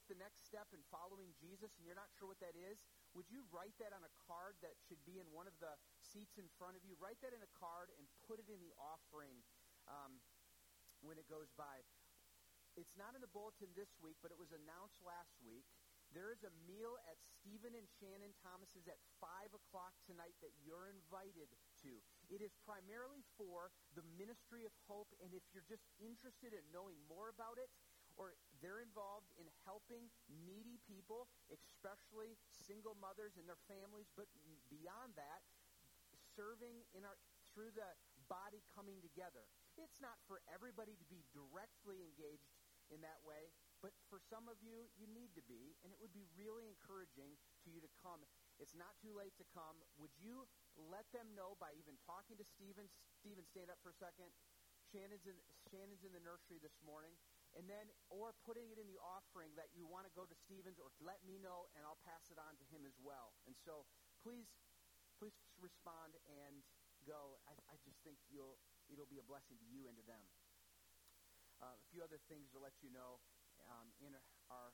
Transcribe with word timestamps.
take 0.00 0.16
the 0.16 0.24
next 0.24 0.48
step 0.48 0.64
in 0.72 0.80
following 0.88 1.28
Jesus 1.36 1.76
and 1.76 1.84
you're 1.84 1.98
not 1.98 2.08
sure 2.16 2.24
what 2.24 2.40
that 2.40 2.56
is, 2.56 2.80
would 3.12 3.28
you 3.28 3.44
write 3.52 3.76
that 3.76 3.92
on 3.92 4.00
a 4.00 4.12
card 4.24 4.56
that 4.64 4.72
should 4.88 5.00
be 5.04 5.20
in 5.20 5.28
one 5.28 5.44
of 5.44 5.52
the 5.60 5.76
seats 6.00 6.40
in 6.40 6.48
front 6.56 6.80
of 6.80 6.82
you? 6.88 6.96
Write 6.96 7.20
that 7.20 7.36
in 7.36 7.44
a 7.44 7.52
card 7.52 7.92
and 8.00 8.08
put 8.24 8.40
it 8.40 8.48
in 8.48 8.56
the 8.64 8.72
offering 8.80 9.44
um, 9.84 10.16
when 11.04 11.20
it 11.20 11.28
goes 11.28 11.52
by. 11.52 11.84
It's 12.80 12.96
not 12.96 13.12
in 13.12 13.20
the 13.20 13.28
bulletin 13.28 13.68
this 13.76 13.92
week, 14.00 14.16
but 14.24 14.32
it 14.32 14.40
was 14.40 14.56
announced 14.56 15.04
last 15.04 15.36
week. 15.44 15.68
There 16.10 16.32
is 16.32 16.42
a 16.42 16.50
meal 16.66 16.96
at 17.06 17.20
Stephen 17.22 17.76
and 17.76 17.86
Shannon 17.86 18.34
Thomas's 18.42 18.88
at 18.90 18.98
5 19.22 19.52
o'clock 19.54 19.94
tonight 20.02 20.34
that 20.42 20.50
you're 20.58 20.90
invited 20.90 21.52
to. 21.86 21.92
It 22.26 22.42
is 22.42 22.50
primarily 22.66 23.22
for 23.38 23.70
the 23.94 24.02
ministry 24.18 24.66
of 24.66 24.74
hope, 24.90 25.12
and 25.22 25.30
if 25.30 25.44
you're 25.54 25.66
just 25.70 25.86
interested 26.02 26.50
in 26.50 26.66
knowing 26.74 26.98
more 27.06 27.30
about 27.30 27.62
it, 27.62 27.70
or 28.18 28.34
they're 28.60 28.84
involved 28.84 29.32
in 29.40 29.48
helping 29.64 30.12
needy 30.28 30.76
people, 30.84 31.28
especially 31.48 32.36
single 32.52 32.96
mothers 33.00 33.36
and 33.40 33.48
their 33.48 33.60
families, 33.68 34.12
but 34.14 34.28
beyond 34.68 35.16
that, 35.16 35.40
serving 36.36 36.84
in 36.92 37.04
our 37.04 37.16
through 37.50 37.74
the 37.74 37.90
body 38.30 38.62
coming 38.70 39.02
together. 39.02 39.42
It's 39.74 39.98
not 39.98 40.22
for 40.30 40.38
everybody 40.46 40.94
to 40.94 41.06
be 41.10 41.26
directly 41.34 41.98
engaged 41.98 42.46
in 42.94 43.02
that 43.02 43.18
way, 43.26 43.50
but 43.82 43.90
for 44.06 44.22
some 44.22 44.46
of 44.46 44.58
you, 44.62 44.86
you 44.94 45.10
need 45.10 45.34
to 45.34 45.44
be, 45.50 45.74
and 45.82 45.90
it 45.90 45.98
would 45.98 46.14
be 46.14 46.26
really 46.38 46.70
encouraging 46.70 47.34
to 47.64 47.68
you 47.70 47.82
to 47.82 47.90
come. 48.02 48.22
It's 48.62 48.76
not 48.76 48.94
too 49.02 49.14
late 49.14 49.34
to 49.42 49.46
come. 49.50 49.82
Would 49.98 50.14
you 50.20 50.46
let 50.76 51.10
them 51.10 51.32
know 51.34 51.58
by 51.58 51.74
even 51.74 51.98
talking 52.06 52.38
to 52.38 52.46
Stephen? 52.46 52.86
Stephen, 53.18 53.46
stand 53.46 53.72
up 53.72 53.82
for 53.82 53.90
a 53.90 53.98
second. 53.98 54.30
Shannon's 54.90 55.26
in, 55.26 55.38
Shannon's 55.70 56.02
in 56.02 56.14
the 56.14 56.22
nursery 56.22 56.58
this 56.62 56.76
morning 56.82 57.14
and 57.58 57.66
then 57.66 57.90
or 58.10 58.34
putting 58.46 58.70
it 58.70 58.78
in 58.78 58.86
the 58.86 58.98
offering 59.02 59.54
that 59.58 59.70
you 59.74 59.86
want 59.86 60.06
to 60.06 60.12
go 60.14 60.22
to 60.22 60.36
Stephen's 60.46 60.78
or 60.78 60.90
let 61.02 61.18
me 61.26 61.38
know 61.38 61.66
and 61.74 61.82
I'll 61.82 62.00
pass 62.06 62.22
it 62.30 62.38
on 62.38 62.54
to 62.58 62.64
him 62.70 62.86
as 62.86 62.94
well. 63.02 63.34
And 63.46 63.54
so 63.66 63.86
please 64.22 64.46
please 65.18 65.34
respond 65.58 66.16
and 66.24 66.62
go. 67.04 67.40
I, 67.44 67.52
I 67.70 67.76
just 67.84 67.98
think 68.06 68.16
you'll 68.30 68.56
it'll 68.88 69.10
be 69.10 69.18
a 69.18 69.26
blessing 69.26 69.58
to 69.58 69.66
you 69.68 69.90
and 69.90 69.96
to 69.98 70.04
them. 70.06 70.24
Uh, 71.60 71.76
a 71.76 71.82
few 71.92 72.00
other 72.00 72.16
things 72.32 72.48
to 72.56 72.58
let 72.58 72.72
you 72.80 72.88
know 72.88 73.20
um, 73.68 73.92
in 74.00 74.16
our 74.48 74.72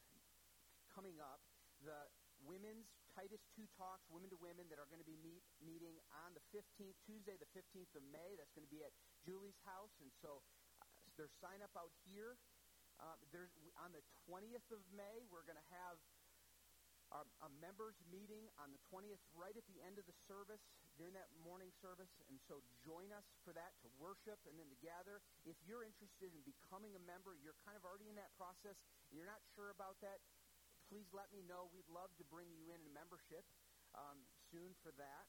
coming 0.97 1.21
up. 1.21 1.43
The 1.85 2.09
women's 2.49 2.89
Titus 3.13 3.45
2 3.53 3.69
talks, 3.77 4.05
women 4.09 4.33
to 4.33 4.41
women, 4.41 4.65
that 4.73 4.81
are 4.81 4.89
going 4.89 5.01
to 5.01 5.09
be 5.09 5.21
meet, 5.21 5.45
meeting 5.61 6.01
on 6.25 6.33
the 6.33 6.45
15th, 6.57 6.97
Tuesday, 7.05 7.37
the 7.37 7.49
15th 7.53 7.93
of 7.97 8.05
May. 8.09 8.37
That's 8.41 8.53
going 8.57 8.65
to 8.65 8.73
be 8.73 8.81
at 8.81 8.93
Julie's 9.25 9.57
house. 9.69 9.93
And 10.01 10.09
so 10.25 10.41
uh, 10.81 10.89
there's 11.21 11.33
sign 11.41 11.61
up 11.61 11.73
out 11.77 11.93
here. 12.09 12.41
Uh, 12.97 13.17
there's, 13.29 13.53
on 13.85 13.93
the 13.93 14.03
20th 14.25 14.69
of 14.73 14.81
May, 14.97 15.29
we're 15.29 15.45
going 15.45 15.61
to 15.61 15.71
have 15.73 16.01
our, 17.15 17.27
a 17.45 17.51
members 17.63 17.95
meeting 18.11 18.51
on 18.59 18.73
the 18.75 18.83
20th, 18.91 19.23
right 19.37 19.55
at 19.55 19.67
the 19.71 19.79
end 19.85 20.01
of 20.01 20.07
the 20.09 20.17
service, 20.27 20.63
during 20.99 21.15
that 21.15 21.31
morning 21.45 21.71
service. 21.79 22.11
And 22.27 22.41
so 22.49 22.65
join 22.83 23.13
us 23.15 23.29
for 23.45 23.55
that 23.55 23.77
to 23.85 23.89
worship 24.01 24.41
and 24.49 24.57
then 24.59 24.67
to 24.73 24.79
gather. 24.83 25.23
If 25.47 25.55
you're 25.69 25.87
interested 25.87 26.33
in 26.33 26.43
becoming 26.43 26.97
a 26.99 27.03
member, 27.05 27.37
you're 27.39 27.59
kind 27.63 27.79
of 27.79 27.87
already 27.87 28.11
in 28.11 28.17
that 28.19 28.33
process, 28.35 28.81
and 29.13 29.21
you're 29.21 29.29
not 29.29 29.45
sure 29.55 29.71
about 29.71 30.01
that, 30.03 30.19
please 30.89 31.07
let 31.15 31.31
me 31.31 31.45
know. 31.47 31.71
We'd 31.71 31.91
love 31.91 32.11
to 32.19 32.25
bring 32.27 32.51
you 32.51 32.73
in 32.75 32.81
a 32.83 32.93
membership 32.95 33.45
um, 33.95 34.25
soon 34.51 34.75
for 34.83 34.91
that. 34.99 35.27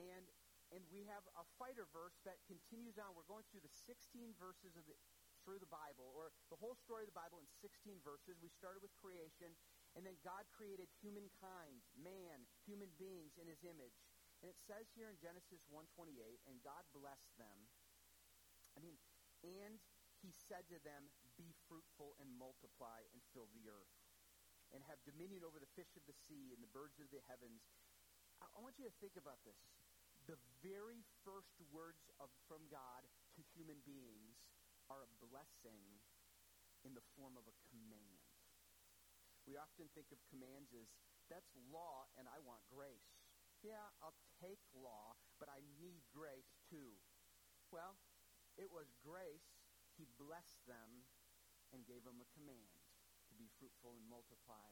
And 0.00 0.24
and 0.72 0.82
we 0.90 1.06
have 1.06 1.22
a 1.38 1.44
fighter 1.60 1.86
verse 1.92 2.18
that 2.26 2.40
continues 2.50 2.98
on. 2.98 3.12
We're 3.14 3.28
going 3.28 3.44
through 3.52 3.62
the 3.62 3.70
16 3.86 4.34
verses 4.40 4.74
of 4.74 4.82
the 4.88 4.96
through 5.44 5.60
the 5.60 5.68
Bible, 5.68 6.08
or 6.16 6.32
the 6.48 6.58
whole 6.58 6.74
story 6.74 7.04
of 7.04 7.12
the 7.12 7.20
Bible 7.20 7.38
in 7.38 7.48
16 7.60 8.00
verses. 8.00 8.40
We 8.40 8.48
started 8.48 8.80
with 8.80 8.96
creation, 8.96 9.52
and 9.92 10.02
then 10.02 10.16
God 10.24 10.48
created 10.50 10.88
humankind, 11.04 11.84
man, 12.00 12.48
human 12.64 12.90
beings 12.96 13.36
in 13.36 13.46
his 13.46 13.60
image. 13.62 13.94
And 14.40 14.48
it 14.48 14.58
says 14.64 14.88
here 14.96 15.12
in 15.12 15.20
Genesis 15.20 15.60
1:28, 15.68 16.40
and 16.48 16.60
God 16.64 16.84
blessed 16.92 17.32
them. 17.36 17.68
I 18.76 18.80
mean, 18.80 18.98
and 19.44 19.78
he 20.20 20.32
said 20.32 20.68
to 20.72 20.80
them, 20.80 21.12
"Be 21.36 21.52
fruitful 21.68 22.16
and 22.18 22.28
multiply 22.36 23.04
and 23.12 23.22
fill 23.32 23.48
the 23.52 23.68
earth, 23.68 23.94
and 24.72 24.82
have 24.84 25.04
dominion 25.04 25.44
over 25.44 25.60
the 25.60 25.70
fish 25.76 25.96
of 25.96 26.04
the 26.08 26.16
sea 26.26 26.52
and 26.52 26.60
the 26.64 26.74
birds 26.74 26.98
of 26.98 27.08
the 27.12 27.20
heavens." 27.28 27.62
I, 28.40 28.48
I 28.56 28.58
want 28.60 28.78
you 28.80 28.84
to 28.84 28.96
think 28.98 29.16
about 29.16 29.44
this. 29.44 29.56
The 30.26 30.40
very 30.64 31.04
first 31.24 31.60
words 31.70 32.08
of, 32.18 32.32
from 32.48 32.64
God 32.68 33.04
to 33.36 33.42
human 33.54 33.80
beings 33.84 34.33
are 34.94 35.02
a 35.02 35.18
blessing 35.26 35.82
in 36.86 36.94
the 36.94 37.02
form 37.18 37.34
of 37.34 37.50
a 37.50 37.56
command. 37.66 38.22
We 39.42 39.58
often 39.58 39.90
think 39.90 40.14
of 40.14 40.22
commands 40.30 40.70
as 40.70 40.86
that's 41.26 41.50
law 41.66 42.06
and 42.14 42.30
I 42.30 42.38
want 42.46 42.62
grace. 42.70 43.10
Yeah, 43.66 43.90
I'll 43.98 44.14
take 44.38 44.62
law, 44.70 45.18
but 45.42 45.50
I 45.50 45.66
need 45.82 46.06
grace 46.14 46.54
too. 46.70 46.94
Well, 47.74 47.98
it 48.54 48.70
was 48.70 48.94
grace. 49.02 49.50
He 49.98 50.06
blessed 50.14 50.62
them 50.70 51.10
and 51.74 51.82
gave 51.90 52.06
them 52.06 52.22
a 52.22 52.32
command 52.38 52.78
to 53.26 53.34
be 53.34 53.50
fruitful 53.58 53.98
and 53.98 54.06
multiply. 54.06 54.70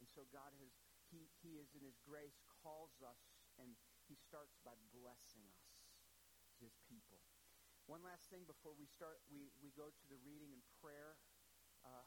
And 0.00 0.08
so 0.08 0.24
God 0.32 0.56
has, 0.64 0.72
he, 1.12 1.28
he 1.44 1.60
is 1.60 1.68
in 1.76 1.84
his 1.84 2.00
grace, 2.00 2.40
calls 2.48 2.96
us, 3.04 3.20
and 3.60 3.76
he 4.08 4.16
starts 4.16 4.56
by 4.64 4.78
blessing 4.96 5.44
us, 5.52 5.68
his 6.56 6.72
people. 6.88 7.27
One 7.88 8.04
last 8.04 8.28
thing 8.28 8.44
before 8.44 8.76
we 8.76 8.84
start, 8.84 9.16
we, 9.32 9.48
we 9.64 9.72
go 9.72 9.88
to 9.88 10.04
the 10.12 10.20
reading 10.20 10.52
and 10.52 10.60
prayer. 10.76 11.16
Uh, 11.80 12.04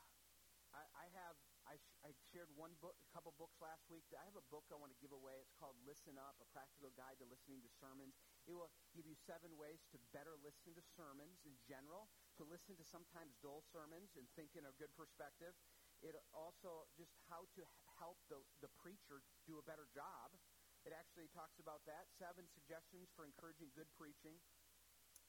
I, 0.77 0.85
I 0.93 1.05
have 1.17 1.33
I, 1.65 1.73
sh- 1.81 1.97
I 2.05 2.13
shared 2.29 2.53
one 2.53 2.77
book, 2.77 2.93
a 3.01 3.09
couple 3.09 3.33
books 3.33 3.57
last 3.57 3.89
week. 3.89 4.05
I 4.13 4.21
have 4.29 4.37
a 4.37 4.45
book 4.53 4.69
I 4.69 4.77
want 4.77 4.93
to 4.93 5.01
give 5.01 5.09
away. 5.09 5.41
It's 5.41 5.57
called 5.57 5.73
Listen 5.81 6.21
Up: 6.21 6.37
A 6.37 6.45
Practical 6.53 6.93
Guide 6.93 7.17
to 7.17 7.25
Listening 7.25 7.65
to 7.65 7.71
Sermons. 7.81 8.13
It 8.45 8.53
will 8.53 8.69
give 8.93 9.09
you 9.09 9.17
seven 9.25 9.57
ways 9.57 9.81
to 9.89 9.97
better 10.13 10.37
listen 10.37 10.77
to 10.77 10.85
sermons 10.85 11.41
in 11.49 11.57
general, 11.65 12.13
to 12.37 12.45
listen 12.45 12.77
to 12.77 12.85
sometimes 12.85 13.33
dull 13.41 13.65
sermons 13.73 14.13
and 14.13 14.29
think 14.37 14.53
in 14.53 14.69
a 14.69 14.77
good 14.77 14.93
perspective. 14.93 15.57
It 16.05 16.13
also 16.29 16.85
just 16.93 17.17
how 17.25 17.49
to 17.57 17.65
help 17.97 18.21
the, 18.29 18.41
the 18.61 18.69
preacher 18.77 19.25
do 19.49 19.57
a 19.57 19.65
better 19.65 19.89
job. 19.89 20.37
It 20.85 20.93
actually 20.93 21.29
talks 21.33 21.57
about 21.61 21.85
that. 21.89 22.09
Seven 22.17 22.45
suggestions 22.53 23.09
for 23.13 23.25
encouraging 23.25 23.73
good 23.73 23.89
preaching. 23.97 24.37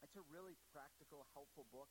It's 0.02 0.16
a 0.18 0.22
really 0.22 0.58
practical, 0.74 1.22
helpful 1.32 1.64
book. 1.70 1.88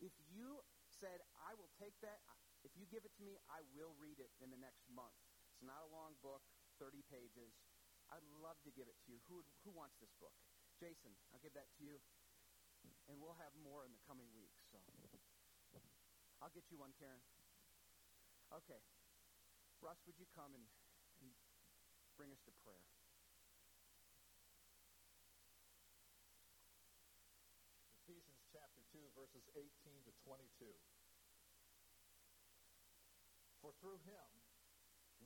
If 0.00 0.12
you 0.28 0.60
said, 1.00 1.24
I 1.34 1.54
will 1.56 1.70
take 1.80 1.96
that, 2.04 2.20
if 2.62 2.76
you 2.76 2.84
give 2.86 3.04
it 3.04 3.12
to 3.16 3.22
me, 3.24 3.40
I 3.48 3.60
will 3.76 3.92
read 3.96 4.20
it 4.20 4.32
in 4.40 4.50
the 4.50 4.60
next 4.60 4.88
month. 4.92 5.16
It's 5.52 5.64
not 5.64 5.80
a 5.80 5.88
long 5.88 6.16
book, 6.20 6.44
30 6.78 7.02
pages. 7.08 7.52
I'd 8.12 8.24
love 8.44 8.60
to 8.64 8.70
give 8.70 8.88
it 8.88 8.96
to 9.06 9.12
you. 9.12 9.18
Who, 9.28 9.40
who 9.64 9.70
wants 9.72 9.96
this 10.00 10.12
book? 10.20 10.34
Jason, 10.76 11.16
I'll 11.32 11.40
give 11.40 11.54
that 11.54 11.68
to 11.78 11.84
you. 11.84 11.96
And 13.08 13.20
we'll 13.20 13.36
have 13.40 13.54
more 13.56 13.84
in 13.84 13.92
the 13.92 14.02
coming 14.04 14.28
weeks. 14.36 14.60
So 14.72 14.78
I'll 16.40 16.52
get 16.52 16.68
you 16.70 16.76
one, 16.76 16.92
Karen. 17.00 17.20
Okay. 18.52 18.80
Russ, 19.80 19.96
would 20.06 20.18
you 20.18 20.26
come 20.36 20.52
and, 20.54 20.64
and 21.20 21.32
bring 22.16 22.32
us 22.32 22.40
to 22.44 22.52
prayer? 22.64 23.03
Verses 29.34 29.50
18 29.82 29.98
to 30.06 30.14
22. 30.22 30.70
For 33.58 33.74
through 33.82 33.98
him 34.06 34.30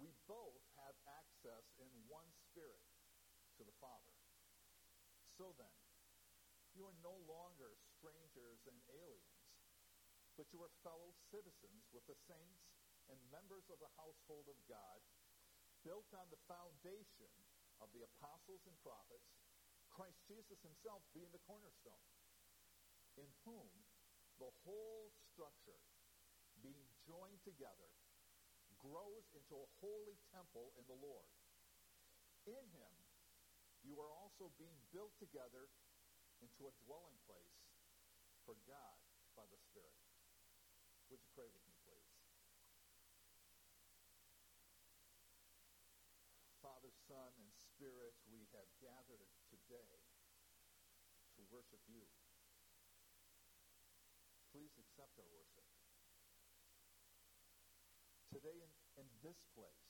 we 0.00 0.16
both 0.24 0.64
have 0.80 0.96
access 1.20 1.68
in 1.76 1.92
one 2.08 2.24
spirit 2.48 2.88
to 3.60 3.68
the 3.68 3.76
Father. 3.84 4.16
So 5.36 5.52
then, 5.60 5.76
you 6.72 6.88
are 6.88 6.96
no 7.04 7.20
longer 7.28 7.76
strangers 8.00 8.64
and 8.64 8.80
aliens, 8.88 9.44
but 10.40 10.48
you 10.56 10.64
are 10.64 10.72
fellow 10.80 11.12
citizens 11.28 11.84
with 11.92 12.08
the 12.08 12.16
saints 12.24 12.64
and 13.12 13.18
members 13.28 13.68
of 13.68 13.76
the 13.76 13.92
household 14.00 14.48
of 14.48 14.56
God, 14.72 15.04
built 15.84 16.08
on 16.16 16.32
the 16.32 16.40
foundation 16.48 17.32
of 17.84 17.92
the 17.92 18.08
apostles 18.08 18.64
and 18.64 18.76
prophets, 18.80 19.28
Christ 19.92 20.24
Jesus 20.24 20.64
himself 20.64 21.04
being 21.12 21.28
the 21.28 21.44
cornerstone 21.44 22.08
in 23.18 23.26
whom 23.42 23.66
the 24.38 24.50
whole 24.62 25.10
structure, 25.34 25.82
being 26.62 26.86
joined 27.06 27.42
together, 27.42 27.90
grows 28.78 29.26
into 29.34 29.54
a 29.58 29.70
holy 29.82 30.18
temple 30.30 30.70
in 30.78 30.86
the 30.86 30.98
Lord. 30.98 31.26
In 32.46 32.62
him, 32.70 32.94
you 33.82 33.98
are 33.98 34.10
also 34.10 34.50
being 34.58 34.78
built 34.94 35.14
together 35.18 35.70
into 36.38 36.70
a 36.70 36.76
dwelling 36.86 37.18
place 37.26 37.58
for 38.46 38.54
God 38.66 38.98
by 39.34 39.46
the 39.50 39.58
Spirit. 39.58 39.98
Would 41.10 41.18
you 41.22 41.30
pray 41.34 41.50
with 41.50 41.64
me, 41.66 41.74
please? 41.82 42.10
Father, 46.62 46.94
Son, 47.10 47.34
and 47.42 47.50
Spirit, 47.54 48.14
we 48.30 48.46
have 48.54 48.68
gathered 48.78 49.30
today 49.50 49.98
to 51.34 51.42
worship 51.50 51.82
you 51.90 52.06
please 54.58 54.74
accept 54.74 55.14
our 55.22 55.30
worship. 55.30 55.62
Today, 58.34 58.58
in, 58.58 58.70
in 58.98 59.06
this 59.22 59.38
place, 59.54 59.86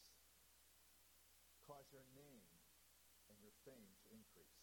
cause 1.64 1.88
your 1.88 2.04
name 2.12 2.44
and 3.32 3.40
your 3.40 3.56
fame 3.64 3.96
to 3.96 4.12
increase. 4.12 4.60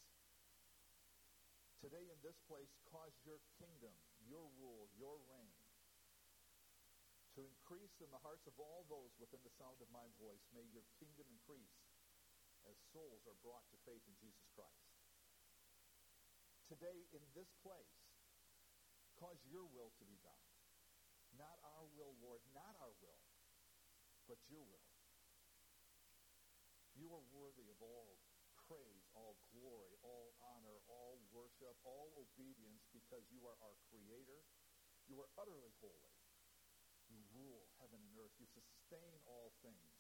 Today 1.82 2.06
in 2.06 2.22
this 2.22 2.38
place, 2.46 2.70
cause 2.86 3.18
your 3.26 3.42
kingdom, 3.58 3.98
your 4.22 4.46
rule, 4.62 4.94
your 4.94 5.18
reign 5.26 5.58
to 7.34 7.42
increase 7.42 7.98
in 7.98 8.14
the 8.14 8.22
hearts 8.22 8.46
of 8.46 8.54
all 8.62 8.86
those 8.86 9.10
within 9.18 9.42
the 9.42 9.58
sound 9.58 9.82
of 9.82 9.90
my 9.90 10.06
voice. 10.22 10.46
May 10.54 10.70
your 10.70 10.86
kingdom 11.02 11.26
increase 11.34 11.82
as 12.70 12.78
souls 12.94 13.26
are 13.26 13.42
brought 13.42 13.66
to 13.74 13.78
faith 13.90 14.06
in 14.06 14.14
Jesus 14.22 14.46
Christ. 14.54 14.86
Today 16.70 17.10
in 17.10 17.26
this 17.34 17.50
place, 17.66 18.05
cause 19.26 19.42
your 19.50 19.66
will 19.66 19.90
to 19.98 20.06
be 20.06 20.22
done. 20.22 20.46
Not 21.34 21.58
our 21.66 21.90
will, 21.98 22.14
Lord, 22.22 22.46
not 22.54 22.78
our 22.78 22.94
will, 23.02 23.26
but 24.30 24.38
your 24.46 24.62
will. 24.62 24.86
You 26.94 27.10
are 27.10 27.26
worthy 27.34 27.66
of 27.74 27.82
all 27.82 28.22
praise, 28.70 29.06
all 29.18 29.34
glory, 29.50 29.98
all 30.06 30.34
honor, 30.42 30.78
all 30.86 31.18
worship, 31.34 31.74
all 31.82 32.14
obedience 32.18 32.86
because 32.94 33.26
you 33.34 33.42
are 33.50 33.58
our 33.66 33.78
creator. 33.90 34.46
You 35.10 35.22
are 35.22 35.30
utterly 35.42 35.74
holy. 35.82 36.14
You 37.10 37.22
rule 37.34 37.66
heaven 37.82 38.02
and 38.02 38.14
earth. 38.18 38.34
You 38.38 38.48
sustain 38.50 39.14
all 39.26 39.54
things. 39.62 39.94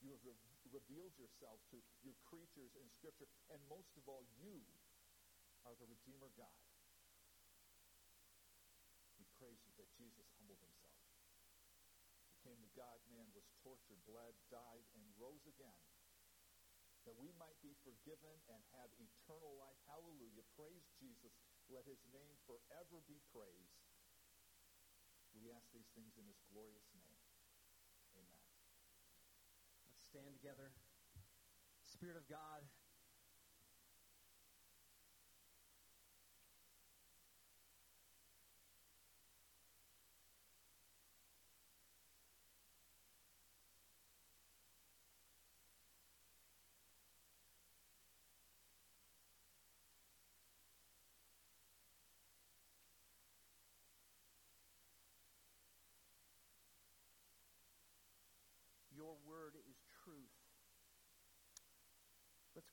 You 0.00 0.12
have 0.12 0.24
re- 0.24 0.36
revealed 0.72 1.16
yourself 1.16 1.60
to 1.72 1.80
your 2.04 2.16
creatures 2.28 2.76
in 2.76 2.84
Scripture. 2.98 3.28
And 3.48 3.60
most 3.68 3.88
of 3.96 4.04
all, 4.04 4.24
you 4.36 4.60
are 5.64 5.72
the 5.80 5.88
Redeemer 5.88 6.28
God. 6.36 6.60
We 9.16 9.24
praise 9.40 9.62
you 9.64 9.72
that 9.80 9.88
Jesus 10.04 10.28
humbled 10.36 10.60
himself, 10.60 11.00
became 12.36 12.60
the 12.60 12.76
God 12.76 13.00
man, 13.08 13.24
was 13.32 13.48
tortured, 13.64 14.04
bled, 14.04 14.36
died, 14.52 14.84
and 14.92 15.04
rose 15.16 15.48
again 15.48 15.80
that 17.04 17.16
we 17.20 17.32
might 17.36 17.56
be 17.60 17.76
forgiven 17.84 18.32
and 18.48 18.60
have 18.80 18.88
eternal 18.96 19.60
life. 19.60 19.76
Hallelujah. 19.84 20.44
Praise 20.56 20.88
Jesus. 20.96 21.36
Let 21.68 21.84
his 21.84 22.00
name 22.12 22.36
forever 22.48 23.04
be 23.04 23.20
praised. 23.28 23.80
We 25.36 25.52
ask 25.52 25.68
these 25.76 25.88
things 25.92 26.16
in 26.16 26.24
his 26.24 26.40
glorious 26.48 26.88
name. 26.96 27.20
Amen. 28.16 28.44
Let's 29.84 30.04
stand 30.08 30.32
together. 30.32 30.72
Spirit 31.84 32.16
of 32.16 32.24
God, 32.24 32.64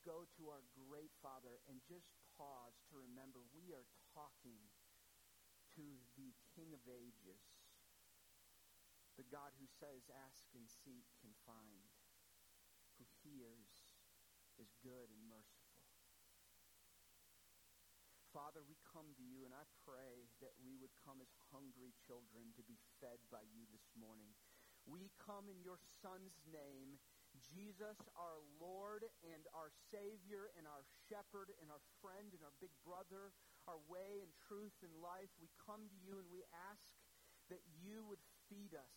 go 0.01 0.25
to 0.37 0.49
our 0.49 0.65
great 0.73 1.13
Father 1.21 1.61
and 1.69 1.81
just 1.85 2.09
pause 2.37 2.81
to 2.89 2.97
remember 2.97 3.45
we 3.53 3.73
are 3.73 3.85
talking 4.13 4.71
to 5.77 5.85
the 6.17 6.33
King 6.57 6.73
of 6.75 6.83
Ages, 6.89 7.41
the 9.15 9.27
God 9.29 9.53
who 9.55 9.67
says, 9.69 10.09
Ask 10.09 10.51
and 10.57 10.67
seek 10.67 11.07
and 11.23 11.31
find, 11.45 11.87
who 12.97 13.05
hears, 13.23 13.87
is 14.59 14.73
good 14.83 15.09
and 15.13 15.23
merciful. 15.29 15.61
Father, 18.31 18.63
we 18.63 18.79
come 18.87 19.11
to 19.19 19.25
you 19.27 19.43
and 19.43 19.51
I 19.51 19.67
pray 19.83 20.31
that 20.39 20.55
we 20.63 20.79
would 20.79 20.95
come 21.03 21.19
as 21.19 21.35
hungry 21.51 21.91
children 21.99 22.55
to 22.55 22.63
be 22.63 22.79
fed 23.03 23.19
by 23.27 23.43
you 23.43 23.67
this 23.67 23.91
morning. 23.99 24.31
We 24.87 25.11
come 25.19 25.51
in 25.51 25.59
your 25.59 25.77
Son's 25.99 26.39
name, 26.47 26.95
Jesus, 27.49 27.97
our 28.13 28.39
Lord 28.61 29.05
and 29.25 29.43
our 29.57 29.73
Savior 29.89 30.53
and 30.53 30.69
our 30.69 30.85
shepherd 31.09 31.49
and 31.57 31.73
our 31.73 31.81
friend 31.99 32.29
and 32.31 32.41
our 32.45 32.53
big 32.61 32.73
brother, 32.85 33.33
our 33.65 33.81
way 33.89 34.21
and 34.21 34.29
truth 34.47 34.75
and 34.85 34.93
life. 35.01 35.29
We 35.41 35.49
come 35.57 35.89
to 35.89 35.97
you 36.01 36.21
and 36.21 36.29
we 36.29 36.45
ask 36.71 36.85
that 37.49 37.65
you 37.81 38.05
would 38.05 38.21
feed 38.47 38.77
us. 38.77 38.95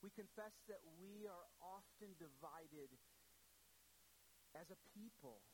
We 0.00 0.10
confess 0.10 0.56
that 0.66 0.82
we 0.98 1.28
are 1.28 1.46
often 1.62 2.16
divided 2.18 2.90
as 4.56 4.72
a 4.72 4.78
people 4.90 5.44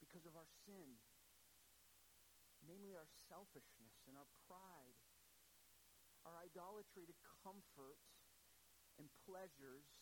because 0.00 0.24
of 0.24 0.34
our 0.34 0.48
sin, 0.66 0.98
namely 2.64 2.96
our 2.96 3.08
selfishness 3.28 3.94
and 4.08 4.16
our 4.16 4.26
pride, 4.48 4.98
our 6.24 6.34
idolatry 6.40 7.06
to 7.06 7.16
comfort 7.44 8.00
and 8.98 9.08
pleasures 9.24 9.99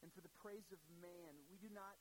and 0.00 0.12
for 0.12 0.20
the 0.24 0.32
praise 0.40 0.68
of 0.72 0.80
man. 1.00 1.36
We 1.48 1.60
do 1.60 1.68
not 1.72 2.00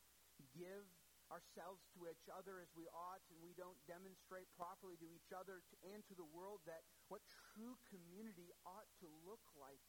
give 0.55 0.87
ourselves 1.29 1.85
to 1.93 2.09
each 2.09 2.25
other 2.31 2.57
as 2.57 2.73
we 2.73 2.89
ought, 2.89 3.21
and 3.29 3.37
we 3.39 3.53
don't 3.53 3.77
demonstrate 3.85 4.49
properly 4.57 4.97
to 4.97 5.09
each 5.13 5.29
other 5.29 5.61
and 5.85 6.01
to 6.09 6.17
the 6.17 6.25
world 6.25 6.65
that 6.65 6.81
what 7.11 7.21
true 7.53 7.77
community 7.85 8.49
ought 8.65 8.89
to 8.97 9.07
look 9.23 9.45
like. 9.53 9.83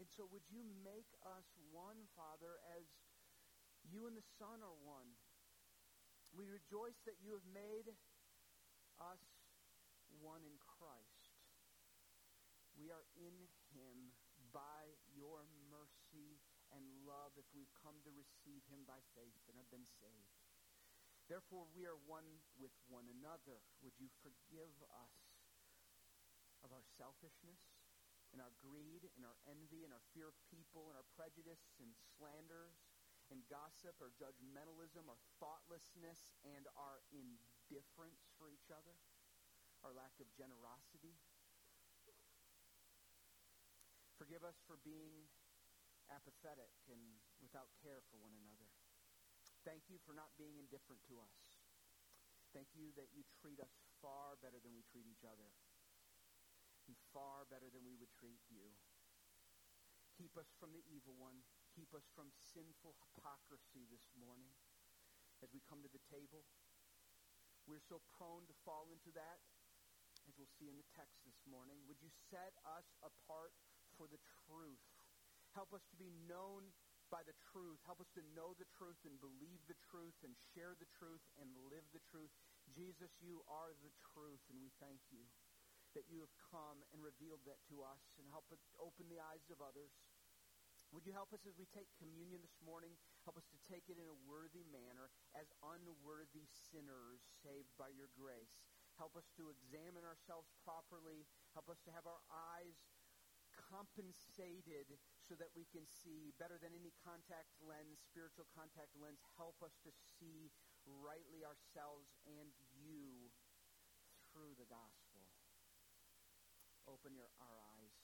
And 0.00 0.08
so 0.08 0.24
would 0.32 0.48
you 0.48 0.64
make 0.80 1.12
us 1.28 1.44
one, 1.68 2.08
Father, 2.16 2.56
as 2.72 2.88
you 3.88 4.04
and 4.08 4.16
the 4.16 4.26
Son 4.36 4.60
are 4.60 4.78
one. 4.84 5.08
We 6.36 6.46
rejoice 6.46 7.00
that 7.08 7.18
you 7.18 7.32
have 7.34 7.48
made 7.50 7.90
us 9.00 9.22
one 10.20 10.44
in 10.44 10.56
Christ. 10.60 11.32
We 12.76 12.92
are 12.92 13.04
in 13.16 13.34
him 13.72 14.14
by 14.52 14.94
love 17.04 17.36
if 17.36 17.48
we've 17.52 17.72
come 17.80 17.98
to 18.04 18.12
receive 18.12 18.64
him 18.68 18.84
by 18.84 19.00
faith 19.16 19.40
and 19.48 19.56
have 19.56 19.68
been 19.72 19.86
saved. 19.86 20.36
Therefore, 21.30 21.68
we 21.70 21.86
are 21.86 21.98
one 22.10 22.42
with 22.58 22.74
one 22.90 23.06
another. 23.06 23.62
Would 23.80 23.94
you 24.02 24.10
forgive 24.20 24.74
us 24.90 25.16
of 26.66 26.74
our 26.74 26.82
selfishness 26.98 27.62
and 28.34 28.42
our 28.42 28.50
greed 28.58 29.06
and 29.14 29.22
our 29.22 29.38
envy 29.46 29.86
and 29.86 29.94
our 29.94 30.02
fear 30.10 30.30
of 30.30 30.36
people 30.50 30.90
and 30.90 30.98
our 30.98 31.06
prejudice 31.14 31.70
and 31.78 31.94
slanders 32.18 32.82
and 33.30 33.46
gossip 33.46 33.94
or 34.02 34.10
judgmentalism 34.18 35.06
or 35.06 35.18
thoughtlessness 35.38 36.34
and 36.42 36.66
our 36.74 37.06
indifference 37.14 38.26
for 38.34 38.50
each 38.50 38.74
other, 38.74 38.98
our 39.86 39.94
lack 39.94 40.18
of 40.18 40.26
generosity, 40.34 41.14
Forgive 44.20 44.44
us 44.44 44.60
for 44.68 44.76
being 44.84 45.32
apathetic 46.10 46.74
and 46.90 47.00
without 47.40 47.70
care 47.80 48.02
for 48.10 48.18
one 48.18 48.34
another. 48.34 48.68
Thank 49.62 49.88
you 49.88 49.96
for 50.02 50.12
not 50.12 50.34
being 50.36 50.58
indifferent 50.58 51.00
to 51.08 51.22
us. 51.22 51.62
Thank 52.50 52.74
you 52.74 52.90
that 52.98 53.14
you 53.14 53.22
treat 53.38 53.62
us 53.62 53.70
far 54.02 54.34
better 54.42 54.58
than 54.58 54.74
we 54.74 54.82
treat 54.90 55.06
each 55.06 55.22
other 55.22 55.54
and 56.90 56.98
far 57.14 57.46
better 57.46 57.70
than 57.70 57.86
we 57.86 57.94
would 57.94 58.10
treat 58.10 58.42
you. 58.50 58.74
Keep 60.18 60.34
us 60.34 60.50
from 60.58 60.74
the 60.74 60.82
evil 60.90 61.14
one. 61.14 61.46
Keep 61.70 61.94
us 61.94 62.10
from 62.10 62.34
sinful 62.34 62.98
hypocrisy 62.98 63.86
this 63.86 64.10
morning 64.18 64.50
as 65.40 65.54
we 65.54 65.62
come 65.62 65.80
to 65.86 65.92
the 65.92 66.02
table. 66.10 66.42
We're 67.64 67.80
so 67.80 68.02
prone 68.18 68.50
to 68.50 68.56
fall 68.66 68.90
into 68.90 69.14
that, 69.14 69.38
as 70.26 70.34
we'll 70.34 70.50
see 70.58 70.66
in 70.66 70.74
the 70.74 70.90
text 70.98 71.22
this 71.22 71.38
morning. 71.46 71.86
Would 71.86 72.02
you 72.02 72.10
set 72.10 72.58
us 72.66 72.90
apart 72.98 73.54
for 74.00 74.08
the 74.08 74.24
truth. 74.48 74.89
Help 75.54 75.74
us 75.74 75.82
to 75.90 75.96
be 75.98 76.10
known 76.30 76.70
by 77.10 77.26
the 77.26 77.34
truth. 77.50 77.82
Help 77.82 77.98
us 77.98 78.10
to 78.14 78.22
know 78.38 78.54
the 78.54 78.70
truth 78.70 79.02
and 79.02 79.18
believe 79.18 79.58
the 79.66 79.78
truth 79.90 80.14
and 80.22 80.38
share 80.54 80.78
the 80.78 80.88
truth 80.94 81.26
and 81.42 81.50
live 81.66 81.82
the 81.90 82.02
truth. 82.06 82.30
Jesus, 82.70 83.10
you 83.18 83.42
are 83.50 83.74
the 83.82 83.90
truth, 84.14 84.40
and 84.46 84.62
we 84.62 84.70
thank 84.78 85.02
you 85.10 85.26
that 85.98 86.06
you 86.06 86.22
have 86.22 86.30
come 86.38 86.86
and 86.94 87.02
revealed 87.02 87.42
that 87.50 87.58
to 87.66 87.82
us 87.82 88.14
and 88.14 88.30
help 88.30 88.46
open 88.78 89.10
the 89.10 89.18
eyes 89.18 89.50
of 89.50 89.58
others. 89.58 89.90
Would 90.94 91.06
you 91.06 91.14
help 91.14 91.34
us 91.34 91.42
as 91.46 91.58
we 91.58 91.66
take 91.70 91.90
communion 91.98 92.42
this 92.42 92.58
morning? 92.62 92.94
Help 93.22 93.38
us 93.38 93.46
to 93.50 93.58
take 93.66 93.86
it 93.90 93.98
in 93.98 94.06
a 94.06 94.22
worthy 94.26 94.62
manner 94.70 95.10
as 95.34 95.50
unworthy 95.62 96.46
sinners 96.46 97.22
saved 97.42 97.70
by 97.78 97.90
your 97.94 98.10
grace. 98.14 98.62
Help 98.98 99.14
us 99.14 99.26
to 99.38 99.50
examine 99.50 100.02
ourselves 100.02 100.50
properly. 100.66 101.26
Help 101.54 101.70
us 101.70 101.78
to 101.86 101.94
have 101.94 102.06
our 102.10 102.22
eyes 102.30 102.74
compensated 103.70 104.98
so 105.30 105.38
that 105.38 105.54
we 105.54 105.62
can 105.70 105.86
see 105.86 106.34
better 106.42 106.58
than 106.58 106.74
any 106.74 106.90
contact 107.06 107.54
lens, 107.62 108.02
spiritual 108.02 108.50
contact 108.50 108.98
lens. 108.98 109.22
Help 109.38 109.62
us 109.62 109.78
to 109.86 109.94
see 109.94 110.50
rightly 110.82 111.46
ourselves 111.46 112.10
and 112.26 112.50
you 112.74 113.30
through 114.34 114.58
the 114.58 114.66
gospel. 114.66 115.30
Open 116.90 117.14
your, 117.14 117.30
our 117.38 117.62
eyes 117.78 117.94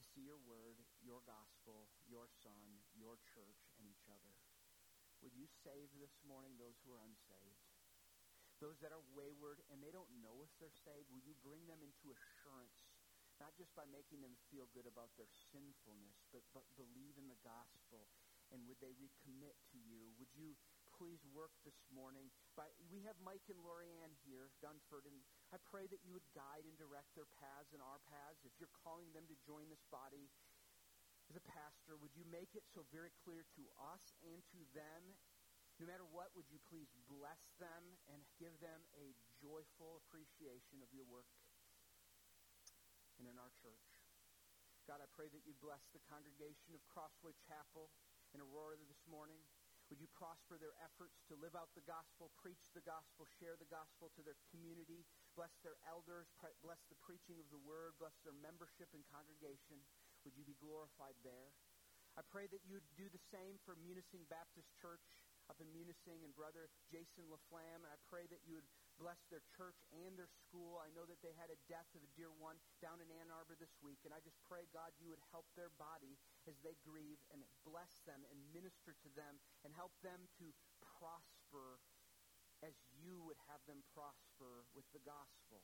to 0.00 0.02
see 0.08 0.24
your 0.24 0.40
word, 0.40 0.80
your 1.04 1.20
gospel, 1.28 1.92
your 2.08 2.32
son, 2.32 2.80
your 2.96 3.20
church 3.20 3.68
and 3.76 3.84
each 3.84 4.08
other. 4.08 4.32
Would 5.20 5.36
you 5.36 5.44
save 5.44 5.92
this 6.00 6.16
morning 6.24 6.56
those 6.56 6.80
who 6.80 6.96
are 6.96 7.04
unsaved? 7.04 7.68
Those 8.56 8.80
that 8.80 8.88
are 8.88 9.04
wayward 9.12 9.60
and 9.68 9.84
they 9.84 9.92
don't 9.92 10.08
know 10.24 10.40
if 10.40 10.48
they're 10.56 10.72
saved, 10.72 11.12
will 11.12 11.20
you 11.20 11.36
bring 11.44 11.68
them 11.68 11.84
into 11.84 12.08
assurance, 12.08 12.85
not 13.40 13.52
just 13.56 13.72
by 13.76 13.84
making 13.88 14.24
them 14.24 14.34
feel 14.48 14.68
good 14.72 14.88
about 14.88 15.12
their 15.20 15.28
sinfulness, 15.52 16.24
but, 16.32 16.44
but 16.56 16.64
believe 16.76 17.16
in 17.20 17.28
the 17.28 17.40
gospel? 17.44 18.08
And 18.54 18.62
would 18.70 18.78
they 18.78 18.94
recommit 18.96 19.58
to 19.74 19.78
you? 19.82 20.14
Would 20.22 20.30
you 20.32 20.54
please 20.94 21.20
work 21.34 21.52
this 21.66 21.76
morning? 21.90 22.30
By, 22.54 22.70
we 22.88 23.02
have 23.04 23.18
Mike 23.20 23.44
and 23.50 23.58
Lorianne 23.60 24.14
here, 24.24 24.54
Dunford, 24.62 25.04
and 25.04 25.18
I 25.50 25.58
pray 25.66 25.90
that 25.90 26.00
you 26.06 26.14
would 26.14 26.28
guide 26.32 26.64
and 26.64 26.78
direct 26.78 27.12
their 27.18 27.28
paths 27.36 27.74
and 27.74 27.82
our 27.82 28.00
paths. 28.06 28.46
If 28.46 28.54
you're 28.56 28.72
calling 28.86 29.10
them 29.12 29.26
to 29.28 29.36
join 29.44 29.66
this 29.68 29.82
body 29.90 30.30
as 31.26 31.34
a 31.34 31.44
pastor, 31.44 31.98
would 31.98 32.14
you 32.14 32.24
make 32.30 32.54
it 32.54 32.64
so 32.70 32.86
very 32.94 33.10
clear 33.26 33.42
to 33.58 33.62
us 33.82 34.14
and 34.22 34.40
to 34.54 34.62
them 34.72 35.18
no 35.76 35.84
matter 35.84 36.08
what, 36.08 36.32
would 36.32 36.48
you 36.48 36.56
please 36.72 36.88
bless 37.04 37.52
them 37.60 38.00
and 38.08 38.24
give 38.40 38.56
them 38.64 38.80
a 38.96 39.12
joyful 39.36 40.00
appreciation 40.00 40.80
of 40.80 40.88
your 40.88 41.04
work 41.04 41.28
and 43.18 43.28
in 43.28 43.36
our 43.40 43.52
church. 43.56 43.88
God, 44.86 45.02
I 45.02 45.08
pray 45.10 45.26
that 45.32 45.42
you 45.42 45.56
bless 45.58 45.82
the 45.90 46.04
congregation 46.06 46.76
of 46.76 46.84
Crossway 46.86 47.34
Chapel 47.48 47.90
in 48.36 48.44
Aurora 48.44 48.78
this 48.86 49.02
morning. 49.08 49.42
Would 49.90 50.02
you 50.02 50.10
prosper 50.18 50.58
their 50.58 50.74
efforts 50.82 51.22
to 51.30 51.38
live 51.38 51.54
out 51.54 51.70
the 51.78 51.86
gospel, 51.86 52.34
preach 52.34 52.70
the 52.74 52.82
gospel, 52.82 53.26
share 53.38 53.54
the 53.54 53.70
gospel 53.70 54.10
to 54.18 54.22
their 54.22 54.38
community, 54.50 55.06
bless 55.38 55.54
their 55.62 55.78
elders, 55.86 56.26
bless 56.62 56.82
the 56.90 56.98
preaching 56.98 57.38
of 57.38 57.46
the 57.54 57.62
word, 57.62 57.94
bless 58.02 58.18
their 58.26 58.34
membership 58.34 58.90
and 58.94 59.06
congregation. 59.06 59.78
Would 60.26 60.34
you 60.34 60.42
be 60.42 60.58
glorified 60.58 61.14
there? 61.22 61.54
I 62.18 62.26
pray 62.26 62.50
that 62.50 62.64
you 62.66 62.80
would 62.80 62.90
do 62.98 63.06
the 63.12 63.22
same 63.30 63.62
for 63.62 63.78
Munising 63.78 64.26
Baptist 64.26 64.72
Church 64.74 65.04
up 65.46 65.62
in 65.62 65.70
Munising 65.70 66.24
and 66.26 66.34
brother 66.34 66.66
Jason 66.90 67.30
LaFlamme. 67.30 67.86
And 67.86 67.92
I 67.92 68.00
pray 68.10 68.26
that 68.26 68.42
you 68.42 68.58
would 68.58 68.70
bless 68.96 69.20
their 69.28 69.44
church 69.56 69.76
and 69.92 70.16
their 70.16 70.28
school. 70.28 70.80
I 70.80 70.92
know 70.92 71.04
that 71.08 71.20
they 71.20 71.36
had 71.36 71.52
a 71.52 71.60
death 71.68 71.88
of 71.92 72.02
a 72.04 72.14
dear 72.16 72.32
one 72.32 72.56
down 72.80 73.00
in 73.00 73.08
Ann 73.12 73.32
Arbor 73.32 73.56
this 73.56 73.72
week. 73.80 74.00
And 74.04 74.12
I 74.12 74.20
just 74.24 74.40
pray, 74.44 74.68
God, 74.72 74.92
you 75.00 75.12
would 75.12 75.22
help 75.32 75.48
their 75.54 75.72
body 75.76 76.16
as 76.48 76.56
they 76.64 76.76
grieve 76.84 77.20
and 77.32 77.44
bless 77.64 78.00
them 78.08 78.24
and 78.28 78.38
minister 78.52 78.96
to 78.96 79.08
them 79.12 79.40
and 79.64 79.72
help 79.76 79.92
them 80.00 80.28
to 80.40 80.52
prosper 80.80 81.80
as 82.64 82.72
you 82.96 83.20
would 83.24 83.38
have 83.52 83.60
them 83.68 83.84
prosper 83.92 84.64
with 84.72 84.88
the 84.96 85.02
gospel. 85.04 85.60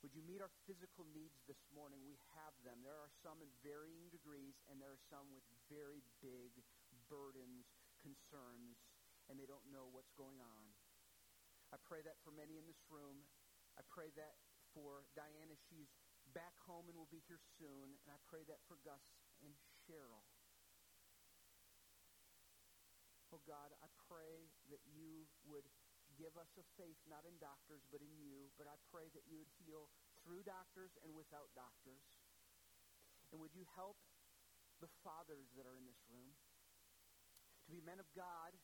Would 0.00 0.16
you 0.16 0.24
meet 0.24 0.40
our 0.40 0.52
physical 0.64 1.04
needs 1.12 1.44
this 1.44 1.60
morning? 1.76 2.00
We 2.08 2.16
have 2.32 2.56
them. 2.64 2.80
There 2.80 2.96
are 2.96 3.12
some 3.20 3.44
in 3.44 3.52
varying 3.60 4.08
degrees, 4.08 4.56
and 4.72 4.80
there 4.80 4.96
are 4.96 5.08
some 5.12 5.28
with 5.36 5.44
very 5.68 6.00
big 6.24 6.56
burdens, 7.12 7.68
concerns, 8.00 8.80
and 9.28 9.36
they 9.36 9.44
don't 9.44 9.68
know 9.68 9.92
what's 9.92 10.16
going 10.16 10.40
on. 10.40 10.69
I 11.70 11.78
pray 11.86 12.02
that 12.02 12.18
for 12.26 12.34
many 12.34 12.58
in 12.58 12.66
this 12.66 12.82
room. 12.90 13.22
I 13.78 13.82
pray 13.86 14.10
that 14.18 14.34
for 14.74 15.06
Diana, 15.14 15.54
she's 15.70 15.90
back 16.34 16.58
home 16.66 16.90
and 16.90 16.98
will 16.98 17.10
be 17.10 17.22
here 17.30 17.42
soon. 17.58 17.94
And 18.02 18.10
I 18.10 18.18
pray 18.26 18.42
that 18.50 18.62
for 18.66 18.78
Gus 18.82 19.02
and 19.42 19.54
Cheryl. 19.86 20.26
Oh 23.30 23.42
God, 23.46 23.70
I 23.78 23.88
pray 24.10 24.50
that 24.74 24.82
you 24.90 25.30
would 25.46 25.66
give 26.18 26.34
us 26.34 26.50
a 26.58 26.66
faith 26.74 26.98
not 27.06 27.22
in 27.22 27.38
doctors 27.38 27.86
but 27.86 28.02
in 28.02 28.10
you. 28.18 28.50
But 28.58 28.66
I 28.66 28.74
pray 28.90 29.06
that 29.14 29.30
you 29.30 29.38
would 29.38 29.50
heal 29.62 29.86
through 30.26 30.42
doctors 30.42 30.98
and 31.06 31.14
without 31.14 31.54
doctors. 31.54 32.02
And 33.30 33.38
would 33.38 33.54
you 33.54 33.62
help 33.78 34.02
the 34.82 34.90
fathers 35.06 35.46
that 35.54 35.68
are 35.68 35.78
in 35.78 35.86
this 35.86 36.02
room 36.10 36.34
to 37.62 37.70
be 37.70 37.78
men 37.78 38.02
of 38.02 38.10
God 38.16 38.58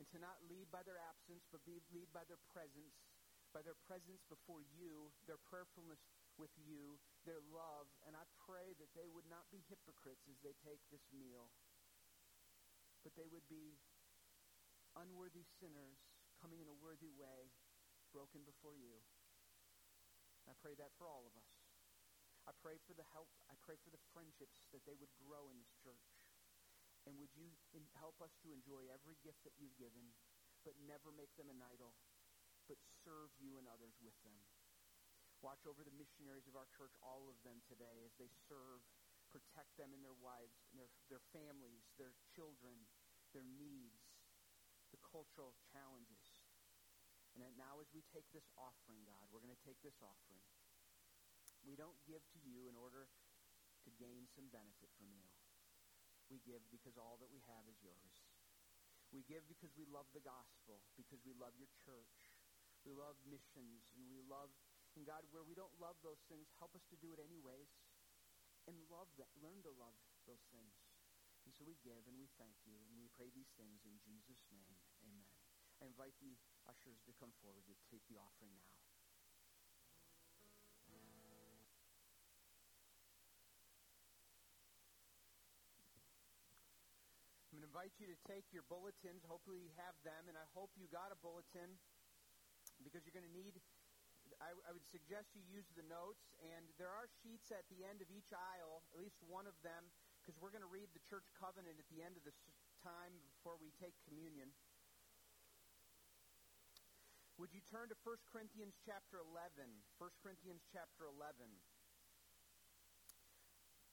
and 0.00 0.08
to 0.08 0.16
not 0.16 0.40
lead 0.48 0.64
by 0.72 0.80
their 0.80 0.96
absence, 0.96 1.44
but 1.52 1.60
be 1.68 1.84
lead 1.92 2.08
by 2.16 2.24
their 2.24 2.40
presence, 2.48 3.04
by 3.52 3.60
their 3.60 3.76
presence 3.84 4.24
before 4.32 4.64
you, 4.72 5.12
their 5.28 5.36
prayerfulness 5.36 6.00
with 6.40 6.56
you, 6.56 6.96
their 7.28 7.44
love. 7.52 7.84
And 8.08 8.16
I 8.16 8.24
pray 8.40 8.72
that 8.80 8.88
they 8.96 9.12
would 9.12 9.28
not 9.28 9.44
be 9.52 9.60
hypocrites 9.68 10.24
as 10.24 10.40
they 10.40 10.56
take 10.64 10.80
this 10.88 11.04
meal, 11.12 11.52
but 13.04 13.12
they 13.12 13.28
would 13.28 13.44
be 13.52 13.76
unworthy 14.96 15.44
sinners 15.60 16.00
coming 16.40 16.64
in 16.64 16.72
a 16.72 16.80
worthy 16.80 17.12
way, 17.12 17.52
broken 18.08 18.40
before 18.48 18.80
you. 18.80 19.04
I 20.48 20.56
pray 20.64 20.72
that 20.80 20.96
for 20.96 21.04
all 21.04 21.28
of 21.28 21.36
us. 21.36 21.52
I 22.48 22.56
pray 22.56 22.80
for 22.88 22.96
the 22.96 23.04
help. 23.12 23.28
I 23.52 23.54
pray 23.60 23.76
for 23.76 23.92
the 23.92 24.00
friendships 24.16 24.64
that 24.72 24.82
they 24.88 24.96
would 24.96 25.12
grow 25.20 25.52
in 25.52 25.60
this 25.60 25.76
church. 25.84 26.09
And 27.10 27.18
would 27.18 27.34
you 27.34 27.50
help 27.98 28.22
us 28.22 28.30
to 28.46 28.54
enjoy 28.54 28.86
every 28.86 29.18
gift 29.26 29.42
that 29.42 29.58
you've 29.58 29.74
given, 29.74 30.14
but 30.62 30.78
never 30.78 31.10
make 31.10 31.34
them 31.34 31.50
an 31.50 31.58
idol, 31.58 31.98
but 32.70 32.78
serve 33.02 33.34
you 33.42 33.58
and 33.58 33.66
others 33.66 33.98
with 33.98 34.14
them. 34.22 34.38
Watch 35.42 35.66
over 35.66 35.82
the 35.82 35.98
missionaries 35.98 36.46
of 36.46 36.54
our 36.54 36.70
church, 36.70 36.94
all 37.02 37.26
of 37.26 37.34
them 37.42 37.66
today, 37.66 38.06
as 38.06 38.14
they 38.14 38.30
serve. 38.46 38.86
Protect 39.34 39.74
them 39.74 39.90
and 39.90 40.06
their 40.06 40.14
wives, 40.22 40.54
and 40.70 40.78
their, 40.78 40.90
their 41.10 41.24
families, 41.34 41.90
their 41.98 42.14
children, 42.30 42.86
their 43.34 43.46
needs, 43.46 44.06
the 44.94 45.02
cultural 45.02 45.58
challenges. 45.74 46.38
And 47.34 47.42
now 47.58 47.82
as 47.82 47.90
we 47.90 48.06
take 48.14 48.30
this 48.30 48.46
offering, 48.54 49.02
God, 49.02 49.26
we're 49.34 49.42
going 49.42 49.54
to 49.54 49.66
take 49.66 49.82
this 49.82 49.98
offering. 49.98 50.46
We 51.66 51.74
don't 51.74 51.98
give 52.06 52.22
to 52.22 52.38
you 52.38 52.70
in 52.70 52.78
order 52.78 53.10
to 53.86 53.90
gain 53.98 54.30
some 54.30 54.46
benefit 54.54 54.94
from 54.94 55.10
you. 55.10 55.26
We 56.30 56.38
give 56.46 56.62
because 56.70 56.94
all 56.94 57.18
that 57.18 57.28
we 57.28 57.42
have 57.50 57.66
is 57.66 57.82
yours. 57.82 58.14
We 59.10 59.26
give 59.26 59.42
because 59.50 59.74
we 59.74 59.82
love 59.90 60.06
the 60.14 60.22
gospel, 60.22 60.78
because 60.94 61.18
we 61.26 61.34
love 61.34 61.58
your 61.58 61.70
church. 61.82 62.30
We 62.86 62.94
love 62.96 63.18
missions, 63.28 63.84
and 63.92 64.08
we 64.08 64.24
love, 64.24 64.48
and 64.96 65.04
God, 65.04 65.26
where 65.34 65.44
we 65.44 65.52
don't 65.52 65.74
love 65.76 66.00
those 66.00 66.22
things, 66.32 66.48
help 66.56 66.72
us 66.72 66.86
to 66.88 66.96
do 66.96 67.12
it 67.12 67.20
anyways. 67.20 67.68
And 68.64 68.78
love 68.88 69.10
that, 69.18 69.28
learn 69.42 69.60
to 69.66 69.72
love 69.74 69.98
those 70.24 70.46
things. 70.54 70.72
And 71.44 71.52
so 71.52 71.66
we 71.66 71.76
give 71.82 72.06
and 72.08 72.16
we 72.16 72.30
thank 72.40 72.56
you, 72.64 72.78
and 72.88 72.96
we 72.96 73.12
pray 73.12 73.28
these 73.34 73.52
things 73.58 73.84
in 73.84 73.98
Jesus' 74.00 74.46
name. 74.48 74.80
Amen. 75.04 75.28
I 75.82 75.92
invite 75.92 76.16
the 76.20 76.36
ushers 76.68 77.00
to 77.04 77.12
come 77.20 77.32
forward 77.40 77.64
to 77.68 77.74
take 77.92 78.04
the 78.08 78.16
offering 78.16 78.56
now. 78.56 78.79
Invite 87.70 87.94
you 88.02 88.10
to 88.10 88.18
take 88.26 88.50
your 88.50 88.66
bulletins. 88.66 89.22
Hopefully, 89.30 89.62
you 89.62 89.70
have 89.78 89.94
them, 90.02 90.26
and 90.26 90.34
I 90.34 90.42
hope 90.58 90.74
you 90.74 90.90
got 90.90 91.14
a 91.14 91.18
bulletin 91.22 91.78
because 92.82 93.06
you're 93.06 93.14
going 93.14 93.30
to 93.30 93.30
need. 93.30 93.62
I, 94.42 94.50
I, 94.66 94.74
would 94.74 94.82
suggest 94.90 95.30
you 95.38 95.42
use 95.46 95.70
the 95.78 95.86
notes, 95.86 96.34
and 96.42 96.66
there 96.82 96.90
are 96.90 97.06
sheets 97.22 97.54
at 97.54 97.62
the 97.70 97.86
end 97.86 98.02
of 98.02 98.10
each 98.10 98.34
aisle, 98.34 98.82
at 98.90 98.98
least 98.98 99.22
one 99.22 99.46
of 99.46 99.54
them, 99.62 99.86
because 100.18 100.34
we're 100.42 100.50
going 100.50 100.66
to 100.66 100.70
read 100.70 100.90
the 100.98 101.02
church 101.06 101.30
covenant 101.38 101.78
at 101.78 101.86
the 101.94 102.02
end 102.02 102.18
of 102.18 102.26
this 102.26 102.34
time 102.82 103.14
before 103.38 103.54
we 103.62 103.70
take 103.78 103.94
communion. 104.02 104.50
Would 107.38 107.54
you 107.54 107.62
turn 107.70 107.86
to 107.94 107.98
1 108.02 108.34
Corinthians 108.34 108.82
chapter 108.82 109.22
11? 109.22 109.62
1 110.02 110.22
Corinthians 110.26 110.66
chapter 110.74 111.06
11. 111.06 111.46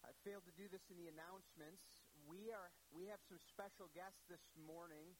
I 0.01 0.17
failed 0.25 0.49
to 0.49 0.55
do 0.57 0.65
this 0.65 0.89
in 0.89 0.97
the 0.97 1.13
announcements 1.13 1.96
we 2.27 2.51
are 2.51 2.67
we 2.91 3.07
have 3.07 3.23
some 3.23 3.39
special 3.39 3.87
guests 3.95 4.27
this 4.27 4.43
morning. 4.59 5.15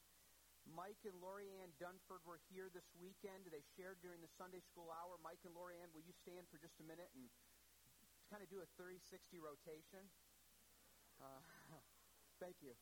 Mike 0.67 0.99
and 1.07 1.15
Lorianne 1.23 1.71
Dunford 1.79 2.19
were 2.27 2.43
here 2.51 2.67
this 2.67 2.91
weekend. 2.99 3.47
They 3.47 3.63
shared 3.79 4.03
during 4.03 4.19
the 4.19 4.27
Sunday 4.35 4.59
school 4.59 4.91
hour. 4.91 5.15
Mike 5.23 5.39
and 5.47 5.55
Lorianne, 5.55 5.87
will 5.95 6.03
you 6.03 6.11
stand 6.11 6.43
for 6.51 6.59
just 6.59 6.75
a 6.83 6.85
minute 6.85 7.07
and 7.15 7.31
kind 8.27 8.43
of 8.43 8.51
do 8.51 8.59
a 8.59 8.67
30-60 8.75 9.39
rotation? 9.39 10.03
Uh, 11.23 11.39
thank 12.43 12.59
you. 12.59 12.75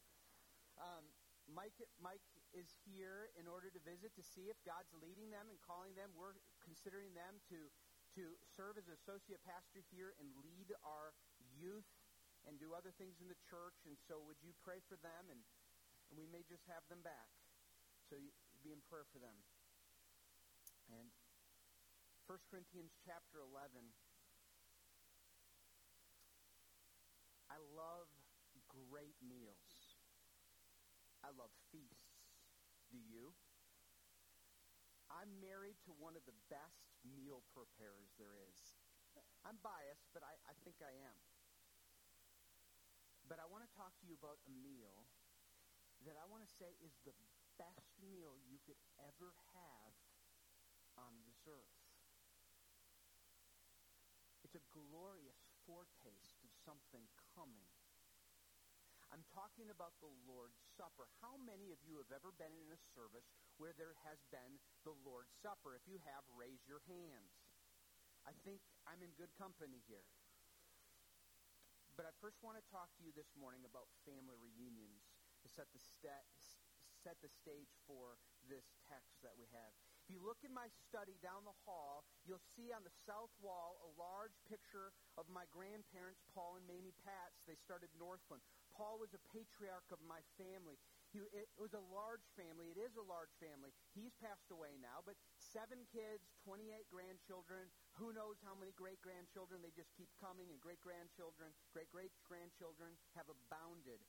Um, 0.81 1.05
Mike, 1.45 1.77
Mike 2.01 2.25
is 2.57 2.73
here 2.89 3.29
in 3.37 3.45
order 3.45 3.69
to 3.69 3.77
visit 3.85 4.17
to 4.17 4.25
see 4.25 4.49
if 4.49 4.57
God's 4.65 4.89
leading 4.97 5.29
them 5.29 5.53
and 5.53 5.61
calling 5.61 5.93
them. 5.93 6.09
We're 6.17 6.33
considering 6.65 7.13
them 7.13 7.37
to 7.53 7.69
to 8.15 8.31
serve 8.55 8.79
as 8.79 8.87
associate 8.87 9.43
pastor 9.43 9.83
here 9.91 10.15
and 10.23 10.31
lead 10.39 10.71
our 10.87 11.11
youth 11.59 11.83
and 12.45 12.61
do 12.61 12.73
other 12.77 12.93
things 12.95 13.17
in 13.21 13.27
the 13.27 13.37
church. 13.49 13.85
And 13.89 13.97
so 14.05 14.21
would 14.25 14.39
you 14.41 14.53
pray 14.61 14.81
for 14.85 14.97
them? 15.01 15.29
And, 15.29 15.41
and 16.09 16.15
we 16.17 16.29
may 16.29 16.45
just 16.45 16.65
have 16.69 16.85
them 16.87 17.01
back. 17.01 17.29
So 18.09 18.17
you, 18.17 18.29
be 18.61 18.73
in 18.73 18.81
prayer 18.85 19.05
for 19.09 19.17
them. 19.17 19.37
And 20.89 21.09
1 22.25 22.37
Corinthians 22.49 22.93
chapter 23.05 23.41
11. 23.41 23.85
I 27.49 27.61
love 27.73 28.09
great 28.69 29.17
meals. 29.21 29.97
I 31.21 31.29
love 31.33 31.53
feasts. 31.69 32.17
Do 32.89 32.97
you? 32.97 33.33
I'm 35.09 35.29
married 35.41 35.77
to 35.85 35.93
one 35.97 36.17
of 36.17 36.25
the 36.25 36.37
best 36.49 36.89
meal 37.05 37.45
preparers 37.53 38.13
there 38.17 38.33
is. 38.49 38.57
I'm 39.45 39.61
biased, 39.61 40.09
but 40.11 40.25
I, 40.25 40.33
I 40.49 40.53
think 40.65 40.81
I 40.81 40.91
am. 41.05 41.17
But 43.35 43.43
I 43.43 43.51
want 43.51 43.67
to 43.67 43.73
talk 43.75 43.91
to 43.99 44.07
you 44.07 44.15
about 44.15 44.39
a 44.47 44.51
meal 44.63 45.03
that 46.07 46.15
I 46.15 46.23
want 46.23 46.47
to 46.47 46.55
say 46.55 46.71
is 46.79 46.95
the 47.03 47.11
best 47.59 47.91
meal 47.99 48.39
you 48.47 48.63
could 48.63 48.79
ever 48.95 49.35
have 49.51 49.91
on 50.95 51.19
this 51.27 51.43
earth. 51.43 51.75
It's 54.39 54.55
a 54.55 54.63
glorious 54.71 55.35
foretaste 55.67 56.39
of 56.47 56.51
something 56.63 57.11
coming. 57.35 57.67
I'm 59.11 59.27
talking 59.27 59.67
about 59.67 59.99
the 59.99 60.15
Lord's 60.23 60.63
Supper. 60.79 61.11
How 61.19 61.35
many 61.35 61.75
of 61.75 61.83
you 61.83 61.99
have 61.99 62.15
ever 62.15 62.31
been 62.39 62.55
in 62.55 62.71
a 62.71 62.79
service 62.95 63.27
where 63.59 63.75
there 63.75 63.99
has 64.07 64.23
been 64.31 64.63
the 64.87 64.95
Lord's 65.03 65.35
Supper? 65.43 65.75
If 65.75 65.83
you 65.91 65.99
have, 66.07 66.23
raise 66.31 66.63
your 66.71 66.87
hands. 66.87 67.35
I 68.23 68.31
think 68.47 68.63
I'm 68.87 69.03
in 69.03 69.11
good 69.19 69.35
company 69.35 69.83
here. 69.91 70.07
But 71.95 72.03
I 72.03 72.11
first 72.19 72.43
want 72.43 72.59
to 72.59 72.65
talk 72.67 72.91
to 72.99 73.01
you 73.07 73.15
this 73.15 73.31
morning 73.39 73.63
about 73.63 73.87
family 74.03 74.35
reunions 74.35 75.07
to 75.39 75.47
set 75.47 75.71
the, 75.71 75.79
sta- 75.79 76.27
set 76.91 77.15
the 77.23 77.31
stage 77.31 77.71
for 77.87 78.19
this 78.51 78.67
text 78.83 79.23
that 79.23 79.31
we 79.39 79.47
have. 79.55 79.71
If 80.03 80.11
you 80.11 80.19
look 80.19 80.43
in 80.43 80.51
my 80.51 80.67
study 80.91 81.15
down 81.23 81.47
the 81.47 81.55
hall, 81.63 82.03
you'll 82.27 82.43
see 82.43 82.75
on 82.75 82.83
the 82.83 82.91
south 83.07 83.31
wall 83.39 83.79
a 83.79 83.89
large 83.95 84.35
picture 84.43 84.91
of 85.15 85.31
my 85.31 85.47
grandparents, 85.47 86.19
Paul 86.35 86.59
and 86.59 86.67
Mamie 86.67 86.93
Patz. 86.99 87.39
They 87.47 87.55
started 87.55 87.89
Northland. 87.95 88.43
Paul 88.75 88.99
was 88.99 89.15
a 89.15 89.21
patriarch 89.31 89.87
of 89.95 90.03
my 90.03 90.19
family. 90.35 90.75
He, 91.15 91.23
it 91.31 91.47
was 91.55 91.71
a 91.71 91.81
large 91.95 92.27
family. 92.35 92.75
It 92.75 92.77
is 92.77 92.99
a 92.99 93.07
large 93.07 93.31
family. 93.39 93.71
He's 93.95 94.11
passed 94.19 94.51
away 94.51 94.75
now, 94.83 94.99
but 95.07 95.15
seven 95.39 95.87
kids, 95.87 96.27
28 96.43 96.91
grandchildren. 96.91 97.71
Who 97.95 98.11
knows 98.11 98.35
how 98.43 98.51
many 98.59 98.75
great 98.75 98.99
grandchildren? 98.99 99.63
They 99.63 99.71
just 99.71 99.95
keep 99.95 100.11
coming, 100.19 100.51
and 100.51 100.59
great 100.59 100.83
grandchildren, 100.83 101.55
great 101.71 101.87
great 101.87 102.11
grandchildren 102.27 102.99
have 103.15 103.31
abounded. 103.31 104.03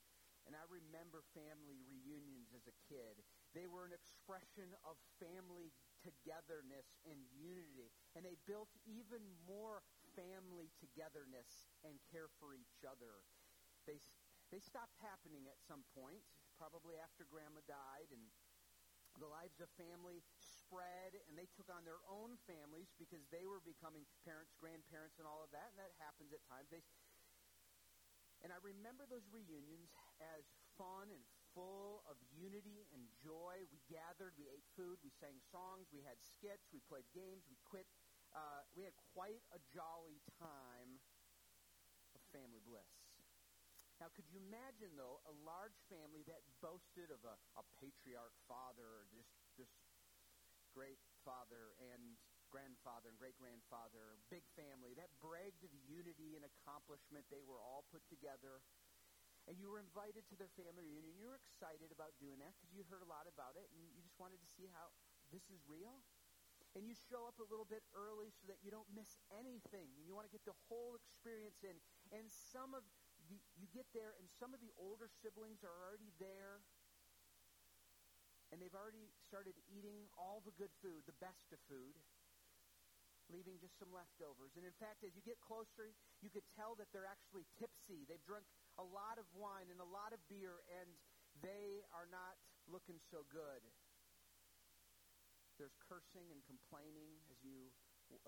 And 0.47 0.55
I 0.55 0.63
remember 0.71 1.27
family 1.35 1.83
reunions 1.87 2.55
as 2.55 2.67
a 2.71 2.77
kid. 2.87 3.19
They 3.51 3.67
were 3.67 3.83
an 3.83 3.95
expression 3.95 4.71
of 4.87 4.95
family 5.19 5.75
togetherness 6.03 6.87
and 7.03 7.19
unity. 7.35 7.91
And 8.15 8.23
they 8.23 8.39
built 8.47 8.71
even 8.87 9.23
more 9.43 9.83
family 10.15 10.71
togetherness 10.79 11.67
and 11.83 11.99
care 12.15 12.31
for 12.39 12.55
each 12.55 12.87
other. 12.87 13.27
They, 13.91 13.99
they 14.55 14.63
stopped 14.63 14.95
happening 15.03 15.51
at 15.51 15.59
some 15.67 15.83
point, 15.99 16.23
probably 16.55 16.95
after 16.95 17.27
Grandma 17.27 17.67
died, 17.67 18.11
and 18.15 18.23
the 19.19 19.27
lives 19.27 19.59
of 19.59 19.67
family 19.75 20.23
spread, 20.67 21.15
and 21.31 21.39
they 21.39 21.47
took 21.55 21.71
on 21.71 21.87
their 21.87 22.03
own 22.11 22.35
families 22.51 22.91
because 22.99 23.23
they 23.31 23.47
were 23.47 23.63
becoming 23.63 24.03
parents, 24.27 24.51
grandparents, 24.59 25.23
and 25.23 25.27
all 25.31 25.47
of 25.47 25.55
that, 25.55 25.71
and 25.71 25.79
that 25.79 25.95
happens 26.03 26.35
at 26.35 26.43
times. 26.51 26.67
They, 26.75 26.83
and 28.43 28.51
I 28.51 28.59
remember 28.59 29.07
those 29.07 29.25
reunions 29.31 29.95
as 30.19 30.43
fun 30.75 31.15
and 31.15 31.23
full 31.55 32.05
of 32.05 32.19
unity 32.35 32.85
and 32.93 33.07
joy. 33.17 33.65
We 33.73 33.81
gathered, 33.89 34.35
we 34.37 34.51
ate 34.51 34.67
food, 34.77 35.01
we 35.01 35.09
sang 35.09 35.41
songs, 35.49 35.89
we 35.95 36.05
had 36.05 36.19
skits, 36.21 36.69
we 36.75 36.83
played 36.85 37.09
games, 37.15 37.47
we 37.49 37.57
quit. 37.65 37.87
Uh, 38.37 38.67
we 38.77 38.85
had 38.85 38.93
quite 39.17 39.41
a 39.55 39.61
jolly 39.73 40.21
time 40.37 41.01
of 42.13 42.21
family 42.29 42.61
bliss. 42.61 42.91
Now, 43.97 44.13
could 44.13 44.29
you 44.29 44.37
imagine, 44.37 44.93
though, 44.93 45.25
a 45.25 45.33
large 45.41 45.81
family 45.89 46.21
that 46.29 46.45
boasted 46.61 47.09
of 47.09 47.25
a, 47.25 47.41
a 47.57 47.65
patriarch 47.81 48.37
father, 48.45 48.85
or 48.85 49.09
this 49.17 49.25
great 50.77 51.01
father 51.25 51.73
and 51.81 52.21
grandfather 52.53 53.09
and 53.09 53.17
great 53.17 53.41
grandfather, 53.41 54.21
big 54.29 54.45
family, 54.53 54.93
that 54.93 55.09
bragged 55.25 55.65
of 55.65 55.73
unity 55.89 56.37
and 56.37 56.45
accomplishment. 56.45 57.25
They 57.33 57.43
were 57.43 57.59
all 57.59 57.89
put 57.89 58.05
together. 58.13 58.61
And 59.49 59.57
you 59.57 59.73
were 59.73 59.81
invited 59.81 60.29
to 60.29 60.37
their 60.37 60.53
family 60.59 60.85
reunion. 60.85 61.17
You 61.17 61.33
were 61.33 61.41
excited 61.41 61.95
about 61.95 62.13
doing 62.21 62.43
that 62.45 62.53
because 62.59 62.75
you 62.77 62.85
heard 62.93 63.01
a 63.01 63.09
lot 63.09 63.25
about 63.25 63.57
it 63.57 63.73
and 63.73 63.79
you 63.81 64.03
just 64.05 64.21
wanted 64.21 64.43
to 64.45 64.49
see 64.53 64.69
how 64.69 64.93
this 65.33 65.49
is 65.49 65.65
real. 65.65 66.03
And 66.77 66.85
you 66.85 66.93
show 66.93 67.25
up 67.25 67.41
a 67.41 67.47
little 67.49 67.65
bit 67.65 67.81
early 67.97 68.29
so 68.37 68.45
that 68.53 68.61
you 68.61 68.69
don't 68.69 68.91
miss 68.93 69.17
anything. 69.33 69.97
And 69.97 70.05
you 70.05 70.13
want 70.13 70.29
to 70.29 70.35
get 70.35 70.45
the 70.45 70.57
whole 70.69 70.93
experience 70.93 71.65
in. 71.65 71.79
And 72.13 72.29
some 72.29 72.77
of 72.77 72.85
the, 73.33 73.41
you 73.57 73.65
get 73.73 73.89
there, 73.97 74.13
and 74.21 74.29
some 74.29 74.53
of 74.53 74.61
the 74.61 74.71
older 74.77 75.09
siblings 75.09 75.65
are 75.65 75.73
already 75.73 76.13
there, 76.21 76.61
and 78.51 78.63
they've 78.63 78.75
already 78.75 79.11
started 79.27 79.59
eating 79.67 80.07
all 80.15 80.43
the 80.47 80.55
good 80.55 80.71
food, 80.79 81.03
the 81.07 81.19
best 81.19 81.51
of 81.51 81.59
food, 81.67 81.99
leaving 83.27 83.59
just 83.59 83.75
some 83.83 83.91
leftovers. 83.91 84.55
And 84.55 84.63
in 84.63 84.77
fact, 84.79 85.03
as 85.03 85.15
you 85.19 85.23
get 85.27 85.43
closer, 85.43 85.91
you 86.23 86.31
could 86.31 86.47
tell 86.55 86.79
that 86.79 86.87
they're 86.95 87.09
actually 87.09 87.47
tipsy. 87.59 88.07
They've 88.07 88.23
drunk 88.23 88.47
a 88.79 88.87
lot 88.87 89.19
of 89.19 89.27
wine 89.35 89.67
and 89.73 89.83
a 89.83 89.89
lot 89.89 90.15
of 90.15 90.23
beer, 90.31 90.63
and 90.71 90.87
they 91.43 91.83
are 91.91 92.07
not 92.07 92.39
looking 92.71 93.03
so 93.11 93.27
good. 93.27 93.63
There's 95.59 95.75
cursing 95.83 96.31
and 96.31 96.45
complaining 96.45 97.19
as 97.33 97.41
you 97.43 97.73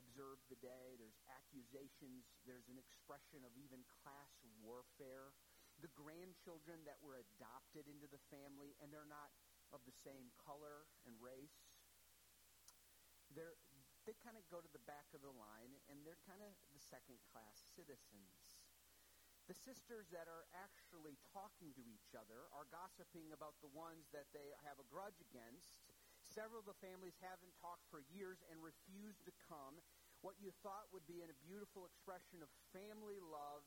observe 0.00 0.42
the 0.50 0.58
day. 0.58 0.98
There's 0.98 1.20
accusations. 1.30 2.26
There's 2.42 2.66
an 2.66 2.80
expression 2.80 3.46
of 3.46 3.54
even 3.54 3.84
class 4.02 4.32
warfare. 4.58 5.30
The 5.78 5.92
grandchildren 5.94 6.82
that 6.90 6.98
were 6.98 7.22
adopted 7.22 7.86
into 7.86 8.10
the 8.10 8.18
family, 8.34 8.74
and 8.82 8.90
they're 8.90 9.06
not 9.06 9.30
of 9.72 9.84
the 9.84 9.94
same 9.94 10.32
color 10.40 10.88
and 11.04 11.14
race. 11.20 11.68
They're, 13.32 13.56
they 14.08 14.16
kind 14.24 14.40
of 14.40 14.44
go 14.48 14.60
to 14.64 14.70
the 14.72 14.84
back 14.88 15.12
of 15.12 15.20
the 15.20 15.34
line, 15.34 15.76
and 15.92 16.00
they're 16.02 16.20
kind 16.24 16.40
of 16.40 16.56
the 16.72 16.80
second 16.80 17.20
class 17.28 17.60
citizens. 17.76 18.48
The 19.48 19.56
sisters 19.56 20.12
that 20.12 20.28
are 20.28 20.44
actually 20.52 21.16
talking 21.32 21.72
to 21.72 21.84
each 21.88 22.12
other 22.12 22.52
are 22.52 22.68
gossiping 22.68 23.32
about 23.32 23.56
the 23.64 23.72
ones 23.72 24.08
that 24.12 24.28
they 24.36 24.52
have 24.68 24.76
a 24.76 24.84
grudge 24.92 25.24
against. 25.24 25.72
Several 26.20 26.60
of 26.60 26.68
the 26.68 26.76
families 26.84 27.16
haven't 27.24 27.56
talked 27.56 27.88
for 27.88 28.04
years 28.12 28.44
and 28.52 28.60
refused 28.60 29.24
to 29.24 29.32
come. 29.48 29.80
What 30.20 30.36
you 30.36 30.52
thought 30.60 30.92
would 30.92 31.08
be 31.08 31.24
a 31.24 31.32
beautiful 31.48 31.88
expression 31.88 32.44
of 32.44 32.52
family 32.76 33.16
love 33.24 33.64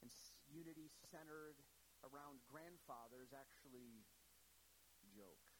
and 0.00 0.08
unity 0.48 0.88
centered 1.12 1.60
around 2.00 2.40
grandfather 2.48 3.20
is 3.20 3.36
actually 3.36 4.08
joke. 5.12 5.52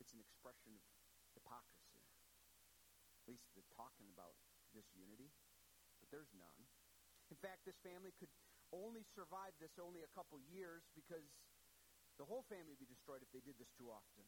It's 0.00 0.05
an 0.16 0.24
expression 0.24 0.72
of 0.72 0.82
hypocrisy. 1.36 2.00
At 3.20 3.28
least 3.28 3.52
they're 3.52 3.68
talking 3.76 4.08
about 4.08 4.32
this 4.72 4.88
unity, 4.96 5.28
but 6.00 6.08
there's 6.08 6.32
none. 6.32 6.64
In 7.28 7.36
fact, 7.36 7.68
this 7.68 7.76
family 7.84 8.16
could 8.16 8.32
only 8.72 9.04
survive 9.14 9.52
this 9.60 9.76
only 9.76 10.00
a 10.00 10.10
couple 10.16 10.40
years 10.48 10.88
because 10.96 11.26
the 12.16 12.24
whole 12.24 12.48
family 12.48 12.72
would 12.72 12.80
be 12.80 12.88
destroyed 12.88 13.20
if 13.20 13.30
they 13.30 13.44
did 13.44 13.60
this 13.60 13.70
too 13.76 13.92
often. 13.92 14.24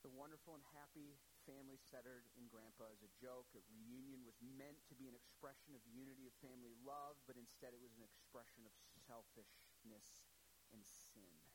The 0.00 0.12
wonderful 0.14 0.54
and 0.54 0.62
happy 0.70 1.18
family 1.46 1.78
centered 1.82 2.26
in 2.38 2.46
Grandpa 2.46 2.90
as 2.94 3.02
a 3.02 3.10
joke. 3.18 3.50
A 3.58 3.62
reunion 3.66 4.22
was 4.22 4.38
meant 4.38 4.78
to 4.86 4.94
be 4.94 5.10
an 5.10 5.18
expression 5.18 5.74
of 5.74 5.82
unity 5.86 6.30
of 6.30 6.34
family 6.38 6.74
love, 6.86 7.18
but 7.26 7.34
instead 7.34 7.74
it 7.74 7.82
was 7.82 7.94
an 7.98 8.06
expression 8.06 8.66
of 8.66 8.74
selfishness 9.06 10.30
and 10.70 10.82
sin. 10.86 11.45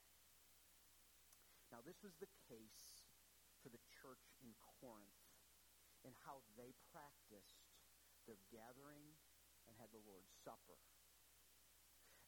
Now, 1.72 1.80
this 1.80 2.04
was 2.04 2.12
the 2.20 2.28
case 2.52 3.08
for 3.64 3.72
the 3.72 3.80
church 3.88 4.36
in 4.44 4.52
Corinth 4.76 5.24
and 6.04 6.12
how 6.28 6.44
they 6.52 6.76
practiced 6.92 7.64
their 8.28 8.36
gathering 8.52 9.16
and 9.64 9.72
had 9.80 9.88
the 9.88 10.04
Lord's 10.04 10.36
Supper. 10.44 10.76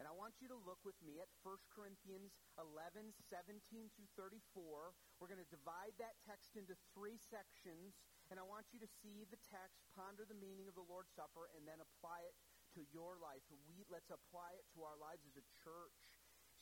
And 0.00 0.10
I 0.10 0.16
want 0.16 0.42
you 0.42 0.50
to 0.50 0.58
look 0.58 0.82
with 0.82 0.98
me 1.06 1.22
at 1.22 1.30
1 1.46 1.54
Corinthians 1.70 2.34
11, 2.58 3.14
17 3.30 3.94
through 3.94 4.10
34. 4.18 4.90
We're 5.20 5.30
going 5.30 5.44
to 5.44 5.54
divide 5.54 5.94
that 6.02 6.18
text 6.26 6.58
into 6.58 6.74
three 6.90 7.14
sections, 7.14 8.00
and 8.32 8.42
I 8.42 8.48
want 8.48 8.74
you 8.74 8.82
to 8.82 8.90
see 8.90 9.22
the 9.28 9.38
text, 9.38 9.86
ponder 9.94 10.26
the 10.26 10.34
meaning 10.34 10.66
of 10.66 10.74
the 10.74 10.88
Lord's 10.88 11.14
Supper, 11.14 11.46
and 11.54 11.62
then 11.62 11.78
apply 11.78 12.26
it 12.26 12.34
to 12.74 12.82
your 12.90 13.22
life. 13.22 13.46
We, 13.70 13.86
let's 13.86 14.10
apply 14.10 14.58
it 14.58 14.66
to 14.74 14.82
our 14.82 14.98
lives 14.98 15.30
as 15.30 15.38
a 15.38 15.46
church. 15.62 16.13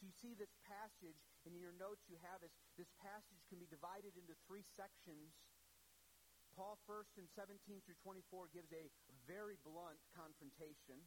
So 0.03 0.11
you 0.11 0.19
see 0.19 0.35
this 0.35 0.51
passage, 0.67 1.23
and 1.47 1.55
in 1.55 1.62
your 1.62 1.79
notes 1.79 2.11
you 2.11 2.19
have 2.27 2.43
this, 2.43 2.51
this 2.75 2.91
passage 2.99 3.38
can 3.47 3.62
be 3.62 3.71
divided 3.71 4.19
into 4.19 4.35
three 4.51 4.67
sections. 4.75 5.31
Paul 6.59 6.75
first 6.91 7.15
in 7.15 7.31
17 7.31 7.55
through 7.87 7.95
24 8.03 8.51
gives 8.51 8.75
a 8.75 8.91
very 9.31 9.55
blunt 9.62 10.03
confrontation. 10.11 11.07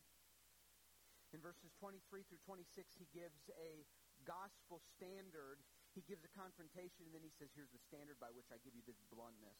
In 1.35 1.43
verses 1.43 1.75
23 1.75 2.23
through 2.23 2.39
26, 2.47 2.71
he 2.95 3.03
gives 3.11 3.51
a 3.59 3.83
gospel 4.23 4.79
standard. 4.95 5.59
He 5.91 5.99
gives 6.07 6.23
a 6.23 6.31
confrontation, 6.31 7.03
and 7.03 7.11
then 7.11 7.27
he 7.27 7.35
says, 7.35 7.51
here's 7.51 7.75
the 7.75 7.83
standard 7.83 8.15
by 8.15 8.31
which 8.31 8.47
I 8.47 8.63
give 8.63 8.79
you 8.79 8.85
this 8.87 9.03
bluntness. 9.11 9.59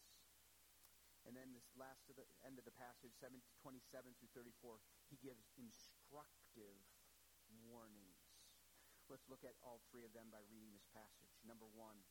And 1.27 1.35
then 1.35 1.51
this 1.51 1.67
last 1.75 2.07
of 2.07 2.15
the 2.15 2.23
end 2.47 2.55
of 2.55 2.63
the 2.63 2.77
passage, 2.79 3.11
7, 3.19 3.35
27 3.59 3.83
through 4.15 4.31
34, 4.31 4.79
he 5.11 5.19
gives 5.19 5.43
instructive 5.59 6.79
warnings. 7.67 8.04
Let's 9.05 9.29
look 9.29 9.45
at 9.45 9.53
all 9.61 9.85
three 9.93 10.01
of 10.01 10.17
them 10.17 10.33
by 10.33 10.41
reading 10.49 10.73
this 10.73 10.89
passage. 10.89 11.37
Number 11.45 11.69
one, 11.77 12.01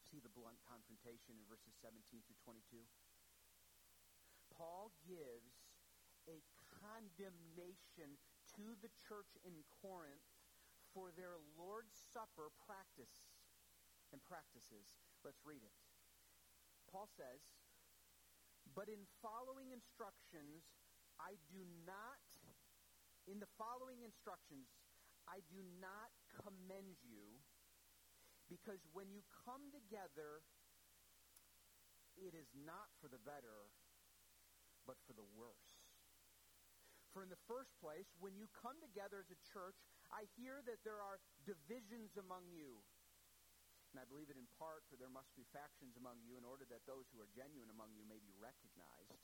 see 0.00 0.20
the 0.24 0.32
blunt 0.32 0.56
confrontation 0.64 1.36
in 1.36 1.44
verses 1.44 1.76
17 1.84 2.24
through 2.24 2.40
22. 2.48 2.80
Paul 4.48 4.90
gives 5.04 5.68
a 6.24 6.40
condemnation 6.80 8.16
to 8.56 8.64
the 8.80 8.92
church 9.04 9.36
in 9.44 9.60
Corinth 9.84 10.24
for 10.96 11.12
their 11.12 11.36
Lord's 11.60 11.92
Supper 11.92 12.48
practice 12.64 13.28
and 14.10 14.24
practices. 14.24 14.88
Let's 15.20 15.44
read 15.44 15.60
it. 15.60 15.76
Paul 16.88 17.12
says, 17.12 17.44
But 18.72 18.88
in 18.88 19.04
following 19.20 19.76
instructions, 19.76 20.64
I 21.20 21.36
do 21.52 21.60
not, 21.84 22.24
in 23.28 23.44
the 23.44 23.50
following 23.60 24.00
instructions, 24.00 24.72
I 25.28 25.44
do 25.52 25.60
not 25.76 26.10
commend 26.32 26.96
you, 27.04 27.36
because 28.48 28.80
when 28.96 29.12
you 29.12 29.20
come 29.44 29.68
together, 29.68 30.40
it 32.16 32.32
is 32.32 32.48
not 32.56 32.88
for 32.98 33.12
the 33.12 33.20
better, 33.20 33.68
but 34.88 34.96
for 35.04 35.12
the 35.12 35.28
worse. 35.36 35.84
For 37.12 37.20
in 37.24 37.28
the 37.28 37.40
first 37.48 37.76
place, 37.80 38.08
when 38.20 38.36
you 38.36 38.48
come 38.56 38.80
together 38.80 39.20
as 39.20 39.28
a 39.28 39.40
church, 39.44 39.76
I 40.08 40.28
hear 40.36 40.64
that 40.64 40.84
there 40.84 41.00
are 41.00 41.20
divisions 41.44 42.16
among 42.16 42.48
you. 42.52 42.80
And 43.92 43.96
I 43.96 44.04
believe 44.04 44.28
it 44.28 44.36
in 44.36 44.44
part, 44.60 44.84
for 44.88 45.00
there 45.00 45.08
must 45.08 45.32
be 45.32 45.48
factions 45.48 45.96
among 45.96 46.20
you 46.20 46.36
in 46.36 46.44
order 46.44 46.68
that 46.68 46.84
those 46.84 47.08
who 47.08 47.20
are 47.24 47.30
genuine 47.32 47.72
among 47.72 47.96
you 47.96 48.04
may 48.04 48.20
be 48.20 48.36
recognized. 48.36 49.16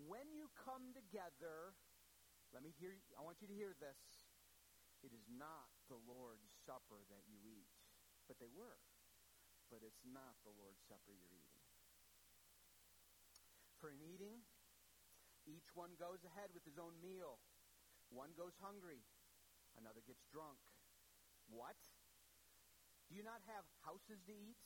When 0.00 0.32
you 0.32 0.48
come 0.56 0.96
together, 0.96 1.76
let 2.56 2.64
me 2.64 2.72
hear, 2.80 2.96
I 3.16 3.24
want 3.24 3.44
you 3.44 3.48
to 3.48 3.56
hear 3.56 3.76
this. 3.76 4.00
It 5.06 5.14
is 5.14 5.30
not 5.30 5.70
the 5.86 6.02
Lord's 6.02 6.50
Supper 6.66 6.98
that 7.14 7.22
you 7.30 7.38
eat. 7.46 7.70
But 8.26 8.42
they 8.42 8.50
were. 8.50 8.82
But 9.70 9.86
it's 9.86 10.02
not 10.02 10.34
the 10.42 10.50
Lord's 10.50 10.82
Supper 10.90 11.14
you're 11.14 11.30
eating. 11.30 11.62
For 13.78 13.94
in 13.94 14.02
eating, 14.02 14.42
each 15.46 15.70
one 15.78 15.94
goes 15.94 16.26
ahead 16.26 16.50
with 16.50 16.66
his 16.66 16.74
own 16.74 16.98
meal. 16.98 17.38
One 18.10 18.34
goes 18.34 18.58
hungry, 18.58 19.06
another 19.78 20.02
gets 20.02 20.26
drunk. 20.26 20.58
What? 21.46 21.78
Do 23.06 23.14
you 23.14 23.22
not 23.22 23.46
have 23.46 23.62
houses 23.86 24.26
to 24.26 24.34
eat 24.34 24.58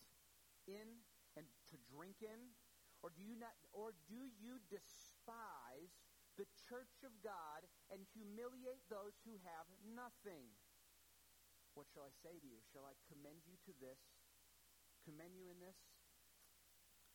in 0.65 1.05
and 1.37 1.45
to 1.69 1.77
drink 1.85 2.25
in? 2.25 2.57
Or 3.05 3.13
do 3.13 3.25
you 3.25 3.37
not 3.37 3.57
or 3.73 3.97
do 4.09 4.29
you 4.41 4.61
despise 4.69 5.93
the 6.39 6.47
church 6.69 7.03
of 7.03 7.15
God 7.23 7.67
and 7.91 8.07
humiliate 8.15 8.87
those 8.87 9.19
who 9.27 9.39
have 9.43 9.67
nothing? 9.83 10.51
What 11.75 11.87
shall 11.91 12.07
I 12.07 12.15
say 12.23 12.39
to 12.39 12.49
you? 12.49 12.59
Shall 12.75 12.87
I 12.87 12.99
commend 13.07 13.47
you 13.47 13.55
to 13.67 13.73
this? 13.79 14.03
Commend 15.07 15.39
you 15.39 15.49
in 15.51 15.63
this? 15.63 15.79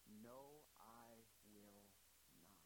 No, 0.07 0.63
I 0.79 1.25
will 1.51 1.85
not. 2.33 2.65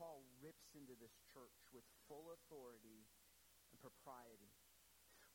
Paul 0.00 0.24
rips 0.40 0.72
into 0.72 0.96
this 0.96 1.12
church 1.28 1.60
with 1.76 1.84
full 2.08 2.32
authority 2.32 3.04
and 3.68 3.76
propriety. 3.80 4.56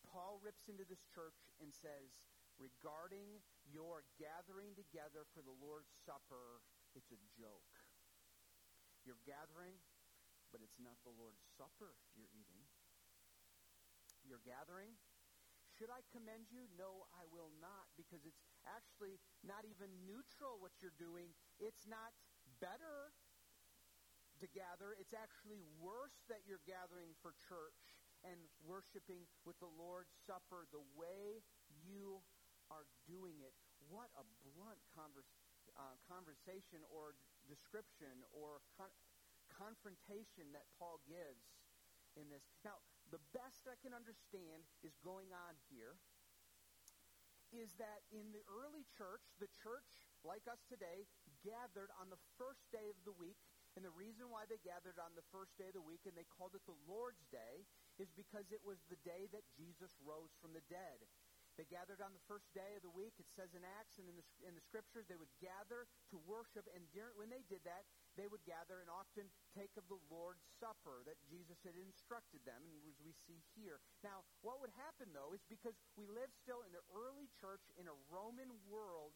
Paul 0.10 0.42
rips 0.42 0.66
into 0.66 0.86
this 0.90 1.06
church 1.06 1.38
and 1.62 1.70
says, 1.70 2.18
regarding 2.58 3.44
your 3.68 4.08
gathering 4.16 4.74
together 4.74 5.28
for 5.36 5.44
the 5.44 5.54
Lord's 5.60 5.92
Supper, 6.08 6.64
it's 6.96 7.12
a 7.12 7.20
joke. 7.36 7.75
You're 9.06 9.22
gathering, 9.24 9.78
but 10.52 10.60
it's 10.66 10.82
not 10.82 10.98
the 11.06 11.14
Lord's 11.14 11.46
Supper 11.56 11.94
you're 12.18 12.34
eating 12.34 12.66
you're 14.26 14.42
gathering? 14.44 14.98
Should 15.78 15.94
I 15.94 16.02
commend 16.10 16.50
you? 16.50 16.66
No, 16.74 17.06
I 17.14 17.28
will 17.30 17.54
not, 17.62 17.92
because 18.00 18.26
it's 18.26 18.42
actually 18.66 19.22
not 19.46 19.68
even 19.68 19.92
neutral 20.08 20.58
what 20.58 20.74
you're 20.82 20.96
doing. 20.98 21.36
It's 21.62 21.86
not 21.86 22.16
better 22.64 23.14
to 24.42 24.48
gather. 24.52 24.96
It's 24.98 25.14
actually 25.14 25.62
worse 25.78 26.26
that 26.32 26.44
you're 26.48 26.64
gathering 26.66 27.14
for 27.22 27.36
church 27.38 27.96
and 28.24 28.40
worshiping 28.64 29.28
with 29.46 29.60
the 29.62 29.70
Lord's 29.70 30.16
Supper 30.26 30.66
the 30.72 30.84
way 30.96 31.44
you 31.86 32.24
are 32.72 32.88
doing 33.06 33.44
it. 33.44 33.54
What 33.92 34.10
a 34.18 34.26
blunt 34.42 34.82
convers- 34.96 35.30
uh, 35.76 36.00
conversation 36.08 36.82
or 36.90 37.20
description 37.48 38.26
or 38.34 38.62
con- 38.76 38.94
confrontation 39.50 40.52
that 40.52 40.68
Paul 40.78 41.00
gives 41.06 41.46
in 42.18 42.28
this. 42.32 42.44
Now, 42.64 42.82
the 43.12 43.22
best 43.32 43.68
I 43.70 43.78
can 43.80 43.94
understand 43.94 44.66
is 44.82 44.96
going 45.04 45.32
on 45.32 45.56
here 45.70 46.00
is 47.54 47.78
that 47.78 48.04
in 48.12 48.34
the 48.34 48.44
early 48.50 48.84
church, 48.98 49.24
the 49.38 49.52
church, 49.62 50.10
like 50.26 50.44
us 50.50 50.60
today, 50.66 51.06
gathered 51.46 51.94
on 52.02 52.10
the 52.10 52.20
first 52.36 52.66
day 52.74 52.90
of 52.90 52.98
the 53.06 53.16
week. 53.16 53.38
And 53.76 53.84
the 53.84 53.92
reason 53.92 54.32
why 54.32 54.48
they 54.48 54.60
gathered 54.64 54.96
on 55.04 55.12
the 55.20 55.28
first 55.36 55.52
day 55.60 55.68
of 55.68 55.76
the 55.76 55.84
week 55.84 56.08
and 56.08 56.16
they 56.16 56.28
called 56.32 56.56
it 56.56 56.64
the 56.64 56.80
Lord's 56.88 57.28
Day 57.28 57.68
is 58.00 58.08
because 58.16 58.48
it 58.56 58.64
was 58.64 58.80
the 58.88 59.00
day 59.04 59.28
that 59.36 59.44
Jesus 59.52 59.92
rose 60.00 60.32
from 60.40 60.56
the 60.56 60.64
dead. 60.72 61.04
They 61.56 61.68
gathered 61.72 62.04
on 62.04 62.12
the 62.12 62.26
first 62.28 62.52
day 62.52 62.76
of 62.76 62.84
the 62.84 62.92
week. 62.92 63.16
It 63.16 63.32
says 63.32 63.56
in 63.56 63.64
Acts 63.80 63.96
and 63.96 64.12
in 64.12 64.20
the, 64.20 64.26
in 64.44 64.54
the 64.56 64.66
scriptures, 64.68 65.08
they 65.08 65.16
would 65.16 65.32
gather 65.40 65.88
to 66.12 66.16
worship. 66.28 66.68
And 66.76 66.84
during, 66.92 67.16
when 67.16 67.32
they 67.32 67.48
did 67.48 67.64
that, 67.64 67.88
they 68.20 68.28
would 68.28 68.44
gather 68.44 68.84
and 68.84 68.92
often 68.92 69.32
take 69.56 69.72
of 69.80 69.88
the 69.88 70.00
Lord's 70.12 70.44
Supper 70.60 71.04
that 71.08 71.16
Jesus 71.28 71.60
had 71.64 71.80
instructed 71.80 72.44
them, 72.44 72.60
and 72.60 72.76
as 72.88 73.00
we 73.04 73.16
see 73.28 73.40
here. 73.56 73.80
Now, 74.04 74.28
what 74.44 74.60
would 74.60 74.72
happen, 74.76 75.12
though, 75.16 75.32
is 75.32 75.44
because 75.48 75.76
we 75.96 76.08
live 76.12 76.32
still 76.44 76.64
in 76.68 76.76
the 76.76 76.84
early 76.92 77.32
church 77.40 77.64
in 77.80 77.88
a 77.88 77.96
Roman 78.12 78.52
world 78.68 79.16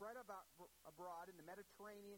spread 0.00 0.16
about 0.16 0.48
abroad 0.88 1.28
in 1.28 1.36
the 1.36 1.44
Mediterranean, 1.44 2.16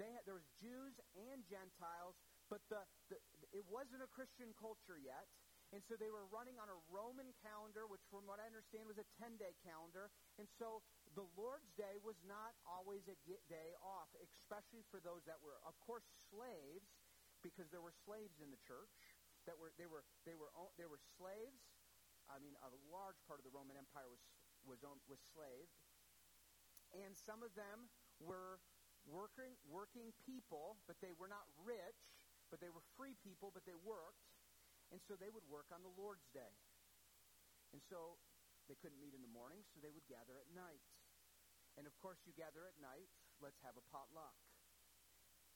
they, 0.00 0.08
there 0.24 0.32
was 0.32 0.48
Jews 0.56 0.96
and 1.12 1.44
Gentiles, 1.44 2.16
but 2.48 2.64
the, 2.72 2.80
the, 3.12 3.20
it 3.52 3.68
wasn't 3.68 4.00
a 4.00 4.08
Christian 4.08 4.56
culture 4.56 4.96
yet. 4.96 5.28
And 5.72 5.80
so 5.88 5.96
they 5.96 6.12
were 6.12 6.28
running 6.28 6.60
on 6.60 6.68
a 6.68 6.76
Roman 6.92 7.32
calendar, 7.40 7.88
which 7.88 8.04
from 8.12 8.28
what 8.28 8.36
I 8.36 8.44
understand 8.44 8.84
was 8.84 9.00
a 9.00 9.08
10-day 9.16 9.56
calendar. 9.64 10.12
And 10.36 10.44
so 10.44 10.84
the 11.16 11.24
Lord's 11.32 11.72
Day 11.80 11.96
was 12.04 12.20
not 12.28 12.52
always 12.68 13.08
a 13.08 13.16
day 13.48 13.72
off, 13.80 14.12
especially 14.20 14.84
for 14.92 15.00
those 15.00 15.24
that 15.24 15.40
were, 15.40 15.56
of 15.64 15.72
course, 15.80 16.04
slaves, 16.28 16.92
because 17.40 17.72
there 17.72 17.80
were 17.80 17.96
slaves 18.04 18.36
in 18.44 18.52
the 18.52 18.60
church. 18.68 18.92
That 19.48 19.58
were 19.58 19.74
they 19.74 19.90
were 19.90 20.06
they 20.22 20.38
were 20.38 20.54
they 20.78 20.86
were 20.86 21.02
slaves. 21.18 21.66
I 22.30 22.38
mean, 22.38 22.54
a 22.62 22.70
large 22.94 23.18
part 23.26 23.42
of 23.42 23.44
the 23.48 23.50
Roman 23.50 23.74
Empire 23.74 24.06
was 24.06 24.22
was 24.62 24.78
was 25.10 25.18
slaved, 25.18 25.74
and 26.94 27.10
some 27.18 27.42
of 27.42 27.50
them 27.58 27.90
were 28.22 28.62
working 29.02 29.58
working 29.66 30.14
people, 30.22 30.78
but 30.86 30.94
they 31.02 31.10
were 31.18 31.26
not 31.26 31.42
rich, 31.58 31.98
but 32.54 32.62
they 32.62 32.70
were 32.70 32.86
free 32.94 33.18
people, 33.18 33.50
but 33.50 33.66
they 33.66 33.74
worked. 33.74 34.31
And 34.92 35.00
so 35.08 35.16
they 35.16 35.32
would 35.32 35.48
work 35.48 35.72
on 35.72 35.80
the 35.80 35.96
Lord's 35.96 36.28
Day. 36.36 36.52
And 37.72 37.80
so 37.88 38.20
they 38.68 38.76
couldn't 38.76 39.00
meet 39.00 39.16
in 39.16 39.24
the 39.24 39.32
morning, 39.32 39.64
so 39.72 39.80
they 39.80 39.90
would 39.90 40.04
gather 40.04 40.36
at 40.36 40.52
night. 40.52 40.84
And 41.80 41.88
of 41.88 41.96
course, 41.96 42.20
you 42.28 42.36
gather 42.36 42.68
at 42.68 42.76
night, 42.76 43.08
let's 43.40 43.56
have 43.64 43.80
a 43.80 43.84
potluck. 43.88 44.36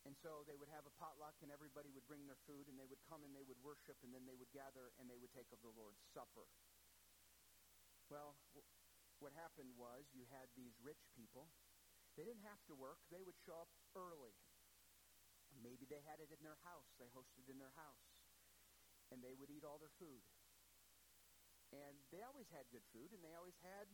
And 0.08 0.16
so 0.24 0.48
they 0.48 0.56
would 0.56 0.72
have 0.72 0.88
a 0.88 0.94
potluck, 0.96 1.36
and 1.44 1.52
everybody 1.52 1.92
would 1.92 2.08
bring 2.08 2.24
their 2.24 2.40
food, 2.48 2.64
and 2.72 2.80
they 2.80 2.88
would 2.88 3.02
come 3.04 3.20
and 3.28 3.36
they 3.36 3.44
would 3.44 3.60
worship, 3.60 4.00
and 4.00 4.16
then 4.16 4.24
they 4.24 4.38
would 4.40 4.48
gather 4.56 4.96
and 4.96 5.04
they 5.04 5.20
would 5.20 5.34
take 5.36 5.52
of 5.52 5.60
the 5.60 5.74
Lord's 5.76 6.00
Supper. 6.16 6.48
Well, 8.08 8.40
what 9.20 9.36
happened 9.36 9.76
was 9.76 10.08
you 10.16 10.24
had 10.32 10.48
these 10.56 10.72
rich 10.80 11.10
people. 11.12 11.52
They 12.16 12.24
didn't 12.24 12.48
have 12.48 12.62
to 12.72 12.74
work, 12.78 13.04
they 13.12 13.20
would 13.20 13.36
show 13.44 13.68
up 13.68 13.72
early. 13.92 14.32
Maybe 15.52 15.84
they 15.84 16.00
had 16.08 16.24
it 16.24 16.32
in 16.32 16.40
their 16.40 16.56
house, 16.64 16.88
they 16.96 17.12
hosted 17.12 17.50
in 17.52 17.60
their 17.60 17.76
house 17.76 18.15
and 19.10 19.22
they 19.22 19.34
would 19.34 19.50
eat 19.50 19.62
all 19.62 19.78
their 19.78 19.92
food. 20.00 20.22
And 21.74 21.98
they 22.14 22.22
always 22.22 22.46
had 22.54 22.70
good 22.70 22.84
food, 22.94 23.10
and 23.10 23.20
they 23.22 23.34
always 23.34 23.56
had 23.62 23.90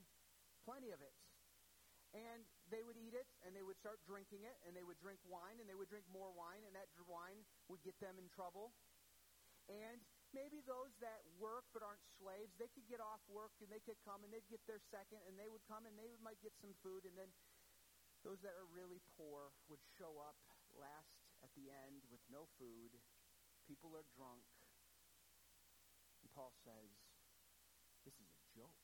plenty 0.64 0.92
of 0.92 1.00
it. 1.00 1.16
And 2.12 2.44
they 2.68 2.84
would 2.84 3.00
eat 3.00 3.16
it, 3.16 3.24
and 3.40 3.56
they 3.56 3.64
would 3.64 3.80
start 3.80 4.04
drinking 4.04 4.44
it, 4.44 4.60
and 4.68 4.76
they 4.76 4.84
would 4.84 5.00
drink 5.00 5.16
wine, 5.24 5.56
and 5.56 5.64
they 5.64 5.76
would 5.76 5.88
drink 5.88 6.04
more 6.12 6.28
wine, 6.28 6.60
and 6.68 6.76
that 6.76 6.92
wine 7.08 7.40
would 7.72 7.80
get 7.80 7.96
them 8.04 8.20
in 8.20 8.28
trouble. 8.28 8.76
And 9.72 10.04
maybe 10.36 10.60
those 10.68 10.92
that 11.00 11.24
work 11.40 11.64
but 11.72 11.80
aren't 11.80 12.04
slaves, 12.20 12.52
they 12.60 12.68
could 12.76 12.84
get 12.84 13.00
off 13.00 13.24
work, 13.32 13.56
and 13.64 13.72
they 13.72 13.80
could 13.80 13.96
come, 14.04 14.20
and 14.20 14.28
they'd 14.28 14.52
get 14.52 14.60
their 14.68 14.84
second, 14.92 15.24
and 15.24 15.40
they 15.40 15.48
would 15.48 15.64
come, 15.64 15.88
and 15.88 15.96
they 15.96 16.12
might 16.20 16.40
get 16.44 16.52
some 16.60 16.76
food, 16.84 17.08
and 17.08 17.16
then 17.16 17.32
those 18.20 18.44
that 18.44 18.52
are 18.60 18.68
really 18.68 19.00
poor 19.16 19.48
would 19.72 19.80
show 19.96 20.20
up 20.20 20.36
last 20.76 21.16
at 21.40 21.50
the 21.56 21.72
end 21.72 22.04
with 22.12 22.20
no 22.28 22.44
food. 22.60 22.92
People 23.64 23.96
are 23.96 24.04
drunk. 24.12 24.44
Paul 26.32 26.52
says, 26.64 26.90
this 28.04 28.16
is 28.18 28.28
a 28.32 28.40
joke. 28.56 28.82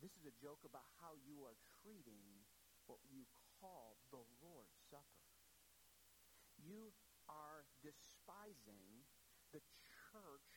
This 0.00 0.14
is 0.14 0.24
a 0.24 0.34
joke 0.38 0.62
about 0.62 0.86
how 1.02 1.18
you 1.26 1.42
are 1.44 1.58
treating 1.82 2.46
what 2.86 3.00
you 3.08 3.24
call 3.60 3.96
the 4.12 4.22
Lord's 4.44 4.76
Supper. 4.92 5.26
You 6.60 6.92
are 7.26 7.64
despising 7.82 9.04
the 9.50 9.64
church, 10.12 10.50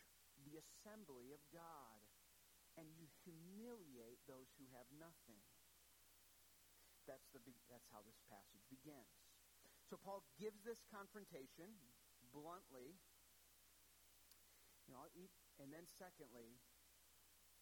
the 0.46 0.60
assembly 0.60 1.32
of 1.32 1.42
God, 1.50 2.00
and 2.78 2.92
you 2.94 3.10
humiliate 3.26 4.22
those 4.30 4.52
who 4.60 4.68
have 4.78 4.88
nothing. 4.94 5.42
That's, 7.08 7.26
the, 7.32 7.40
that's 7.72 7.88
how 7.90 8.04
this 8.04 8.20
passage 8.28 8.68
begins. 8.68 9.16
So 9.88 9.96
Paul 9.96 10.28
gives 10.36 10.60
this 10.68 10.84
confrontation 10.92 11.72
bluntly 12.36 13.00
and 15.58 15.73
then 15.73 15.84
secondly, 15.97 16.56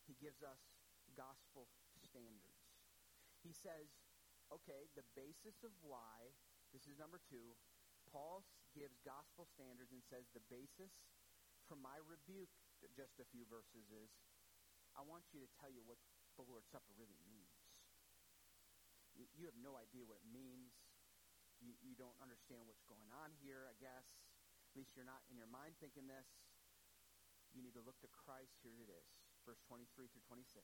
he 0.05 0.13
gives 0.19 0.43
us 0.43 0.61
gospel 1.15 1.65
standards. 1.97 2.61
He 3.41 3.55
says, 3.55 3.89
okay, 4.51 4.91
the 4.93 5.07
basis 5.17 5.63
of 5.65 5.73
why, 5.81 6.29
this 6.75 6.85
is 6.85 6.99
number 6.99 7.17
two, 7.25 7.55
Paul 8.11 8.45
gives 8.75 9.01
gospel 9.01 9.47
standards 9.47 9.89
and 9.95 10.03
says 10.05 10.29
the 10.35 10.43
basis 10.51 10.91
for 11.65 11.79
my 11.79 11.97
rebuke, 12.05 12.51
just 12.93 13.17
a 13.17 13.25
few 13.33 13.47
verses, 13.49 13.89
is 13.89 14.13
I 14.93 15.01
want 15.01 15.25
you 15.33 15.41
to 15.41 15.49
tell 15.57 15.71
you 15.71 15.81
what 15.87 15.97
the 16.37 16.45
Lord's 16.45 16.69
Supper 16.69 16.93
really 16.93 17.17
means. 17.25 17.57
You, 19.17 19.25
you 19.33 19.43
have 19.49 19.57
no 19.57 19.79
idea 19.79 20.05
what 20.05 20.21
it 20.21 20.29
means. 20.29 20.77
You, 21.63 21.73
you 21.81 21.97
don't 21.97 22.15
understand 22.21 22.69
what's 22.69 22.85
going 22.85 23.09
on 23.23 23.33
here, 23.41 23.65
I 23.65 23.73
guess. 23.81 24.05
At 24.69 24.73
least 24.77 24.93
you're 24.93 25.07
not 25.07 25.25
in 25.31 25.39
your 25.39 25.49
mind 25.49 25.79
thinking 25.81 26.05
this. 26.05 26.27
You 27.55 27.63
need 27.63 27.73
to 27.79 27.85
look 27.87 27.97
to 28.03 28.11
Christ. 28.11 28.59
Here 28.59 28.75
it 28.83 28.91
is, 28.91 29.07
verse 29.47 29.63
23 29.71 30.11
through 30.11 30.27
26. 30.27 30.61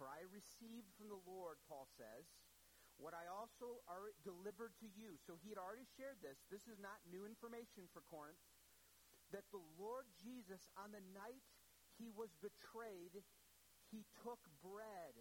For 0.00 0.08
I 0.08 0.24
received 0.32 0.88
from 0.96 1.12
the 1.12 1.20
Lord, 1.28 1.60
Paul 1.68 1.84
says, 2.00 2.24
what 3.00 3.16
I 3.16 3.32
also 3.32 3.80
are 3.88 4.12
delivered 4.20 4.76
to 4.84 4.88
you. 4.92 5.16
So 5.24 5.40
he 5.40 5.48
had 5.48 5.56
already 5.56 5.88
shared 5.96 6.20
this. 6.20 6.36
This 6.52 6.68
is 6.68 6.76
not 6.76 7.00
new 7.08 7.24
information 7.24 7.88
for 7.96 8.04
Corinth. 8.04 8.40
That 9.32 9.48
the 9.48 9.64
Lord 9.80 10.04
Jesus, 10.20 10.68
on 10.76 10.92
the 10.92 11.00
night 11.16 11.44
he 11.96 12.12
was 12.12 12.28
betrayed, 12.44 13.24
he 13.88 14.04
took 14.20 14.40
bread. 14.60 15.16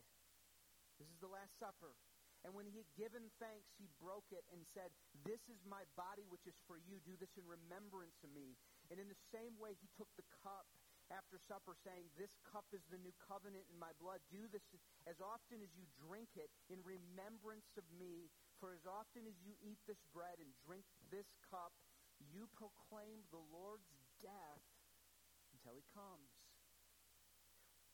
This 0.99 1.07
is 1.07 1.23
the 1.23 1.31
Last 1.31 1.55
Supper. 1.55 1.95
And 2.43 2.55
when 2.55 2.67
he 2.67 2.79
had 2.79 2.91
given 2.95 3.31
thanks, 3.39 3.71
he 3.75 3.87
broke 3.99 4.31
it 4.31 4.43
and 4.51 4.63
said, 4.71 4.91
This 5.27 5.43
is 5.51 5.59
my 5.67 5.83
body, 5.99 6.23
which 6.27 6.47
is 6.47 6.55
for 6.67 6.79
you. 6.79 6.99
Do 7.03 7.19
this 7.19 7.35
in 7.35 7.43
remembrance 7.47 8.15
of 8.23 8.31
me. 8.31 8.55
And 8.89 8.97
in 8.97 9.07
the 9.07 9.21
same 9.29 9.53
way, 9.61 9.77
he 9.77 9.89
took 9.93 10.09
the 10.17 10.25
cup 10.41 10.65
after 11.09 11.41
supper, 11.49 11.77
saying, 11.81 12.09
This 12.17 12.33
cup 12.45 12.65
is 12.73 12.85
the 12.89 13.01
new 13.01 13.13
covenant 13.21 13.65
in 13.69 13.77
my 13.77 13.93
blood. 13.97 14.21
Do 14.29 14.49
this 14.49 14.65
as 15.05 15.17
often 15.21 15.61
as 15.61 15.73
you 15.77 15.85
drink 15.97 16.33
it 16.37 16.49
in 16.69 16.81
remembrance 16.81 17.69
of 17.77 17.85
me. 17.93 18.29
For 18.57 18.75
as 18.75 18.83
often 18.83 19.23
as 19.29 19.37
you 19.39 19.55
eat 19.63 19.79
this 19.87 20.01
bread 20.11 20.37
and 20.41 20.51
drink 20.65 20.83
this 21.13 21.29
cup, 21.47 21.71
you 22.19 22.49
proclaim 22.51 23.23
the 23.31 23.41
Lord's 23.53 23.89
death 24.19 24.65
until 25.55 25.79
he 25.79 25.85
comes 25.95 26.29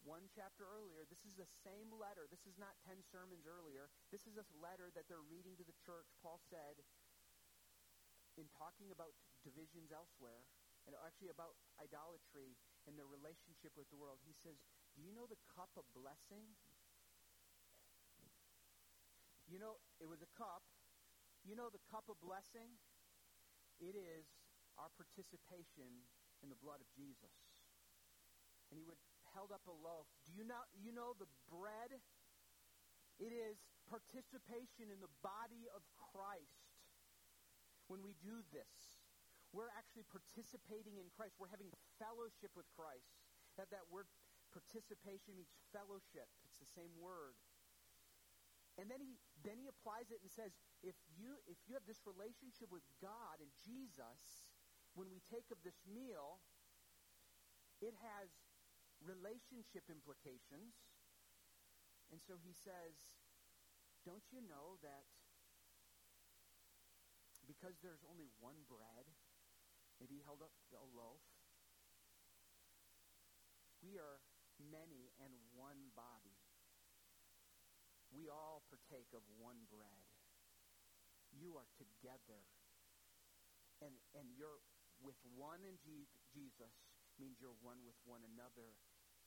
one 0.06 0.30
chapter 0.30 0.70
earlier, 0.70 1.02
this 1.10 1.26
is 1.26 1.34
the 1.34 1.50
same 1.66 1.90
letter. 1.90 2.30
This 2.30 2.46
is 2.46 2.62
not 2.62 2.78
10 2.86 3.02
sermons 3.10 3.50
earlier. 3.50 3.90
This 4.14 4.30
is 4.30 4.38
a 4.38 4.46
letter 4.62 4.94
that 4.94 5.10
they're 5.10 5.26
reading 5.26 5.58
to 5.58 5.66
the 5.66 5.74
church. 5.82 6.06
Paul 6.22 6.38
said, 6.46 6.78
in 8.38 8.46
talking 8.54 8.94
about 8.94 9.18
divisions 9.42 9.90
elsewhere, 9.90 10.46
and 10.86 10.94
actually 11.02 11.34
about 11.34 11.58
idolatry 11.82 12.54
and 12.86 12.94
their 12.94 13.10
relationship 13.10 13.74
with 13.74 13.90
the 13.90 13.98
world, 13.98 14.22
he 14.22 14.34
says, 14.34 14.58
Do 14.94 15.02
you 15.02 15.12
know 15.14 15.26
the 15.26 15.40
cup 15.58 15.74
of 15.78 15.86
blessing? 15.98 16.46
You 19.46 19.62
know, 19.62 19.78
it 20.02 20.10
was 20.10 20.22
a 20.26 20.32
cup. 20.34 20.66
You 21.46 21.54
know 21.54 21.70
the 21.70 21.82
cup 21.94 22.10
of 22.10 22.18
blessing? 22.22 22.70
It 23.78 23.94
is 23.94 24.26
our 24.78 24.90
participation 24.98 26.06
in 26.42 26.50
the 26.50 26.58
blood 26.58 26.82
of 26.82 26.90
Jesus. 26.98 27.34
And 28.70 28.82
he 28.82 28.86
would 28.86 28.98
held 29.38 29.54
up 29.54 29.62
a 29.70 29.76
loaf. 29.76 30.10
Do 30.26 30.34
you 30.34 30.48
know, 30.48 30.64
you 30.74 30.90
know 30.90 31.14
the 31.18 31.30
bread? 31.52 32.02
It 33.22 33.32
is 33.32 33.62
participation 33.88 34.90
in 34.90 35.00
the 35.00 35.12
body 35.22 35.70
of 35.72 35.86
Christ. 36.12 36.66
When 37.88 38.02
we 38.02 38.18
do 38.18 38.42
this, 38.50 38.95
we're 39.56 39.72
actually 39.72 40.04
participating 40.12 41.00
in 41.00 41.08
Christ. 41.16 41.40
We're 41.40 41.48
having 41.48 41.72
fellowship 41.96 42.52
with 42.60 42.68
Christ. 42.76 43.08
That, 43.56 43.72
that 43.72 43.88
word 43.88 44.12
participation 44.52 45.40
means 45.40 45.48
fellowship. 45.72 46.28
It's 46.44 46.60
the 46.60 46.68
same 46.68 46.92
word. 47.00 47.40
And 48.76 48.92
then 48.92 49.00
he 49.00 49.16
then 49.40 49.56
he 49.56 49.72
applies 49.72 50.12
it 50.12 50.20
and 50.20 50.28
says, 50.28 50.52
if 50.84 51.00
you 51.16 51.40
if 51.48 51.56
you 51.64 51.80
have 51.80 51.88
this 51.88 52.04
relationship 52.04 52.68
with 52.68 52.84
God 53.00 53.40
and 53.40 53.48
Jesus, 53.64 54.52
when 55.00 55.08
we 55.08 55.24
take 55.32 55.48
of 55.48 55.64
this 55.64 55.80
meal, 55.88 56.44
it 57.80 57.96
has 57.96 58.28
relationship 59.00 59.88
implications. 59.88 60.76
And 62.12 62.20
so 62.20 62.36
he 62.36 62.52
says, 62.52 63.00
Don't 64.04 64.28
you 64.36 64.44
know 64.44 64.76
that 64.84 65.08
because 67.48 67.80
there's 67.80 68.04
only 68.04 68.28
one 68.44 68.68
bread, 68.68 69.08
he 70.10 70.22
held 70.26 70.42
up 70.42 70.54
a 70.74 70.86
loaf, 70.94 71.24
we 73.86 74.02
are 74.02 74.22
many 74.58 75.14
and 75.22 75.34
one 75.54 75.94
body. 75.94 76.38
We 78.10 78.32
all 78.32 78.64
partake 78.72 79.12
of 79.12 79.22
one 79.36 79.68
bread. 79.68 80.06
You 81.36 81.60
are 81.60 81.68
together. 81.76 82.42
And, 83.84 83.94
and 84.16 84.32
you're 84.34 84.64
with 85.04 85.20
one 85.36 85.68
in 85.68 85.76
Jesus 85.84 86.74
means 87.20 87.40
you're 87.40 87.60
one 87.60 87.84
with 87.84 88.00
one 88.08 88.24
another. 88.24 88.80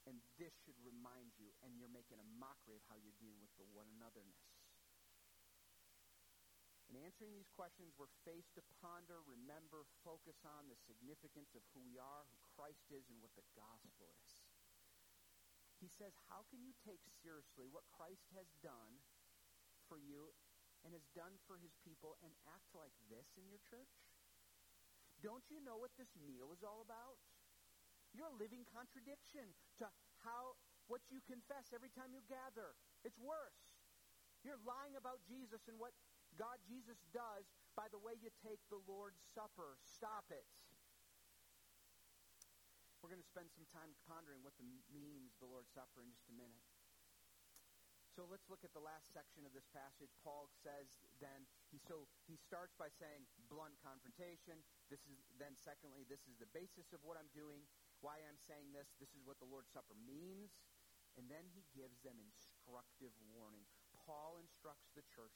And 0.08 0.24
this 0.40 0.56
should 0.64 0.78
remind 0.80 1.36
you, 1.36 1.52
and 1.60 1.76
you're 1.76 1.92
making 1.92 2.16
a 2.16 2.28
mockery 2.40 2.80
of 2.80 2.84
how 2.88 2.96
you're 2.96 3.18
dealing 3.20 3.44
with 3.44 3.52
the 3.60 3.68
one 3.76 3.92
anotherness. 3.92 4.47
In 6.88 6.96
answering 6.96 7.36
these 7.36 7.52
questions, 7.52 7.92
we're 8.00 8.08
faced 8.24 8.56
to 8.56 8.64
ponder, 8.80 9.20
remember, 9.28 9.84
focus 10.00 10.40
on 10.40 10.72
the 10.72 10.80
significance 10.88 11.52
of 11.52 11.60
who 11.76 11.84
we 11.84 12.00
are, 12.00 12.24
who 12.32 12.40
Christ 12.56 12.88
is, 12.88 13.12
and 13.12 13.20
what 13.20 13.36
the 13.36 13.44
gospel 13.52 14.08
is. 14.08 14.40
He 15.76 15.92
says, 15.92 16.16
How 16.32 16.48
can 16.48 16.64
you 16.64 16.72
take 16.80 17.04
seriously 17.20 17.68
what 17.68 17.84
Christ 17.92 18.32
has 18.32 18.48
done 18.64 19.04
for 19.84 20.00
you 20.00 20.32
and 20.80 20.96
has 20.96 21.04
done 21.12 21.36
for 21.44 21.60
his 21.60 21.76
people 21.84 22.16
and 22.24 22.32
act 22.48 22.72
like 22.72 22.96
this 23.12 23.36
in 23.36 23.44
your 23.52 23.60
church? 23.68 23.92
Don't 25.20 25.44
you 25.52 25.60
know 25.60 25.76
what 25.76 25.92
this 26.00 26.16
meal 26.16 26.56
is 26.56 26.64
all 26.64 26.80
about? 26.80 27.20
You're 28.16 28.32
a 28.32 28.40
living 28.40 28.64
contradiction 28.64 29.52
to 29.76 29.92
how 30.24 30.56
what 30.88 31.04
you 31.12 31.20
confess 31.28 31.68
every 31.76 31.92
time 31.92 32.16
you 32.16 32.24
gather. 32.24 32.72
It's 33.04 33.20
worse. 33.20 33.60
You're 34.40 34.62
lying 34.64 34.96
about 34.96 35.20
Jesus 35.28 35.66
and 35.68 35.76
what 35.76 35.92
God 36.38 36.62
Jesus 36.64 37.02
does 37.10 37.50
by 37.74 37.90
the 37.90 37.98
way 37.98 38.14
you 38.14 38.30
take 38.38 38.62
the 38.70 38.80
Lord's 38.86 39.18
Supper. 39.34 39.76
Stop 39.82 40.30
it. 40.30 40.46
We're 43.02 43.10
going 43.10 43.22
to 43.22 43.30
spend 43.30 43.50
some 43.50 43.66
time 43.70 43.94
pondering 44.06 44.42
what 44.42 44.54
the 44.58 44.66
means 44.90 45.34
the 45.38 45.50
Lord's 45.50 45.70
Supper 45.70 46.02
in 46.02 46.10
just 46.10 46.30
a 46.30 46.34
minute. 46.34 46.62
So 48.14 48.26
let's 48.26 48.50
look 48.50 48.66
at 48.66 48.74
the 48.74 48.82
last 48.82 49.14
section 49.14 49.46
of 49.46 49.54
this 49.54 49.70
passage. 49.70 50.10
Paul 50.26 50.50
says 50.50 50.98
then 51.22 51.46
he 51.70 51.78
so 51.78 52.10
he 52.26 52.34
starts 52.34 52.74
by 52.74 52.90
saying 52.90 53.30
blunt 53.46 53.78
confrontation. 53.78 54.58
This 54.90 55.06
is 55.06 55.22
then 55.38 55.54
secondly, 55.54 56.02
this 56.02 56.26
is 56.26 56.34
the 56.42 56.50
basis 56.50 56.90
of 56.90 56.98
what 57.06 57.14
I'm 57.14 57.30
doing 57.30 57.62
why 58.00 58.22
I'm 58.22 58.38
saying 58.38 58.70
this. 58.70 58.94
This 59.02 59.10
is 59.14 59.22
what 59.26 59.38
the 59.42 59.48
Lord's 59.48 59.70
Supper 59.74 59.98
means. 60.06 60.54
And 61.18 61.26
then 61.26 61.50
he 61.50 61.66
gives 61.74 61.98
them 62.06 62.14
instructive 62.22 63.10
warning. 63.34 63.66
Paul 64.06 64.38
instructs 64.38 64.94
the 64.94 65.02
church 65.10 65.34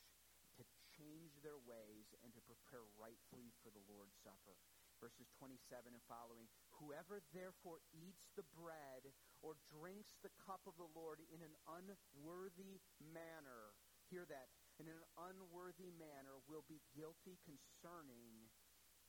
change 1.03 1.35
their 1.43 1.59
ways 1.67 2.15
and 2.23 2.31
to 2.31 2.43
prepare 2.47 2.87
rightfully 2.95 3.51
for 3.59 3.75
the 3.75 3.83
Lord's 3.91 4.15
Supper. 4.23 4.55
Verses 5.03 5.27
27 5.35 5.59
and 5.91 6.05
following 6.07 6.47
Whoever 6.79 7.19
therefore 7.35 7.83
eats 7.91 8.31
the 8.39 8.47
bread 8.55 9.11
or 9.43 9.59
drinks 9.67 10.15
the 10.23 10.31
cup 10.39 10.63
of 10.71 10.79
the 10.79 10.87
Lord 10.95 11.19
in 11.35 11.43
an 11.43 11.59
unworthy 11.67 12.79
manner, 13.03 13.75
hear 14.07 14.23
that, 14.31 14.55
in 14.79 14.87
an 14.87 15.03
unworthy 15.19 15.91
manner 15.91 16.39
will 16.47 16.63
be 16.71 16.87
guilty 16.95 17.43
concerning 17.43 18.47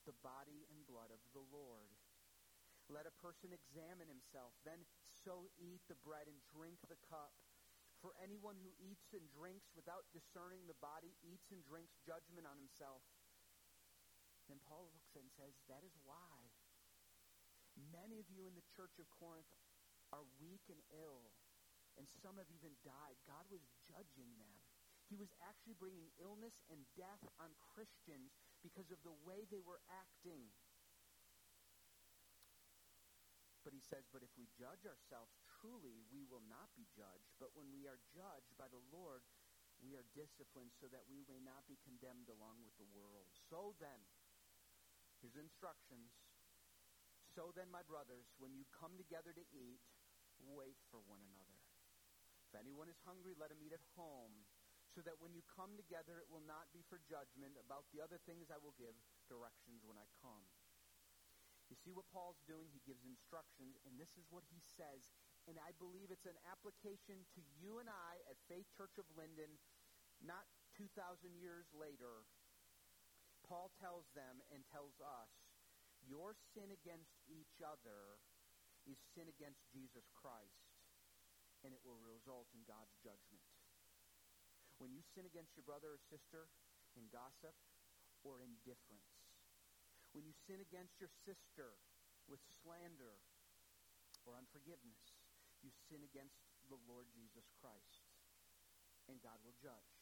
the 0.09 0.17
body 0.25 0.65
and 0.73 0.89
blood 0.89 1.13
of 1.13 1.21
the 1.37 1.45
Lord. 1.53 1.93
Let 2.89 3.05
a 3.05 3.21
person 3.21 3.53
examine 3.53 4.09
himself, 4.09 4.57
then 4.65 4.81
so 5.23 5.47
eat 5.61 5.85
the 5.85 6.01
bread 6.01 6.25
and 6.25 6.41
drink 6.49 6.81
the 6.89 6.99
cup. 7.05 7.31
For 8.03 8.11
anyone 8.19 8.59
who 8.59 8.75
eats 8.83 9.15
and 9.15 9.23
drinks 9.31 9.71
without 9.71 10.11
discerning 10.11 10.67
the 10.67 10.75
body 10.83 11.15
eats 11.23 11.55
and 11.55 11.63
drinks 11.63 11.95
judgment 12.03 12.43
on 12.43 12.59
himself. 12.59 12.99
Then 14.51 14.59
Paul 14.67 14.91
looks 14.91 15.15
and 15.15 15.31
says, 15.31 15.55
That 15.71 15.87
is 15.87 15.95
why 16.03 16.51
many 17.79 18.19
of 18.19 18.27
you 18.27 18.43
in 18.43 18.59
the 18.59 18.67
church 18.75 18.99
of 18.99 19.07
Corinth 19.07 19.47
are 20.11 20.27
weak 20.43 20.67
and 20.67 20.83
ill, 20.99 21.31
and 21.95 22.03
some 22.19 22.35
have 22.35 22.51
even 22.51 22.75
died. 22.83 23.15
God 23.23 23.47
was 23.47 23.63
judging 23.87 24.35
them. 24.35 24.51
He 25.07 25.15
was 25.15 25.31
actually 25.39 25.79
bringing 25.79 26.11
illness 26.19 26.59
and 26.67 26.83
death 26.99 27.23
on 27.39 27.55
Christians 27.71 28.35
because 28.59 28.91
of 28.91 28.99
the 29.07 29.15
way 29.23 29.47
they 29.47 29.63
were 29.63 29.79
acting. 29.87 30.51
But 33.63 33.71
he 33.71 33.79
says, 33.79 34.03
But 34.11 34.27
if 34.27 34.35
we 34.35 34.51
judge 34.59 34.83
ourselves 34.83 35.39
truly, 35.63 36.03
we 36.11 36.27
will 36.27 36.43
not 36.51 36.67
be 36.75 36.83
judged. 36.91 37.31
But 37.39 37.55
when 37.55 37.71
we 37.71 37.87
are 37.87 38.03
judged 38.11 38.51
by 38.59 38.67
the 38.67 38.83
Lord, 38.91 39.23
we 39.79 39.95
are 39.95 40.03
disciplined 40.11 40.75
so 40.75 40.91
that 40.91 41.07
we 41.07 41.23
may 41.23 41.39
not 41.39 41.63
be 41.71 41.79
condemned 41.87 42.27
along 42.27 42.59
with 42.67 42.75
the 42.75 42.91
world. 42.91 43.31
So 43.47 43.79
then, 43.79 44.03
his 45.23 45.39
instructions. 45.39 46.11
So 47.31 47.55
then, 47.55 47.71
my 47.71 47.87
brothers, 47.87 48.27
when 48.43 48.51
you 48.51 48.67
come 48.75 48.99
together 48.99 49.31
to 49.31 49.45
eat, 49.55 49.79
wait 50.43 50.75
for 50.91 50.99
one 51.07 51.23
another. 51.31 51.63
If 52.51 52.59
anyone 52.59 52.91
is 52.91 52.99
hungry, 53.07 53.31
let 53.33 53.49
him 53.49 53.63
eat 53.63 53.73
at 53.73 53.81
home, 53.95 54.43
so 54.91 55.01
that 55.07 55.17
when 55.17 55.33
you 55.33 55.41
come 55.47 55.73
together, 55.79 56.19
it 56.21 56.29
will 56.29 56.43
not 56.45 56.69
be 56.75 56.83
for 56.85 57.01
judgment. 57.07 57.57
About 57.57 57.87
the 57.89 58.03
other 58.03 58.19
things 58.27 58.51
I 58.51 58.61
will 58.61 58.75
give 58.77 58.93
directions 59.25 59.81
when 59.87 59.97
I 59.97 60.05
come. 60.21 60.45
You 61.71 61.79
see 61.81 61.95
what 61.95 62.05
Paul's 62.13 62.37
doing? 62.45 62.69
He 62.69 62.85
gives 62.85 63.01
instructions, 63.01 63.81
and 63.87 63.97
this 63.97 64.13
is 64.19 64.29
what 64.29 64.45
he 64.53 64.61
says. 64.61 65.09
And 65.43 65.59
I 65.59 65.75
believe 65.75 66.07
it's 66.07 66.29
an 66.29 66.39
application 66.47 67.27
to 67.35 67.41
you 67.59 67.83
and 67.83 67.91
I 67.91 68.23
at 68.31 68.39
Faith 68.47 68.67
Church 68.79 68.95
of 68.95 69.07
Linden, 69.19 69.59
not 70.23 70.47
2,000 70.79 71.35
years 71.35 71.67
later. 71.75 72.23
Paul 73.43 73.75
tells 73.75 74.07
them 74.15 74.39
and 74.55 74.63
tells 74.71 74.95
us 75.03 75.31
your 75.99 76.35
sin 76.55 76.71
against 76.71 77.11
each 77.27 77.59
other 77.59 78.23
is 78.83 78.99
sin 79.15 79.27
against 79.31 79.63
Jesus 79.71 80.07
Christ, 80.15 80.71
and 81.63 81.71
it 81.71 81.83
will 81.83 81.99
result 82.03 82.51
in 82.51 82.63
God's 82.67 82.95
judgment. 82.99 83.43
When 84.79 84.91
you 84.91 85.03
sin 85.15 85.23
against 85.23 85.55
your 85.55 85.63
brother 85.63 85.95
or 85.95 86.01
sister 86.11 86.51
in 86.99 87.07
gossip 87.07 87.55
or 88.23 88.43
indifference, 88.43 89.11
when 90.11 90.27
you 90.27 90.35
sin 90.47 90.59
against 90.59 90.99
your 90.99 91.11
sister 91.23 91.79
with 92.27 92.43
slander 92.63 93.23
or 94.27 94.35
unforgiveness, 94.35 95.12
you 95.63 95.71
sin 95.89 96.03
against 96.03 96.37
the 96.67 96.77
Lord 96.85 97.07
Jesus 97.15 97.47
Christ, 97.57 98.03
and 99.07 99.23
God 99.23 99.39
will 99.41 99.55
judge. 99.57 99.95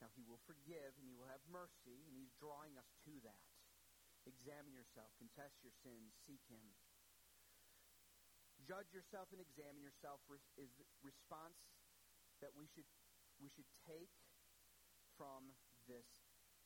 Now, 0.00 0.08
He 0.16 0.24
will 0.24 0.40
forgive 0.48 0.96
and 0.96 1.04
He 1.04 1.12
will 1.12 1.28
have 1.28 1.44
mercy, 1.50 2.06
and 2.08 2.16
He's 2.16 2.32
drawing 2.40 2.78
us 2.80 2.88
to 3.04 3.14
that. 3.26 3.44
Examine 4.24 4.72
yourself, 4.72 5.12
confess 5.20 5.52
your 5.60 5.74
sins, 5.84 6.14
seek 6.24 6.40
Him. 6.48 6.64
Judge 8.64 8.92
yourself 8.92 9.32
and 9.32 9.40
examine 9.40 9.80
yourself 9.80 10.20
is 10.56 10.70
the 10.76 10.86
response 11.02 11.56
that 12.44 12.52
we 12.52 12.68
should, 12.68 12.86
we 13.40 13.48
should 13.48 13.68
take 13.88 14.12
from 15.16 15.52
this 15.88 16.06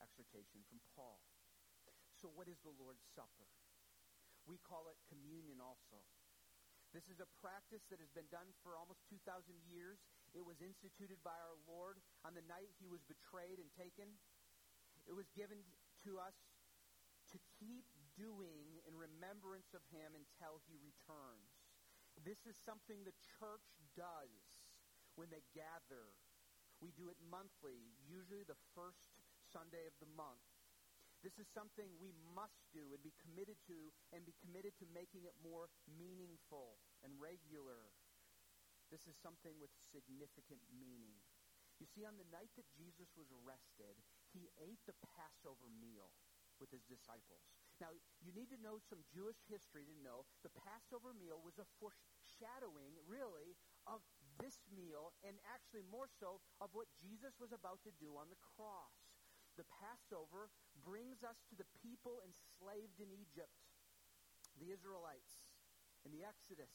exhortation 0.03 0.63
from 0.67 0.83
Paul. 0.95 1.23
So, 2.19 2.31
what 2.35 2.47
is 2.51 2.59
the 2.63 2.75
Lord's 2.75 3.03
Supper? 3.15 3.51
We 4.47 4.61
call 4.61 4.91
it 4.93 4.99
communion 5.09 5.63
also. 5.63 6.05
This 6.95 7.11
is 7.11 7.19
a 7.19 7.27
practice 7.43 7.83
that 7.91 7.99
has 7.99 8.15
been 8.15 8.31
done 8.31 8.55
for 8.63 8.79
almost 8.79 9.03
2,000 9.11 9.27
years. 9.67 9.99
It 10.31 10.47
was 10.47 10.63
instituted 10.63 11.19
by 11.27 11.35
our 11.35 11.59
Lord 11.67 11.99
on 12.23 12.39
the 12.39 12.47
night 12.47 12.71
he 12.79 12.87
was 12.87 13.03
betrayed 13.03 13.59
and 13.59 13.67
taken. 13.75 14.15
It 15.03 15.19
was 15.19 15.27
given 15.35 15.67
to 16.07 16.23
us 16.23 16.39
to 17.35 17.43
keep 17.59 17.91
doing 18.15 18.79
in 18.87 18.95
remembrance 18.95 19.75
of 19.75 19.83
him 19.91 20.15
until 20.15 20.63
he 20.71 20.79
returns. 20.79 21.67
This 22.23 22.47
is 22.47 22.55
something 22.55 23.03
the 23.03 23.19
church 23.43 23.67
does 23.99 24.63
when 25.19 25.35
they 25.35 25.43
gather. 25.51 26.15
We 26.79 26.95
do 26.95 27.11
it 27.11 27.19
monthly, 27.19 27.91
usually 28.07 28.47
the 28.47 28.59
first 28.79 29.19
Sunday 29.51 29.91
of 29.91 29.99
the 29.99 30.11
month. 30.15 30.54
This 31.25 31.41
is 31.41 31.49
something 31.57 31.89
we 31.97 32.13
must 32.37 32.61
do 32.77 32.93
and 32.93 33.01
be 33.01 33.17
committed 33.17 33.57
to 33.65 33.89
and 34.13 34.29
be 34.29 34.37
committed 34.45 34.77
to 34.77 34.87
making 34.93 35.25
it 35.25 35.33
more 35.41 35.73
meaningful 35.89 36.77
and 37.01 37.17
regular. 37.17 37.97
This 38.93 39.09
is 39.09 39.17
something 39.25 39.57
with 39.57 39.73
significant 39.89 40.61
meaning. 40.69 41.17
You 41.81 41.89
see, 41.89 42.05
on 42.05 42.21
the 42.21 42.29
night 42.29 42.53
that 42.61 42.69
Jesus 42.77 43.09
was 43.17 43.33
arrested, 43.33 43.97
he 44.37 44.53
ate 44.61 44.85
the 44.85 44.95
Passover 45.17 45.73
meal 45.73 46.13
with 46.61 46.69
his 46.71 46.85
disciples. 46.87 47.49
Now, 47.83 47.91
you 48.23 48.31
need 48.31 48.53
to 48.55 48.61
know 48.63 48.79
some 48.79 49.03
Jewish 49.11 49.41
history 49.51 49.83
to 49.89 49.97
know 50.05 50.29
the 50.47 50.55
Passover 50.55 51.11
meal 51.17 51.43
was 51.43 51.59
a 51.59 51.67
foreshadowing, 51.83 52.95
really, 53.09 53.59
of 53.89 54.05
this 54.39 54.63
meal, 54.71 55.17
and 55.27 55.41
actually 55.51 55.83
more 55.89 56.07
so 56.07 56.39
of 56.61 56.71
what 56.77 56.87
Jesus 57.01 57.35
was 57.41 57.51
about 57.51 57.83
to 57.83 57.93
do 57.99 58.15
on 58.15 58.31
the 58.31 58.39
cross. 58.39 59.14
The 59.55 59.69
Passover 59.71 60.51
brings 60.83 61.23
us 61.23 61.39
to 61.51 61.55
the 61.55 61.69
people 61.79 62.19
enslaved 62.27 62.99
in 62.99 63.11
Egypt, 63.15 63.55
the 64.59 64.75
Israelites, 64.75 65.47
in 66.03 66.11
the 66.11 66.27
Exodus. 66.27 66.75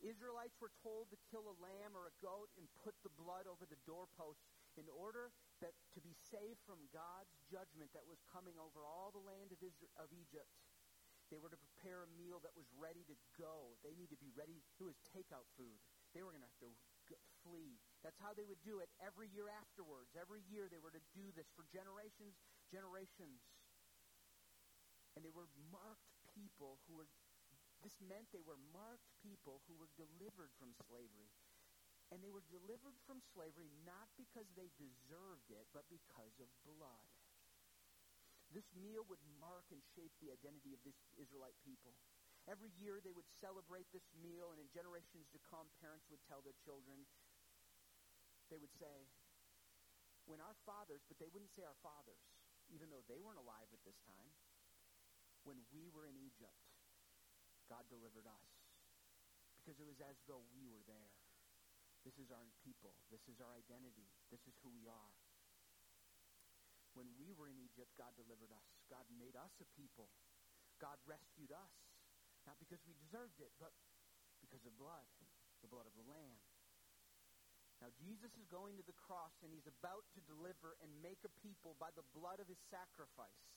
Israelites 0.00 0.56
were 0.60 0.72
told 0.80 1.12
to 1.12 1.26
kill 1.28 1.44
a 1.44 1.60
lamb 1.60 1.92
or 1.92 2.08
a 2.08 2.18
goat 2.24 2.48
and 2.56 2.64
put 2.80 2.96
the 3.04 3.12
blood 3.20 3.44
over 3.44 3.68
the 3.68 3.80
doorposts 3.84 4.48
in 4.80 4.88
order 4.88 5.28
that 5.60 5.76
to 5.92 6.00
be 6.00 6.16
saved 6.16 6.60
from 6.64 6.80
God's 6.88 7.36
judgment 7.52 7.92
that 7.92 8.08
was 8.08 8.24
coming 8.32 8.56
over 8.56 8.84
all 8.88 9.12
the 9.12 9.20
land 9.20 9.52
of, 9.52 9.60
Israel, 9.60 9.92
of 10.00 10.08
Egypt. 10.12 10.48
They 11.28 11.36
were 11.36 11.52
to 11.52 11.60
prepare 11.60 12.02
a 12.02 12.10
meal 12.16 12.40
that 12.42 12.56
was 12.56 12.66
ready 12.74 13.04
to 13.06 13.16
go. 13.36 13.76
They 13.84 13.94
need 13.94 14.10
to 14.10 14.18
be 14.18 14.32
ready. 14.34 14.64
It 14.80 14.86
was 14.88 14.98
takeout 15.12 15.46
food. 15.54 15.78
They 16.16 16.24
were 16.24 16.32
going 16.32 16.42
to 16.42 16.48
have 16.48 16.64
to 16.64 16.72
flee. 17.44 17.78
That's 18.00 18.16
how 18.20 18.32
they 18.32 18.48
would 18.48 18.60
do 18.64 18.80
it 18.80 18.88
every 18.96 19.28
year 19.28 19.52
afterwards. 19.52 20.16
Every 20.16 20.40
year 20.48 20.72
they 20.72 20.80
were 20.80 20.92
to 20.92 21.04
do 21.12 21.28
this 21.36 21.48
for 21.52 21.68
generations, 21.68 22.32
generations. 22.72 23.44
And 25.16 25.20
they 25.20 25.34
were 25.34 25.52
marked 25.68 26.08
people 26.32 26.80
who 26.88 26.96
were, 26.96 27.08
this 27.84 28.00
meant 28.00 28.32
they 28.32 28.44
were 28.44 28.60
marked 28.72 29.12
people 29.20 29.60
who 29.68 29.76
were 29.76 29.92
delivered 30.00 30.52
from 30.56 30.72
slavery. 30.88 31.28
And 32.08 32.24
they 32.24 32.32
were 32.32 32.42
delivered 32.48 32.96
from 33.06 33.22
slavery 33.36 33.70
not 33.84 34.10
because 34.16 34.48
they 34.56 34.72
deserved 34.80 35.52
it, 35.52 35.68
but 35.70 35.86
because 35.92 36.34
of 36.40 36.48
blood. 36.66 37.06
This 38.50 38.66
meal 38.74 39.06
would 39.06 39.22
mark 39.38 39.70
and 39.70 39.78
shape 39.94 40.10
the 40.18 40.34
identity 40.34 40.74
of 40.74 40.82
this 40.82 40.98
Israelite 41.14 41.54
people. 41.62 41.94
Every 42.50 42.74
year 42.82 42.98
they 42.98 43.14
would 43.14 43.28
celebrate 43.38 43.86
this 43.94 44.08
meal, 44.18 44.50
and 44.50 44.58
in 44.58 44.66
generations 44.74 45.30
to 45.30 45.38
come, 45.46 45.70
parents 45.78 46.10
would 46.10 46.18
tell 46.26 46.42
their 46.42 46.56
children, 46.66 47.06
they 48.50 48.58
would 48.58 48.74
say, 48.74 49.08
when 50.26 50.42
our 50.42 50.54
fathers, 50.66 51.02
but 51.06 51.18
they 51.18 51.30
wouldn't 51.30 51.54
say 51.54 51.62
our 51.64 51.78
fathers, 51.80 52.20
even 52.70 52.90
though 52.90 53.02
they 53.06 53.18
weren't 53.18 53.40
alive 53.40 53.66
at 53.74 53.82
this 53.82 53.98
time, 54.06 54.30
when 55.42 55.58
we 55.72 55.88
were 55.90 56.04
in 56.04 56.18
Egypt, 56.18 56.60
God 57.70 57.86
delivered 57.88 58.26
us. 58.26 58.50
Because 59.58 59.78
it 59.78 59.86
was 59.86 60.02
as 60.02 60.18
though 60.26 60.42
we 60.54 60.66
were 60.66 60.82
there. 60.90 61.14
This 62.02 62.16
is 62.16 62.32
our 62.32 62.48
people. 62.64 62.96
This 63.12 63.22
is 63.28 63.38
our 63.44 63.52
identity. 63.52 64.08
This 64.32 64.40
is 64.48 64.56
who 64.64 64.72
we 64.72 64.88
are. 64.88 65.12
When 66.96 67.06
we 67.20 67.30
were 67.30 67.46
in 67.46 67.60
Egypt, 67.60 67.92
God 67.94 68.16
delivered 68.18 68.50
us. 68.50 68.68
God 68.90 69.06
made 69.14 69.36
us 69.36 69.52
a 69.62 69.68
people. 69.76 70.10
God 70.80 70.96
rescued 71.06 71.52
us. 71.52 71.74
Not 72.48 72.56
because 72.56 72.80
we 72.88 72.96
deserved 72.96 73.38
it, 73.38 73.52
but 73.60 73.76
because 74.40 74.64
of 74.64 74.72
blood, 74.80 75.06
the 75.60 75.68
blood 75.68 75.84
of 75.84 75.94
the 75.94 76.08
Lamb. 76.08 76.40
Now, 77.80 77.88
Jesus 77.96 78.36
is 78.36 78.44
going 78.52 78.76
to 78.76 78.84
the 78.84 78.96
cross, 79.08 79.32
and 79.40 79.48
he's 79.56 79.64
about 79.64 80.04
to 80.12 80.20
deliver 80.28 80.76
and 80.84 80.92
make 81.00 81.24
a 81.24 81.32
people 81.40 81.80
by 81.80 81.88
the 81.96 82.04
blood 82.12 82.36
of 82.36 82.48
his 82.52 82.60
sacrifice. 82.68 83.56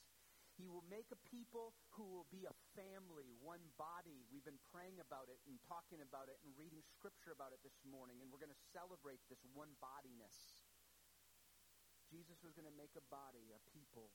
He 0.55 0.69
will 0.69 0.85
make 0.87 1.09
a 1.11 1.19
people 1.27 1.75
who 1.97 2.07
will 2.07 2.29
be 2.31 2.47
a 2.47 2.55
family, 2.77 3.35
one 3.43 3.67
body. 3.75 4.23
We've 4.31 4.45
been 4.45 4.61
praying 4.71 5.01
about 5.03 5.27
it 5.27 5.41
and 5.49 5.59
talking 5.67 5.99
about 5.99 6.31
it 6.31 6.39
and 6.45 6.55
reading 6.55 6.79
scripture 6.85 7.35
about 7.35 7.51
it 7.51 7.59
this 7.65 7.75
morning, 7.83 8.21
and 8.21 8.31
we're 8.31 8.39
going 8.39 8.53
to 8.53 8.69
celebrate 8.71 9.19
this 9.27 9.43
one 9.51 9.75
bodiness. 9.81 10.63
Jesus 12.07 12.39
was 12.45 12.53
going 12.53 12.69
to 12.69 12.79
make 12.79 12.93
a 12.93 13.03
body, 13.09 13.49
a 13.51 13.59
people. 13.73 14.13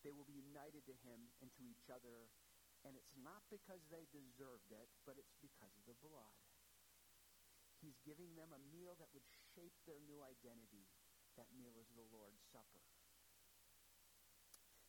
They 0.00 0.16
will 0.16 0.24
be 0.24 0.40
united 0.40 0.88
to 0.88 0.96
him 1.04 1.28
and 1.44 1.52
to 1.54 1.62
each 1.68 1.92
other, 1.92 2.32
and 2.82 2.96
it's 2.96 3.12
not 3.20 3.44
because 3.52 3.84
they 3.92 4.08
deserved 4.08 4.72
it, 4.72 4.88
but 5.04 5.20
it's 5.20 5.36
because 5.44 5.76
of 5.76 5.84
the 5.84 6.00
blood. 6.00 6.49
He's 7.80 7.96
giving 8.04 8.36
them 8.36 8.52
a 8.52 8.60
meal 8.68 8.92
that 9.00 9.08
would 9.16 9.24
shape 9.56 9.76
their 9.88 10.00
new 10.04 10.20
identity. 10.20 10.84
That 11.40 11.48
meal 11.56 11.72
is 11.80 11.88
the 11.96 12.04
Lord's 12.12 12.44
Supper. 12.52 12.84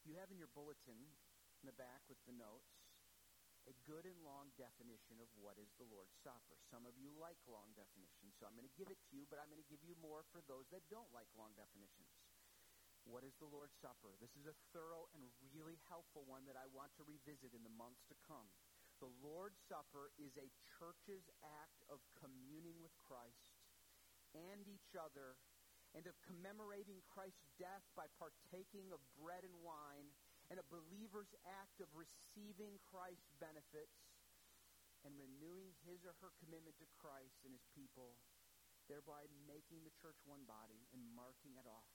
You 0.03 0.19
have 0.19 0.31
in 0.33 0.39
your 0.41 0.51
bulletin 0.51 1.15
in 1.61 1.65
the 1.65 1.77
back 1.77 2.03
with 2.11 2.19
the 2.27 2.35
notes 2.35 2.81
a 3.69 3.73
good 3.85 4.09
and 4.09 4.17
long 4.25 4.49
definition 4.57 5.21
of 5.21 5.29
what 5.37 5.61
is 5.61 5.69
the 5.77 5.85
Lord's 5.85 6.17
Supper. 6.25 6.57
Some 6.73 6.89
of 6.89 6.97
you 6.97 7.13
like 7.13 7.37
long 7.45 7.69
definitions, 7.77 8.33
so 8.35 8.49
I'm 8.49 8.57
going 8.57 8.65
to 8.65 8.79
give 8.79 8.89
it 8.89 8.97
to 8.97 9.13
you, 9.13 9.29
but 9.29 9.37
I'm 9.37 9.47
going 9.53 9.61
to 9.61 9.71
give 9.71 9.85
you 9.85 9.93
more 10.01 10.25
for 10.33 10.41
those 10.49 10.65
that 10.73 10.81
don't 10.89 11.09
like 11.13 11.29
long 11.37 11.53
definitions. 11.53 12.09
What 13.05 13.21
is 13.25 13.37
the 13.37 13.49
Lord's 13.49 13.77
Supper? 13.77 14.17
This 14.17 14.33
is 14.37 14.49
a 14.49 14.57
thorough 14.73 15.09
and 15.13 15.25
really 15.53 15.77
helpful 15.89 16.25
one 16.25 16.45
that 16.49 16.57
I 16.57 16.69
want 16.73 16.93
to 16.97 17.05
revisit 17.05 17.53
in 17.53 17.61
the 17.61 17.73
months 17.73 18.01
to 18.09 18.15
come. 18.25 18.49
The 19.01 19.09
Lord's 19.25 19.57
Supper 19.65 20.13
is 20.21 20.37
a 20.37 20.53
church's 20.77 21.25
act 21.41 21.81
of 21.89 22.05
communing 22.21 22.77
with 22.85 22.93
Christ 23.01 23.57
and 24.37 24.69
each 24.69 24.93
other 24.93 25.41
and 25.97 26.05
of 26.05 26.15
commemorating 26.21 27.01
Christ's 27.09 27.49
death 27.57 27.83
by 27.97 28.07
partaking 28.15 28.93
of 28.95 29.01
bread 29.17 29.43
and 29.43 29.57
wine, 29.59 30.13
and 30.47 30.55
a 30.55 30.71
believer's 30.71 31.33
act 31.43 31.83
of 31.83 31.91
receiving 31.91 32.79
Christ's 32.79 33.33
benefits 33.43 33.99
and 35.03 35.17
renewing 35.19 35.75
his 35.83 36.05
or 36.07 36.15
her 36.23 36.31
commitment 36.39 36.79
to 36.79 36.87
Christ 36.95 37.43
and 37.43 37.51
his 37.51 37.65
people, 37.75 38.21
thereby 38.87 39.27
making 39.49 39.83
the 39.83 39.95
church 39.99 40.19
one 40.23 40.47
body 40.47 40.87
and 40.95 41.01
marking 41.11 41.57
it 41.59 41.67
off 41.67 41.91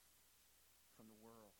from 0.93 1.09
the 1.09 1.17
world. 1.17 1.55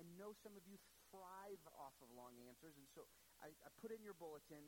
I 0.00 0.04
know 0.18 0.34
some 0.34 0.58
of 0.58 0.66
you 0.66 0.80
thrive 1.08 1.62
off 1.78 1.94
of 2.02 2.10
long 2.12 2.34
answers, 2.50 2.74
and 2.76 2.88
so 2.90 3.06
I, 3.40 3.48
I 3.64 3.68
put 3.80 3.92
in 3.92 4.02
your 4.02 4.14
bulletin, 4.14 4.64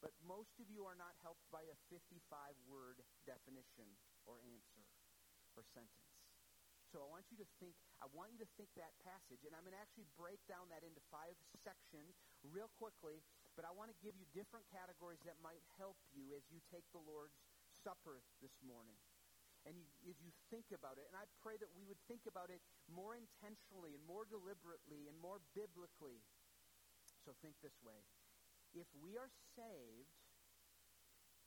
but 0.00 0.12
most 0.22 0.50
of 0.58 0.66
you 0.70 0.84
are 0.86 0.98
not 0.98 1.14
helped 1.22 1.44
by 1.50 1.62
a 1.62 1.76
55 1.90 2.56
word 2.66 2.96
definition 3.26 3.86
or 4.26 4.38
answer 4.42 4.82
or 5.56 5.62
sentence. 5.74 6.12
So 6.92 7.00
I 7.00 7.08
want 7.08 7.24
you 7.32 7.40
to 7.40 7.48
think, 7.56 7.72
I 8.04 8.06
want 8.12 8.36
you 8.36 8.40
to 8.44 8.50
think 8.60 8.68
that 8.76 8.92
passage, 9.00 9.40
and 9.48 9.56
I'm 9.56 9.64
going 9.64 9.72
to 9.72 9.80
actually 9.80 10.12
break 10.12 10.36
down 10.44 10.68
that 10.68 10.84
into 10.84 11.00
five 11.08 11.32
sections 11.64 12.12
real 12.52 12.68
quickly, 12.76 13.16
but 13.56 13.64
I 13.64 13.72
want 13.72 13.88
to 13.88 13.96
give 14.04 14.12
you 14.12 14.28
different 14.36 14.68
categories 14.68 15.20
that 15.24 15.40
might 15.40 15.64
help 15.80 15.96
you 16.12 16.36
as 16.36 16.44
you 16.52 16.60
take 16.68 16.84
the 16.92 17.00
Lord's 17.00 17.32
Supper 17.80 18.20
this 18.44 18.52
morning. 18.60 19.00
And 19.64 19.78
you, 19.78 19.86
as 20.10 20.18
you 20.20 20.30
think 20.50 20.68
about 20.74 20.98
it, 20.98 21.06
and 21.06 21.16
I 21.16 21.24
pray 21.40 21.56
that 21.56 21.70
we 21.72 21.86
would 21.86 22.00
think 22.10 22.26
about 22.26 22.50
it 22.50 22.60
more 22.90 23.14
intentionally 23.14 23.94
and 23.94 24.02
more 24.04 24.26
deliberately 24.26 25.06
and 25.08 25.16
more 25.22 25.38
biblically. 25.54 26.18
So 27.22 27.32
think 27.40 27.54
this 27.62 27.76
way. 27.82 28.02
If 28.74 28.88
we 28.98 29.14
are 29.16 29.30
saved, 29.54 30.14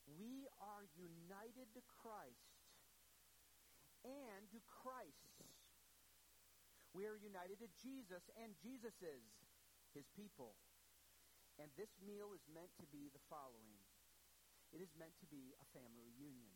we 0.07 0.45
are 0.61 0.85
united 0.95 1.67
to 1.73 1.81
Christ 1.99 2.55
and 4.05 4.45
to 4.53 4.59
Christ. 4.69 5.43
We 6.93 7.09
are 7.09 7.17
united 7.17 7.59
to 7.59 7.69
Jesus, 7.81 8.23
and 8.39 8.55
Jesus 8.63 8.95
is 9.03 9.25
his 9.91 10.07
people. 10.15 10.55
And 11.59 11.67
this 11.75 11.91
meal 12.03 12.31
is 12.31 12.43
meant 12.51 12.71
to 12.79 12.87
be 12.87 13.11
the 13.11 13.23
following 13.27 13.75
it 14.75 14.83
is 14.83 14.91
meant 14.99 15.15
to 15.23 15.27
be 15.31 15.55
a 15.55 15.67
family 15.71 16.03
reunion, 16.03 16.51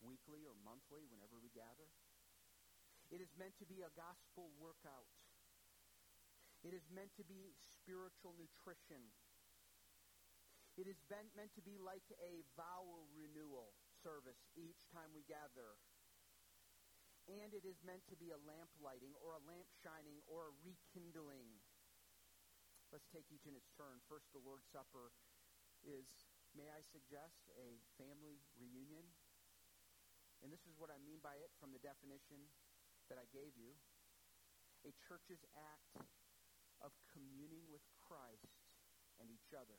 weekly 0.00 0.40
or 0.48 0.56
monthly, 0.64 1.04
whenever 1.12 1.36
we 1.36 1.52
gather. 1.52 1.92
It 3.12 3.20
is 3.20 3.28
meant 3.36 3.60
to 3.60 3.68
be 3.68 3.84
a 3.84 3.92
gospel 3.92 4.48
workout. 4.56 5.19
It 6.60 6.76
is 6.76 6.84
meant 6.92 7.16
to 7.16 7.24
be 7.24 7.56
spiritual 7.64 8.36
nutrition. 8.36 9.00
It 10.76 10.86
is 10.86 11.00
meant 11.08 11.52
to 11.56 11.64
be 11.64 11.80
like 11.80 12.04
a 12.20 12.44
vow 12.56 12.84
renewal 13.16 13.72
service 14.04 14.40
each 14.56 14.88
time 14.92 15.12
we 15.12 15.24
gather 15.28 15.76
and 17.28 17.54
it 17.54 17.62
is 17.62 17.78
meant 17.86 18.02
to 18.10 18.18
be 18.18 18.34
a 18.34 18.40
lamp 18.42 18.70
lighting 18.82 19.14
or 19.22 19.38
a 19.38 19.42
lamp 19.46 19.70
shining 19.70 20.18
or 20.26 20.50
a 20.50 20.56
rekindling. 20.66 21.62
Let's 22.90 23.06
take 23.06 23.30
each 23.30 23.46
in 23.46 23.54
its 23.54 23.70
turn. 23.78 24.02
First, 24.10 24.34
the 24.34 24.42
Lord's 24.42 24.66
Supper 24.66 25.14
is, 25.86 26.26
may 26.58 26.66
I 26.66 26.82
suggest, 26.82 27.46
a 27.54 27.78
family 27.94 28.42
reunion. 28.58 29.06
And 30.42 30.50
this 30.50 30.66
is 30.66 30.74
what 30.74 30.90
I 30.90 30.98
mean 30.98 31.22
by 31.22 31.38
it 31.38 31.54
from 31.62 31.70
the 31.70 31.78
definition 31.78 32.50
that 33.06 33.20
I 33.20 33.30
gave 33.30 33.54
you. 33.54 33.78
A 34.82 34.90
church's 35.06 35.46
act 35.54 36.02
of 36.80 36.92
communing 37.12 37.68
with 37.68 37.82
Christ 38.00 38.48
and 39.20 39.30
each 39.30 39.52
other. 39.52 39.78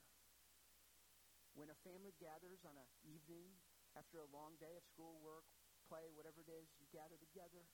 When 1.52 1.68
a 1.68 1.76
family 1.84 2.14
gathers 2.16 2.64
on 2.64 2.78
an 2.78 2.88
evening 3.04 3.60
after 3.94 4.24
a 4.24 4.30
long 4.32 4.56
day 4.56 4.72
of 4.72 4.84
school, 4.88 5.20
work, 5.20 5.44
play, 5.84 6.08
whatever 6.16 6.40
it 6.40 6.48
is, 6.48 6.68
you 6.80 6.86
gather 6.88 7.18
together. 7.18 7.68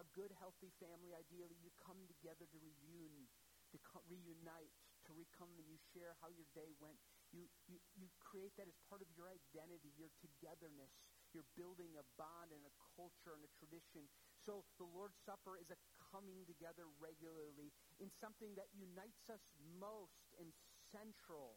A 0.00 0.04
good, 0.16 0.32
healthy 0.32 0.72
family, 0.80 1.12
ideally, 1.14 1.54
you 1.60 1.70
come 1.76 2.08
together 2.08 2.48
to 2.48 2.58
reunion, 2.58 3.28
to 3.70 3.78
co- 3.78 4.02
reunite, 4.08 4.72
to 5.04 5.12
recome, 5.12 5.52
and 5.60 5.68
you 5.68 5.78
share 5.92 6.16
how 6.18 6.32
your 6.32 6.48
day 6.56 6.72
went. 6.80 6.98
You, 7.30 7.46
you, 7.68 7.78
you 7.94 8.08
create 8.18 8.56
that 8.56 8.66
as 8.66 8.78
part 8.88 9.04
of 9.04 9.08
your 9.14 9.28
identity, 9.28 9.92
your 9.94 10.10
togetherness. 10.18 10.90
You're 11.32 11.48
building 11.56 11.96
a 11.96 12.04
bond 12.16 12.52
and 12.52 12.64
a 12.64 12.72
culture 12.96 13.36
and 13.36 13.44
a 13.44 13.52
tradition. 13.60 14.08
So 14.36 14.64
the 14.76 14.84
Lord's 14.84 15.16
Supper 15.24 15.56
is 15.56 15.70
a 15.70 15.78
coming 16.12 16.44
together 16.44 16.84
regularly 17.00 17.72
in 17.96 18.12
something 18.20 18.52
that 18.60 18.68
unites 18.76 19.32
us 19.32 19.40
most 19.80 20.28
and 20.36 20.52
central 20.92 21.56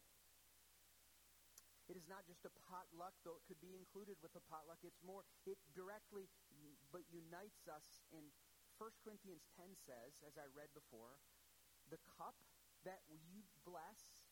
it 1.85 1.93
is 1.93 2.09
not 2.09 2.25
just 2.25 2.41
a 2.49 2.53
potluck, 2.65 3.13
though 3.21 3.37
it 3.37 3.45
could 3.45 3.61
be 3.61 3.77
included 3.77 4.17
with 4.25 4.33
a 4.33 4.41
potluck. 4.49 4.81
It's 4.81 5.05
more, 5.05 5.21
it 5.45 5.61
directly 5.77 6.25
but 6.89 7.05
unites 7.13 7.69
us. 7.69 8.01
And 8.09 8.25
1 8.81 8.89
Corinthians 9.05 9.45
10 9.53 9.77
says, 9.77 10.17
as 10.25 10.33
I 10.33 10.49
read 10.57 10.73
before, 10.73 11.21
the 11.93 12.01
cup 12.17 12.33
that 12.89 13.05
we 13.05 13.45
bless 13.61 14.25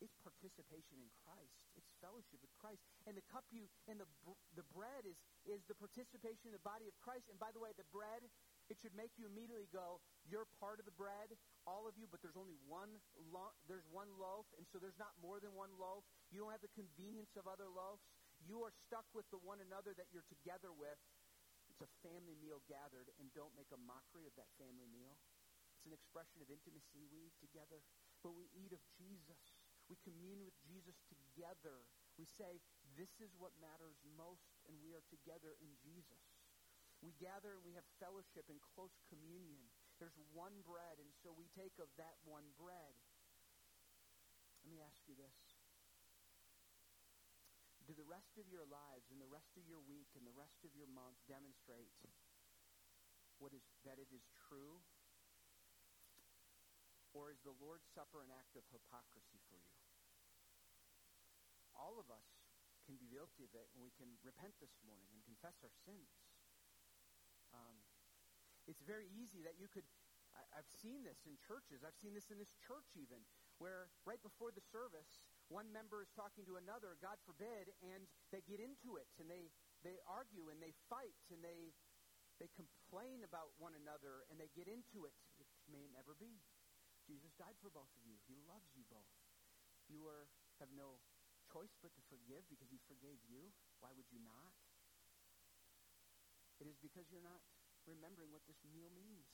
is 0.00 0.14
participation 0.22 1.02
in 1.02 1.10
Christ. 1.26 1.58
It's 1.76 1.90
fellowship 1.98 2.40
with 2.40 2.54
Christ. 2.56 2.80
And 3.04 3.18
the 3.18 3.26
cup 3.28 3.44
you 3.50 3.66
and 3.90 3.98
the 3.98 4.08
the 4.54 4.64
bread 4.70 5.04
is 5.04 5.18
is 5.42 5.66
the 5.66 5.74
participation 5.74 6.48
in 6.48 6.54
the 6.54 6.62
body 6.62 6.86
of 6.86 6.94
Christ. 7.02 7.26
And 7.26 7.36
by 7.36 7.50
the 7.50 7.58
way, 7.58 7.74
the 7.74 7.88
bread 7.90 8.22
it 8.68 8.76
should 8.80 8.94
make 8.94 9.16
you 9.16 9.24
immediately 9.26 9.68
go, 9.72 10.00
you're 10.28 10.48
part 10.60 10.78
of 10.80 10.84
the 10.84 10.94
bread, 10.94 11.32
all 11.64 11.88
of 11.88 11.96
you, 11.96 12.08
but 12.08 12.20
there's 12.20 12.36
only 12.36 12.56
one 12.68 13.00
lo- 13.32 13.56
there's 13.68 13.88
one 13.88 14.08
loaf, 14.16 14.48
and 14.56 14.64
so 14.68 14.76
there's 14.80 14.96
not 15.00 15.16
more 15.20 15.40
than 15.40 15.52
one 15.56 15.72
loaf. 15.76 16.04
You 16.32 16.44
don't 16.44 16.52
have 16.52 16.64
the 16.64 16.72
convenience 16.76 17.36
of 17.36 17.48
other 17.48 17.68
loaves. 17.68 18.04
You 18.44 18.62
are 18.64 18.72
stuck 18.72 19.08
with 19.16 19.28
the 19.32 19.40
one 19.40 19.60
another 19.60 19.92
that 19.96 20.08
you're 20.12 20.28
together 20.28 20.70
with. 20.72 21.00
It's 21.68 21.84
a 21.84 21.90
family 22.00 22.36
meal 22.36 22.64
gathered, 22.68 23.12
and 23.20 23.32
don't 23.36 23.52
make 23.56 23.68
a 23.72 23.80
mockery 23.80 24.24
of 24.24 24.36
that 24.40 24.48
family 24.56 24.88
meal. 24.88 25.16
It's 25.76 25.86
an 25.86 25.92
expression 25.92 26.40
of 26.40 26.48
intimacy 26.48 27.06
we 27.06 27.28
eat 27.28 27.36
together, 27.38 27.84
but 28.24 28.34
we 28.34 28.48
eat 28.56 28.72
of 28.72 28.82
Jesus. 28.96 29.38
We 29.88 29.96
commune 30.04 30.44
with 30.44 30.56
Jesus 30.64 31.00
together. 31.08 31.86
We 32.18 32.26
say, 32.26 32.60
this 32.98 33.20
is 33.22 33.32
what 33.38 33.54
matters 33.62 33.96
most, 34.16 34.50
and 34.66 34.76
we 34.82 34.92
are 34.92 35.04
together 35.06 35.54
in 35.62 35.70
Jesus. 35.80 36.37
We 36.98 37.14
gather 37.22 37.54
and 37.54 37.62
we 37.62 37.78
have 37.78 37.86
fellowship 38.02 38.50
and 38.50 38.58
close 38.74 38.94
communion. 39.06 39.70
There's 40.02 40.18
one 40.34 40.54
bread, 40.66 40.98
and 40.98 41.10
so 41.22 41.30
we 41.30 41.46
take 41.54 41.78
of 41.78 41.90
that 41.98 42.18
one 42.26 42.46
bread. 42.58 42.94
Let 44.62 44.70
me 44.70 44.82
ask 44.82 44.98
you 45.06 45.14
this. 45.14 45.38
Do 47.86 47.96
the 47.96 48.04
rest 48.04 48.36
of 48.36 48.44
your 48.50 48.68
lives 48.68 49.08
and 49.08 49.16
the 49.16 49.30
rest 49.30 49.56
of 49.56 49.64
your 49.64 49.80
week 49.80 50.12
and 50.12 50.26
the 50.26 50.34
rest 50.36 50.60
of 50.60 50.76
your 50.76 50.90
month 50.92 51.16
demonstrate 51.24 51.88
what 53.38 53.54
is 53.54 53.62
that 53.86 54.02
it 54.02 54.10
is 54.10 54.26
true? 54.50 54.82
Or 57.14 57.30
is 57.32 57.40
the 57.46 57.54
Lord's 57.56 57.86
Supper 57.94 58.20
an 58.20 58.34
act 58.34 58.58
of 58.58 58.66
hypocrisy 58.68 59.40
for 59.48 59.56
you? 59.56 59.78
All 61.72 61.96
of 61.96 62.10
us 62.10 62.28
can 62.84 62.98
be 62.98 63.08
guilty 63.08 63.46
of 63.46 63.54
it, 63.54 63.70
and 63.72 63.80
we 63.80 63.94
can 63.94 64.10
repent 64.26 64.58
this 64.60 64.74
morning 64.84 65.08
and 65.14 65.22
confess 65.24 65.56
our 65.62 65.72
sins. 65.86 66.27
It's 68.68 68.84
very 68.84 69.08
easy 69.16 69.40
that 69.48 69.56
you 69.56 69.66
could. 69.72 69.88
I, 70.36 70.60
I've 70.60 70.68
seen 70.68 71.00
this 71.02 71.24
in 71.24 71.40
churches. 71.40 71.80
I've 71.80 71.96
seen 71.96 72.12
this 72.12 72.28
in 72.28 72.36
this 72.36 72.52
church 72.60 72.92
even, 73.00 73.24
where 73.56 73.88
right 74.04 74.20
before 74.20 74.52
the 74.52 74.60
service, 74.60 75.24
one 75.48 75.72
member 75.72 76.04
is 76.04 76.12
talking 76.12 76.44
to 76.44 76.60
another, 76.60 77.00
God 77.00 77.16
forbid, 77.24 77.72
and 77.80 78.04
they 78.28 78.44
get 78.44 78.60
into 78.60 79.00
it 79.00 79.08
and 79.16 79.26
they 79.32 79.48
they 79.80 79.96
argue 80.04 80.52
and 80.52 80.60
they 80.60 80.76
fight 80.92 81.16
and 81.32 81.40
they 81.40 81.72
they 82.36 82.52
complain 82.52 83.24
about 83.24 83.56
one 83.56 83.72
another 83.74 84.28
and 84.28 84.36
they 84.36 84.52
get 84.52 84.68
into 84.68 85.08
it, 85.08 85.16
It 85.40 85.48
may 85.66 85.88
never 85.90 86.14
be. 86.14 86.38
Jesus 87.08 87.32
died 87.40 87.56
for 87.64 87.72
both 87.72 87.88
of 87.96 88.04
you. 88.04 88.20
He 88.28 88.36
loves 88.44 88.68
you 88.76 88.84
both. 88.92 89.16
You 89.88 90.04
are 90.04 90.28
have 90.60 90.68
no 90.76 91.00
choice 91.48 91.72
but 91.80 91.96
to 91.96 92.02
forgive 92.12 92.44
because 92.52 92.68
he 92.68 92.76
forgave 92.84 93.24
you. 93.24 93.48
Why 93.80 93.96
would 93.96 94.12
you 94.12 94.20
not? 94.20 94.52
It 96.60 96.68
is 96.68 96.76
because 96.76 97.08
you're 97.08 97.24
not 97.24 97.40
remembering 97.88 98.28
what 98.28 98.44
this 98.44 98.60
meal 98.68 98.92
means. 98.92 99.32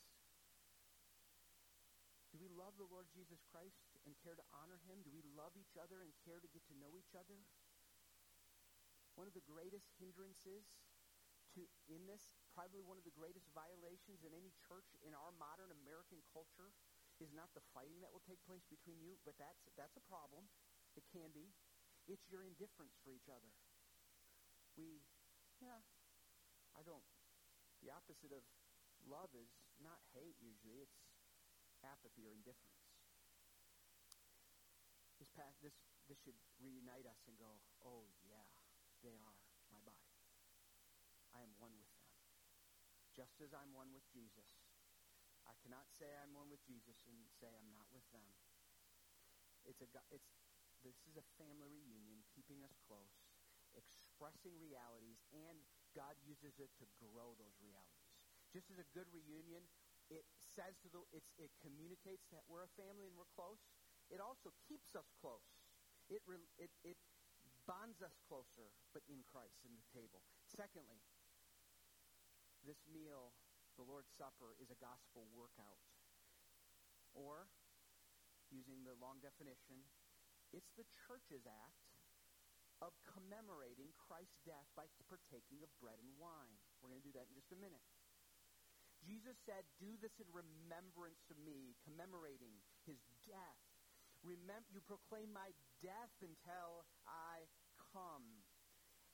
Do 2.30 2.38
we 2.38 2.50
love 2.50 2.74
the 2.78 2.90
Lord 2.90 3.06
Jesus 3.14 3.42
Christ 3.46 3.78
and 4.06 4.18
care 4.18 4.34
to 4.34 4.46
honor 4.50 4.82
him? 4.86 5.02
Do 5.06 5.10
we 5.14 5.22
love 5.38 5.54
each 5.54 5.78
other 5.78 6.02
and 6.02 6.10
care 6.26 6.42
to 6.42 6.50
get 6.50 6.66
to 6.66 6.74
know 6.74 6.98
each 6.98 7.14
other? 7.14 7.38
One 9.14 9.30
of 9.30 9.34
the 9.38 9.46
greatest 9.46 9.94
hindrances 10.02 10.66
to 11.54 11.62
in 11.86 12.02
this, 12.10 12.34
probably 12.50 12.82
one 12.82 12.98
of 12.98 13.06
the 13.06 13.14
greatest 13.14 13.46
violations 13.54 14.26
in 14.26 14.34
any 14.34 14.50
church 14.66 14.98
in 15.06 15.14
our 15.14 15.30
modern 15.38 15.70
American 15.70 16.18
culture 16.34 16.74
is 17.22 17.30
not 17.30 17.54
the 17.54 17.62
fighting 17.70 18.02
that 18.02 18.10
will 18.10 18.26
take 18.26 18.42
place 18.42 18.66
between 18.66 18.98
you, 18.98 19.14
but 19.22 19.38
that's 19.38 19.70
that's 19.78 19.94
a 19.94 20.02
problem. 20.10 20.50
It 20.98 21.06
can 21.14 21.30
be. 21.30 21.54
It's 22.10 22.26
your 22.26 22.42
indifference 22.42 22.98
for 23.06 23.14
each 23.14 23.30
other. 23.30 23.54
We 24.74 25.06
yeah, 25.62 25.78
I 26.74 26.82
don't 26.82 27.06
the 27.84 27.92
opposite 27.92 28.32
of 28.32 28.40
love 29.04 29.28
is 29.36 29.52
not 29.76 30.00
hate 30.16 30.40
usually, 30.40 30.80
it's 30.80 30.96
apathy 31.84 32.24
or 32.24 32.32
indifference. 32.32 32.80
This, 35.20 35.28
this, 35.60 35.76
this 36.08 36.18
should 36.24 36.40
reunite 36.56 37.04
us 37.04 37.20
and 37.28 37.36
go, 37.36 37.60
oh, 37.84 38.08
yeah, 38.24 38.48
they 39.04 39.12
are 39.20 39.36
my 39.68 39.80
body. 39.84 40.08
I 41.36 41.44
am 41.44 41.52
one 41.60 41.76
with 41.76 41.92
them. 41.92 42.08
Just 43.12 43.36
as 43.44 43.52
I'm 43.52 43.76
one 43.76 43.92
with 43.92 44.08
Jesus. 44.10 44.56
I 45.44 45.52
cannot 45.60 45.92
say 45.92 46.08
I'm 46.16 46.32
one 46.32 46.48
with 46.48 46.64
Jesus 46.64 47.04
and 47.04 47.20
say 47.36 47.52
I'm 47.52 47.68
not 47.68 47.86
with 47.92 48.08
them. 48.16 48.24
It's 49.68 49.84
a, 49.84 49.88
it's, 50.08 50.32
this 50.80 50.96
is 51.04 51.20
a 51.20 51.26
family 51.36 51.76
reunion, 51.84 52.24
keeping 52.32 52.64
us 52.64 52.76
close, 52.84 53.12
expressing 53.76 54.56
realities, 54.60 55.20
and 55.32 55.60
God 55.94 56.18
uses 56.26 56.58
it 56.58 56.70
to 56.82 56.86
grow 56.98 57.38
those 57.38 57.56
realities. 57.62 58.10
Just 58.50 58.70
as 58.70 58.78
a 58.82 58.88
good 58.94 59.06
reunion, 59.14 59.62
it 60.12 60.26
says 60.36 60.76
to 60.84 60.88
the, 60.92 61.00
it 61.14 61.50
communicates 61.64 62.28
that 62.34 62.44
we're 62.50 62.66
a 62.66 62.74
family 62.76 63.08
and 63.08 63.16
we're 63.16 63.30
close. 63.32 63.62
it 64.12 64.20
also 64.20 64.52
keeps 64.68 64.92
us 64.92 65.08
close. 65.22 65.48
It, 66.12 66.20
it, 66.60 66.68
it 66.84 66.98
bonds 67.64 68.04
us 68.04 68.12
closer, 68.28 68.68
but 68.92 69.00
in 69.08 69.24
Christ, 69.24 69.64
in 69.64 69.72
the 69.72 69.86
table. 69.88 70.20
Secondly, 70.44 71.00
this 72.68 72.84
meal, 72.84 73.32
the 73.80 73.86
Lord's 73.88 74.12
Supper, 74.12 74.52
is 74.60 74.68
a 74.68 74.78
gospel 74.80 75.28
workout. 75.32 75.80
Or, 77.16 77.48
using 78.52 78.84
the 78.84 78.98
long 79.00 79.22
definition, 79.24 79.80
it's 80.52 80.70
the 80.76 80.84
church's 81.06 81.48
act 81.48 81.93
of 82.82 82.94
commemorating 83.06 83.92
Christ's 83.94 84.40
death 84.42 84.66
by 84.74 84.86
partaking 85.06 85.62
of 85.62 85.70
bread 85.78 85.98
and 86.00 86.10
wine. 86.18 86.58
We're 86.80 86.90
going 86.90 87.02
to 87.02 87.08
do 87.08 87.14
that 87.14 87.28
in 87.30 87.34
just 87.36 87.54
a 87.54 87.58
minute. 87.58 87.82
Jesus 89.04 89.36
said, 89.44 89.68
Do 89.76 89.94
this 90.00 90.16
in 90.16 90.28
remembrance 90.32 91.28
of 91.28 91.36
me, 91.44 91.76
commemorating 91.84 92.56
his 92.88 92.98
death. 93.28 93.60
You 94.24 94.80
proclaim 94.88 95.28
my 95.36 95.52
death 95.84 96.16
until 96.24 96.88
I 97.04 97.44
come. 97.92 98.24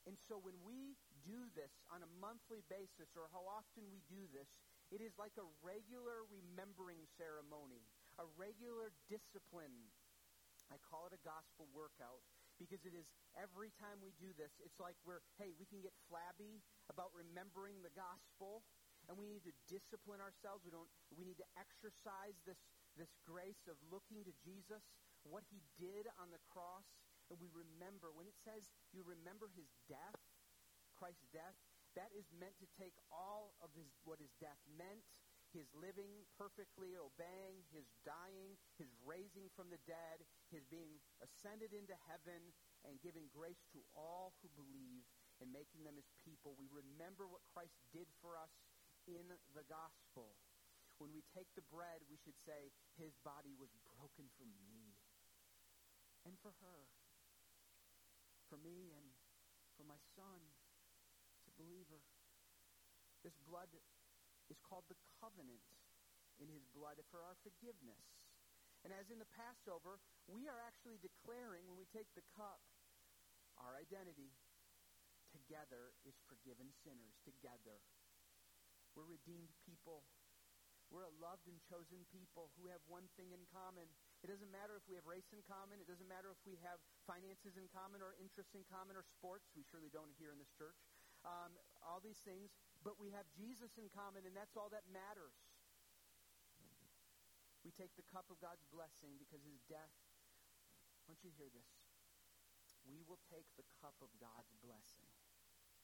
And 0.06 0.14
so 0.30 0.38
when 0.38 0.56
we 0.62 0.94
do 1.26 1.50
this 1.58 1.74
on 1.90 2.06
a 2.06 2.14
monthly 2.22 2.62
basis, 2.70 3.10
or 3.18 3.26
how 3.34 3.42
often 3.44 3.90
we 3.90 4.00
do 4.06 4.30
this, 4.30 4.46
it 4.94 5.02
is 5.02 5.18
like 5.18 5.34
a 5.36 5.46
regular 5.60 6.24
remembering 6.30 7.02
ceremony, 7.18 7.82
a 8.22 8.26
regular 8.38 8.94
discipline. 9.10 9.90
I 10.70 10.78
call 10.78 11.10
it 11.10 11.14
a 11.14 11.22
gospel 11.26 11.66
workout 11.74 12.22
because 12.60 12.84
it 12.84 12.92
is 12.92 13.08
every 13.32 13.72
time 13.80 14.04
we 14.04 14.12
do 14.20 14.36
this, 14.36 14.52
it's 14.60 14.76
like 14.76 14.94
we're, 15.08 15.24
hey, 15.40 15.56
we 15.56 15.64
can 15.64 15.80
get 15.80 15.96
flabby 16.12 16.60
about 16.92 17.08
remembering 17.16 17.80
the 17.80 17.92
gospel, 17.96 18.60
and 19.08 19.16
we 19.16 19.24
need 19.24 19.42
to 19.48 19.54
discipline 19.64 20.20
ourselves. 20.20 20.60
We 20.60 20.70
don't. 20.70 20.92
We 21.08 21.24
need 21.24 21.40
to 21.40 21.48
exercise 21.56 22.36
this 22.44 22.60
this 23.00 23.10
grace 23.24 23.64
of 23.64 23.80
looking 23.88 24.20
to 24.28 24.34
Jesus, 24.44 24.84
what 25.24 25.48
He 25.48 25.64
did 25.80 26.04
on 26.20 26.28
the 26.28 26.42
cross, 26.52 26.84
and 27.32 27.40
we 27.40 27.48
remember 27.48 28.12
when 28.12 28.28
it 28.28 28.36
says 28.44 28.68
you 28.92 29.00
remember 29.00 29.48
His 29.56 29.72
death, 29.88 30.20
Christ's 30.92 31.32
death. 31.32 31.56
That 31.98 32.12
is 32.14 32.28
meant 32.30 32.54
to 32.62 32.68
take 32.78 32.94
all 33.10 33.58
of 33.58 33.74
his 33.74 33.90
what 34.06 34.22
his 34.22 34.30
death 34.38 34.62
meant, 34.78 35.02
his 35.50 35.70
living 35.74 36.26
perfectly, 36.38 36.94
obeying, 36.94 37.66
his 37.74 37.90
dying, 38.06 38.54
his 38.78 38.90
raising 39.02 39.50
from 39.54 39.70
the 39.70 39.82
dead, 39.86 40.22
his 40.50 40.66
being 40.70 41.02
ascended 41.20 41.74
into 41.74 41.94
heaven, 42.06 42.54
and 42.86 43.02
giving 43.02 43.28
grace 43.28 43.66
to 43.74 43.84
all 43.92 44.32
who 44.40 44.48
believe 44.56 45.04
and 45.42 45.52
making 45.52 45.84
them 45.84 45.96
his 45.96 46.08
people. 46.20 46.56
We 46.56 46.68
remember 46.70 47.28
what 47.28 47.44
Christ 47.50 47.76
did 47.92 48.08
for 48.20 48.36
us 48.36 48.52
in 49.08 49.32
the 49.56 49.66
gospel. 49.66 50.36
When 51.00 51.12
we 51.16 51.24
take 51.32 51.48
the 51.56 51.64
bread, 51.72 52.04
we 52.12 52.20
should 52.20 52.36
say, 52.36 52.72
His 53.00 53.16
body 53.24 53.56
was 53.56 53.72
broken 53.88 54.28
for 54.36 54.44
me 54.44 54.92
and 56.28 56.36
for 56.44 56.52
her, 56.60 56.80
for 58.52 58.60
me 58.60 58.92
and 58.92 59.08
for 59.80 59.88
my 59.88 59.96
son. 60.12 60.44
A 61.48 61.52
believer. 61.56 62.04
This 63.24 63.36
blood 63.48 63.72
is 64.50 64.60
called 64.60 64.84
the 64.90 64.98
covenant 65.22 65.62
in 66.42 66.50
His 66.50 66.66
blood 66.74 66.98
for 67.08 67.22
our 67.22 67.38
forgiveness. 67.40 68.02
And 68.84 68.92
as 68.96 69.08
in 69.12 69.20
the 69.20 69.28
Passover, 69.32 70.00
we 70.26 70.48
are 70.48 70.60
actually 70.64 70.98
declaring 71.00 71.68
when 71.68 71.76
we 71.76 71.88
take 71.88 72.08
the 72.16 72.24
cup, 72.36 72.60
our 73.60 73.76
identity 73.76 74.32
together 75.30 75.94
is 76.02 76.16
forgiven 76.26 76.72
sinners. 76.82 77.14
Together. 77.22 77.78
We're 78.96 79.06
redeemed 79.06 79.54
people. 79.62 80.02
We're 80.90 81.06
a 81.06 81.18
loved 81.22 81.46
and 81.46 81.62
chosen 81.70 82.02
people 82.10 82.50
who 82.58 82.66
have 82.66 82.82
one 82.90 83.06
thing 83.14 83.30
in 83.30 83.46
common. 83.54 83.86
It 84.26 84.28
doesn't 84.32 84.50
matter 84.50 84.74
if 84.74 84.82
we 84.90 84.98
have 84.98 85.06
race 85.06 85.30
in 85.30 85.38
common. 85.46 85.78
It 85.78 85.86
doesn't 85.86 86.10
matter 86.10 86.34
if 86.34 86.42
we 86.42 86.58
have 86.66 86.82
finances 87.06 87.54
in 87.54 87.70
common 87.70 88.02
or 88.02 88.18
interests 88.18 88.58
in 88.58 88.66
common 88.66 88.98
or 88.98 89.06
sports. 89.06 89.46
We 89.54 89.62
surely 89.62 89.86
don't 89.94 90.10
here 90.18 90.34
in 90.34 90.42
this 90.42 90.50
church. 90.58 90.74
Um, 91.22 91.54
all 91.78 92.02
these 92.02 92.18
things. 92.26 92.50
But 92.80 92.96
we 92.96 93.12
have 93.12 93.28
Jesus 93.36 93.76
in 93.76 93.92
common, 93.92 94.24
and 94.24 94.32
that's 94.32 94.56
all 94.56 94.72
that 94.72 94.88
matters. 94.88 95.36
We 97.60 97.76
take 97.76 97.92
the 97.96 98.08
cup 98.08 98.32
of 98.32 98.40
God's 98.40 98.64
blessing 98.72 99.20
because 99.20 99.44
his 99.44 99.60
death. 99.68 99.92
Want 101.04 101.20
you 101.20 101.32
hear 101.36 101.52
this. 101.52 101.68
We 102.88 103.04
will 103.04 103.20
take 103.28 103.44
the 103.60 103.68
cup 103.84 104.00
of 104.00 104.08
God's 104.16 104.56
blessing. 104.64 105.12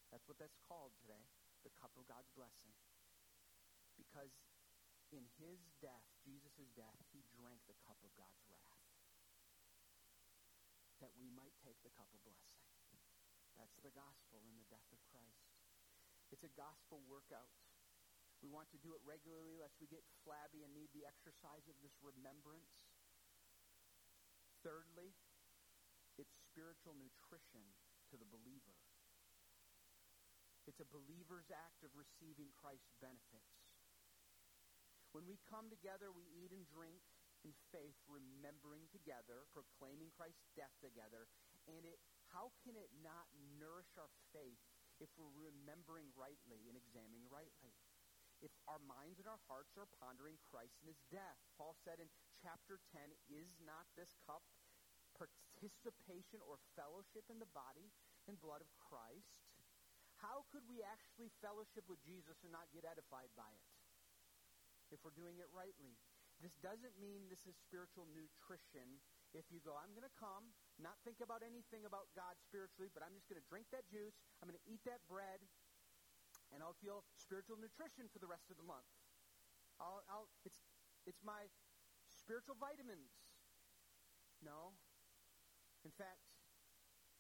That's 0.09 0.24
what 0.24 0.40
that's 0.40 0.57
called 0.64 0.97
today 1.03 1.28
the 1.66 1.74
cup 1.82 1.92
of 1.99 2.07
God's 2.07 2.30
blessing. 2.32 2.72
Because 3.99 4.30
in 5.11 5.26
his 5.42 5.59
death, 5.82 6.07
Jesus' 6.22 6.70
death, 6.78 6.99
he 7.11 7.26
drank 7.34 7.59
the 7.66 7.78
cup 7.82 7.99
of 8.07 8.14
God's 8.14 8.47
wrath. 8.47 8.86
That 11.03 11.12
we 11.18 11.28
might 11.34 11.59
take 11.66 11.82
the 11.82 11.92
cup 11.92 12.09
of 12.14 12.22
blessing. 12.22 12.62
That's 13.59 13.76
the 13.82 13.92
gospel 13.92 14.47
in 14.47 14.55
the 14.57 14.68
death 14.70 14.86
of 14.94 15.03
Christ. 15.11 15.45
It's 16.34 16.46
a 16.46 16.52
gospel 16.58 17.02
workout. 17.06 17.50
We 18.44 18.52
want 18.52 18.68
to 18.74 18.82
do 18.82 18.92
it 18.92 19.02
regularly 19.06 19.56
lest 19.56 19.80
we 19.80 19.88
get 19.88 20.04
flabby 20.26 20.66
and 20.66 20.74
need 20.74 20.92
the 20.92 21.06
exercise 21.08 21.64
of 21.70 21.78
this 21.80 21.96
remembrance. 22.04 22.68
Thirdly, 24.60 25.14
it's 26.18 26.34
spiritual 26.50 26.98
nutrition 26.98 27.64
to 28.10 28.18
the 28.18 28.28
believer. 28.28 28.76
It's 30.66 30.82
a 30.82 30.88
believer's 30.90 31.46
act 31.54 31.86
of 31.86 31.94
receiving 31.94 32.50
Christ's 32.58 32.98
benefits. 32.98 33.54
When 35.14 35.30
we 35.30 35.38
come 35.46 35.70
together, 35.70 36.10
we 36.10 36.26
eat 36.34 36.50
and 36.50 36.66
drink 36.66 37.00
in 37.46 37.54
faith, 37.70 37.94
remembering 38.10 38.90
together, 38.90 39.46
proclaiming 39.54 40.10
Christ's 40.10 40.50
death 40.58 40.74
together. 40.82 41.30
And 41.70 41.86
it, 41.86 42.02
how 42.34 42.50
can 42.66 42.74
it 42.74 42.90
not 42.98 43.30
nourish 43.62 43.94
our 43.94 44.10
faith 44.34 44.58
if 45.03 45.11
we're 45.16 45.32
remembering 45.36 46.09
rightly 46.16 46.66
and 46.68 46.76
examining 46.76 47.24
rightly? 47.28 47.74
If 48.44 48.53
our 48.68 48.80
minds 48.84 49.16
and 49.16 49.28
our 49.28 49.40
hearts 49.49 49.76
are 49.80 49.88
pondering 49.97 50.36
Christ 50.53 50.76
and 50.84 50.92
his 50.92 51.01
death. 51.09 51.40
Paul 51.57 51.72
said 51.80 52.01
in 52.01 52.12
chapter 52.44 52.76
10, 52.92 53.09
is 53.32 53.57
not 53.64 53.88
this 53.97 54.12
cup 54.28 54.44
participation 55.16 56.44
or 56.44 56.61
fellowship 56.76 57.24
in 57.32 57.40
the 57.40 57.49
body 57.57 57.88
and 58.28 58.36
blood 58.36 58.61
of 58.61 58.68
Christ? 58.76 59.32
How 60.20 60.44
could 60.53 60.64
we 60.68 60.84
actually 60.84 61.32
fellowship 61.40 61.84
with 61.88 62.01
Jesus 62.05 62.36
and 62.44 62.53
not 62.53 62.68
get 62.72 62.84
edified 62.84 63.32
by 63.36 63.49
it? 63.49 63.68
If 64.92 65.01
we're 65.05 65.16
doing 65.16 65.40
it 65.40 65.49
rightly. 65.53 65.97
This 66.44 66.53
doesn't 66.61 66.97
mean 67.01 67.32
this 67.32 67.49
is 67.49 67.57
spiritual 67.57 68.05
nutrition. 68.12 69.01
If 69.32 69.49
you 69.49 69.64
go, 69.64 69.72
I'm 69.72 69.97
going 69.97 70.05
to 70.09 70.20
come, 70.20 70.53
not 70.80 71.00
think 71.02 71.24
about 71.24 71.40
anything 71.40 71.88
about 71.88 72.12
God 72.12 72.36
spiritually, 72.40 72.92
but 72.92 73.00
I'm 73.00 73.16
just 73.16 73.28
going 73.28 73.40
to 73.40 73.48
drink 73.48 73.72
that 73.72 73.88
juice, 73.88 74.16
I'm 74.40 74.48
going 74.48 74.60
to 74.60 74.68
eat 74.68 74.84
that 74.84 75.00
bread, 75.08 75.40
and 76.52 76.60
I'll 76.60 76.76
feel 76.78 77.02
spiritual 77.16 77.56
nutrition 77.56 78.06
for 78.12 78.20
the 78.20 78.28
rest 78.28 78.52
of 78.52 78.60
the 78.60 78.66
month. 78.66 78.86
I'll, 79.80 80.04
I'll, 80.08 80.28
it's, 80.44 80.60
it's 81.08 81.20
my 81.24 81.48
spiritual 82.06 82.56
vitamins. 82.56 83.12
No. 84.44 84.76
In 85.84 85.92
fact, 85.96 86.28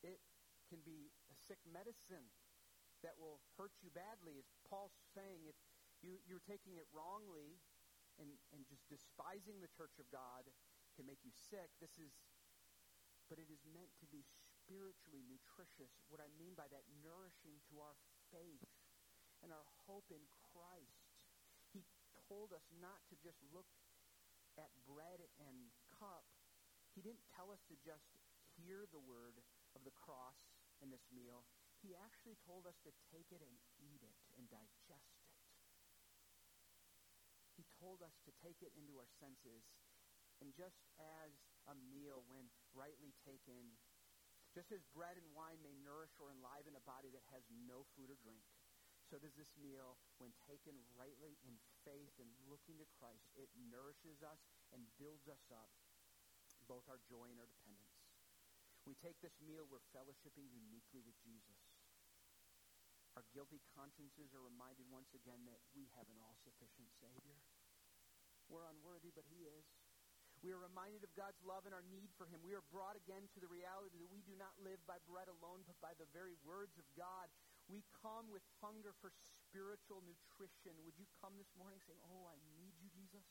it 0.04 0.20
can 0.68 0.82
be 0.84 1.12
a 1.32 1.36
sick 1.36 1.60
medicine 1.64 2.28
that 3.04 3.16
will 3.16 3.40
hurt 3.56 3.72
you 3.80 3.92
badly. 3.92 4.36
As 4.40 4.48
Paul's 4.66 4.96
saying, 5.14 5.46
if 5.46 5.56
you, 6.02 6.18
you're 6.26 6.44
taking 6.44 6.76
it 6.76 6.88
wrongly 6.90 7.60
and, 8.18 8.34
and 8.52 8.64
just 8.66 8.84
despising 8.88 9.60
the 9.60 9.70
church 9.70 9.96
of 10.00 10.08
God 10.10 10.48
can 10.96 11.04
make 11.04 11.20
you 11.22 11.32
sick. 11.32 11.68
This 11.78 12.00
is, 12.00 12.16
but 13.26 13.42
it 13.42 13.50
is 13.50 13.62
meant 13.66 13.90
to 14.02 14.06
be 14.06 14.22
spiritually 14.62 15.22
nutritious. 15.26 15.92
What 16.10 16.22
I 16.22 16.30
mean 16.38 16.54
by 16.54 16.66
that, 16.70 16.86
nourishing 17.02 17.58
to 17.70 17.82
our 17.82 17.94
faith 18.30 18.66
and 19.42 19.50
our 19.54 19.66
hope 19.86 20.10
in 20.10 20.22
Christ. 20.52 21.06
He 21.70 21.84
told 22.26 22.50
us 22.54 22.64
not 22.82 23.02
to 23.12 23.14
just 23.22 23.38
look 23.54 23.68
at 24.56 24.72
bread 24.88 25.22
and 25.38 25.70
cup. 26.00 26.24
He 26.96 27.04
didn't 27.04 27.26
tell 27.36 27.52
us 27.52 27.60
to 27.68 27.76
just 27.84 28.08
hear 28.56 28.88
the 28.88 29.02
word 29.02 29.36
of 29.76 29.84
the 29.84 29.92
cross 29.92 30.40
in 30.80 30.88
this 30.88 31.04
meal. 31.12 31.44
He 31.84 31.92
actually 31.92 32.40
told 32.42 32.64
us 32.64 32.80
to 32.88 32.90
take 33.12 33.28
it 33.30 33.44
and 33.44 33.56
eat 33.78 34.00
it 34.00 34.16
and 34.34 34.48
digest 34.48 35.12
it. 35.12 35.26
He 37.54 37.64
told 37.76 38.00
us 38.00 38.16
to 38.24 38.32
take 38.40 38.60
it 38.64 38.72
into 38.76 38.96
our 38.96 39.08
senses. 39.20 39.64
And 40.40 40.52
just 40.52 40.80
as 41.00 41.32
a 41.66 41.74
meal, 41.90 42.22
when 42.30 42.46
rightly 42.74 43.14
taken, 43.26 43.76
just 44.54 44.72
as 44.72 44.82
bread 44.94 45.18
and 45.20 45.28
wine 45.36 45.60
may 45.60 45.74
nourish 45.84 46.14
or 46.16 46.32
enliven 46.32 46.78
a 46.78 46.88
body 46.88 47.12
that 47.12 47.26
has 47.34 47.44
no 47.50 47.84
food 47.94 48.08
or 48.08 48.18
drink, 48.22 48.42
so 49.06 49.22
does 49.22 49.38
this 49.38 49.54
meal, 49.54 49.98
when 50.18 50.34
taken 50.50 50.74
rightly 50.98 51.38
in 51.46 51.54
faith 51.86 52.10
and 52.18 52.26
looking 52.50 52.74
to 52.82 52.86
Christ, 52.98 53.30
it 53.38 53.46
nourishes 53.54 54.18
us 54.26 54.42
and 54.74 54.82
builds 54.98 55.30
us 55.30 55.46
up, 55.54 55.70
both 56.66 56.82
our 56.90 56.98
joy 57.06 57.30
and 57.30 57.38
our 57.38 57.46
dependence. 57.46 58.02
We 58.82 58.98
take 58.98 59.22
this 59.22 59.38
meal, 59.38 59.66
we're 59.66 59.82
fellowshipping 59.94 60.50
uniquely 60.50 61.02
with 61.06 61.14
Jesus. 61.22 61.58
Our 63.14 63.24
guilty 63.30 63.62
consciences 63.78 64.34
are 64.34 64.42
reminded 64.42 64.90
once 64.90 65.14
again 65.14 65.46
that 65.46 65.62
we 65.70 65.86
have 65.94 66.10
an 66.10 66.18
all 66.20 66.36
sufficient 66.42 66.90
Savior. 66.98 67.38
We're 68.50 68.66
unworthy, 68.68 69.14
but 69.14 69.26
He 69.30 69.46
is. 69.46 69.66
We 70.44 70.52
are 70.52 70.60
reminded 70.60 71.02
of 71.02 71.12
God's 71.16 71.40
love 71.42 71.64
and 71.64 71.72
our 71.72 71.84
need 71.88 72.12
for 72.16 72.28
Him. 72.28 72.44
We 72.44 72.52
are 72.52 72.64
brought 72.68 72.96
again 72.96 73.26
to 73.32 73.38
the 73.40 73.50
reality 73.50 73.96
that 74.00 74.12
we 74.12 74.20
do 74.22 74.36
not 74.36 74.54
live 74.60 74.78
by 74.84 75.00
bread 75.08 75.28
alone, 75.28 75.64
but 75.64 75.78
by 75.80 75.96
the 75.96 76.08
very 76.12 76.36
words 76.44 76.76
of 76.76 76.86
God. 76.96 77.32
We 77.66 77.82
come 78.04 78.30
with 78.30 78.46
hunger 78.62 78.94
for 79.02 79.10
spiritual 79.10 80.04
nutrition. 80.06 80.78
Would 80.86 81.00
you 81.00 81.08
come 81.18 81.34
this 81.34 81.50
morning 81.58 81.82
saying, 81.82 81.98
Oh, 82.06 82.30
I 82.30 82.38
need 82.54 82.78
you, 82.78 82.86
Jesus? 82.94 83.26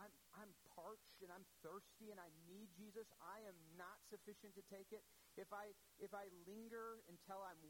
I'm, 0.00 0.12
I'm 0.32 0.52
parched 0.72 1.20
and 1.20 1.28
I'm 1.28 1.44
thirsty 1.60 2.08
and 2.08 2.16
I 2.16 2.32
need 2.48 2.72
Jesus. 2.72 3.04
I 3.20 3.44
am 3.44 3.56
not 3.76 4.00
sufficient 4.08 4.56
to 4.56 4.64
take 4.72 4.88
it. 4.96 5.04
If 5.36 5.52
I, 5.52 5.76
if 6.00 6.16
I 6.16 6.32
linger 6.48 7.04
until 7.04 7.44
I'm, 7.44 7.60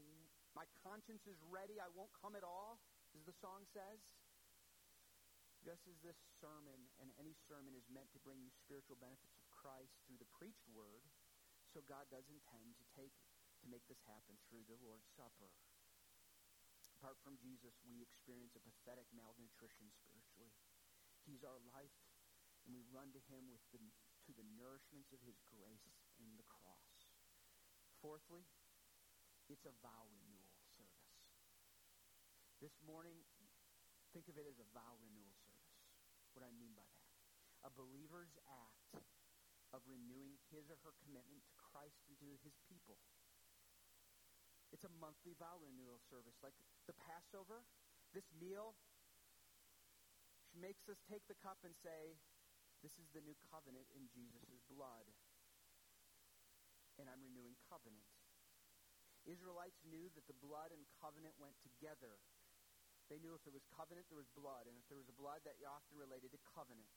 my 0.55 0.63
conscience 0.79 1.27
is 1.27 1.35
ready, 1.51 1.79
I 1.79 1.91
won't 1.91 2.11
come 2.15 2.39
at 2.39 2.47
all, 2.47 2.79
as 3.11 3.23
the 3.27 3.35
song 3.43 3.67
says. 3.75 3.99
Just 5.61 5.85
as 5.85 6.01
this 6.01 6.17
sermon 6.41 6.89
and 6.97 7.13
any 7.21 7.37
sermon 7.45 7.77
is 7.77 7.85
meant 7.85 8.09
to 8.17 8.25
bring 8.25 8.41
you 8.41 8.49
spiritual 8.49 8.97
benefits 8.97 9.37
of 9.37 9.45
Christ 9.53 9.93
through 10.03 10.17
the 10.17 10.33
preached 10.33 10.65
word, 10.73 11.05
so 11.69 11.85
God 11.85 12.09
does 12.09 12.25
intend 12.33 12.73
to 12.81 12.85
take 12.97 13.13
to 13.61 13.69
make 13.69 13.85
this 13.85 14.01
happen 14.09 14.41
through 14.49 14.65
the 14.65 14.81
Lord's 14.81 15.05
Supper. 15.13 15.53
Apart 16.97 17.21
from 17.21 17.37
Jesus, 17.37 17.77
we 17.85 18.01
experience 18.01 18.57
a 18.57 18.65
pathetic 18.65 19.05
malnutrition 19.13 19.93
spiritually. 20.01 20.53
He's 21.29 21.45
our 21.45 21.61
life, 21.69 21.93
and 22.65 22.73
we 22.73 22.81
run 22.89 23.13
to 23.13 23.21
him 23.29 23.45
with 23.49 23.61
the, 23.69 23.81
to 24.25 24.33
the 24.33 24.45
nourishments 24.57 25.13
of 25.13 25.21
his 25.21 25.37
grace 25.45 25.85
in 26.17 26.29
the 26.41 26.45
cross. 26.49 26.89
Fourthly, 28.01 28.45
it's 29.45 29.65
a 29.69 29.77
vow 29.85 30.09
renewal 30.09 30.57
service. 30.73 31.21
This 32.57 32.77
morning, 32.81 33.21
think 34.13 34.25
of 34.25 34.37
it 34.41 34.49
as 34.49 34.57
a 34.57 34.69
vow 34.73 34.97
renewal. 35.01 35.40
What 36.33 36.47
I 36.47 36.51
mean 36.55 36.71
by 36.73 36.85
that. 36.85 37.09
A 37.67 37.71
believer's 37.71 38.33
act 38.47 39.03
of 39.71 39.83
renewing 39.87 40.35
his 40.51 40.67
or 40.67 40.79
her 40.83 40.95
commitment 41.03 41.43
to 41.47 41.53
Christ 41.55 42.01
and 42.07 42.15
to 42.19 42.27
his 42.43 42.57
people. 42.67 42.99
It's 44.71 44.87
a 44.87 44.93
monthly 44.99 45.35
vow 45.35 45.59
renewal 45.59 45.99
service. 46.07 46.39
Like 46.39 46.55
the 46.87 46.95
Passover, 46.95 47.67
this 48.15 48.27
meal 48.35 48.75
she 50.51 50.59
makes 50.59 50.83
us 50.91 50.99
take 51.07 51.23
the 51.31 51.39
cup 51.39 51.63
and 51.63 51.71
say, 51.79 52.19
This 52.83 52.91
is 52.99 53.07
the 53.15 53.23
new 53.23 53.35
covenant 53.47 53.87
in 53.95 54.11
Jesus' 54.11 54.59
blood. 54.67 55.07
And 56.99 57.07
I'm 57.07 57.23
renewing 57.23 57.55
covenant. 57.71 58.03
Israelites 59.23 59.79
knew 59.87 60.11
that 60.11 60.27
the 60.27 60.35
blood 60.43 60.75
and 60.75 60.83
covenant 60.99 61.39
went 61.39 61.55
together. 61.63 62.19
They 63.11 63.19
knew 63.19 63.35
if 63.35 63.43
there 63.43 63.51
was 63.51 63.67
covenant, 63.75 64.07
there 64.07 64.15
was 64.15 64.31
blood. 64.31 64.71
And 64.71 64.79
if 64.79 64.87
there 64.87 64.95
was 64.95 65.11
a 65.11 65.19
blood, 65.19 65.43
that 65.43 65.59
often 65.67 65.99
related 65.99 66.31
to 66.31 66.39
covenant. 66.47 66.87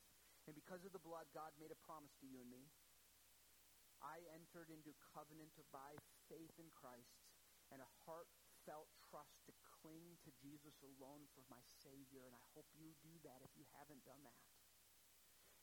And 0.46 0.54
because 0.54 0.86
of 0.86 0.94
the 0.94 1.02
blood, 1.02 1.26
God 1.34 1.50
made 1.58 1.74
a 1.74 1.80
promise 1.82 2.14
to 2.22 2.30
you 2.30 2.38
and 2.38 2.46
me. 2.46 2.70
I 3.98 4.22
entered 4.30 4.70
into 4.70 4.94
covenant 5.10 5.58
by 5.74 5.98
faith 6.30 6.54
in 6.62 6.70
Christ 6.70 7.18
and 7.74 7.82
a 7.82 7.90
heartfelt 8.06 8.86
trust 9.10 9.42
to 9.50 9.52
cling 9.82 10.14
to 10.22 10.30
Jesus 10.38 10.78
alone 10.86 11.26
for 11.34 11.42
my 11.50 11.64
Savior. 11.82 12.22
And 12.30 12.36
I 12.38 12.44
hope 12.54 12.70
you 12.78 12.94
do 13.02 13.18
that 13.26 13.42
if 13.42 13.50
you 13.58 13.66
haven't 13.74 14.06
done 14.06 14.22
that. 14.22 14.38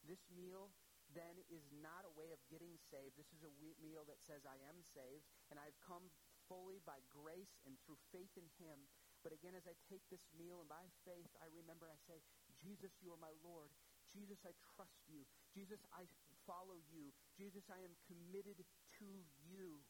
This 0.03 0.27
meal 0.33 0.75
then 1.13 1.43
is 1.51 1.63
not 1.83 2.07
a 2.07 2.15
way 2.15 2.31
of 2.31 2.41
getting 2.47 2.75
saved. 2.89 3.19
This 3.19 3.29
is 3.35 3.43
a 3.43 3.53
meal 3.83 4.03
that 4.07 4.23
says, 4.23 4.47
I 4.47 4.57
am 4.67 4.79
saved, 4.81 5.27
and 5.51 5.59
I've 5.59 5.77
come 5.83 6.07
fully 6.47 6.79
by 6.83 7.03
grace 7.11 7.59
and 7.67 7.75
through 7.83 7.99
faith 8.11 8.31
in 8.39 8.47
Him. 8.59 8.87
But 9.21 9.33
again, 9.37 9.53
as 9.53 9.69
I 9.69 9.77
take 9.85 10.01
this 10.09 10.25
meal 10.33 10.61
and 10.61 10.69
by 10.69 10.89
faith, 11.05 11.29
I 11.37 11.47
remember 11.53 11.85
I 11.85 11.97
say, 12.09 12.21
Jesus, 12.57 12.89
you 13.01 13.13
are 13.13 13.21
my 13.21 13.33
Lord. 13.45 13.69
Jesus, 14.09 14.41
I 14.41 14.53
trust 14.75 14.97
you. 15.05 15.23
Jesus, 15.53 15.85
I 15.93 16.09
follow 16.49 16.81
you. 16.89 17.13
Jesus, 17.37 17.69
I 17.69 17.85
am 17.85 17.93
committed 18.09 18.65
to 18.97 19.09
you. 19.45 19.85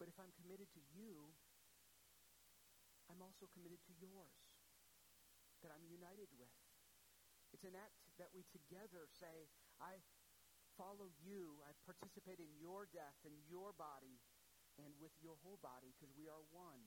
But 0.00 0.08
if 0.08 0.16
I'm 0.16 0.32
committed 0.40 0.72
to 0.72 0.82
you, 0.96 1.36
I'm 3.12 3.20
also 3.20 3.44
committed 3.52 3.84
to 3.84 3.92
yours 4.00 4.40
that 5.60 5.68
I'm 5.68 5.84
united 5.84 6.32
with. 6.40 6.56
It's 7.52 7.68
an 7.68 7.76
act 7.76 8.00
that 8.16 8.32
we 8.32 8.48
together 8.48 9.04
say, 9.12 9.52
I 9.76 10.00
follow 10.80 11.12
you. 11.20 11.60
I 11.68 11.76
participate 11.84 12.40
in 12.40 12.48
your 12.56 12.88
death 12.88 13.18
and 13.28 13.36
your 13.44 13.76
body 13.76 14.16
and 14.84 14.92
with 14.98 15.14
your 15.20 15.36
whole 15.44 15.60
body 15.60 15.92
because 15.94 16.12
we 16.16 16.26
are 16.26 16.42
one. 16.52 16.80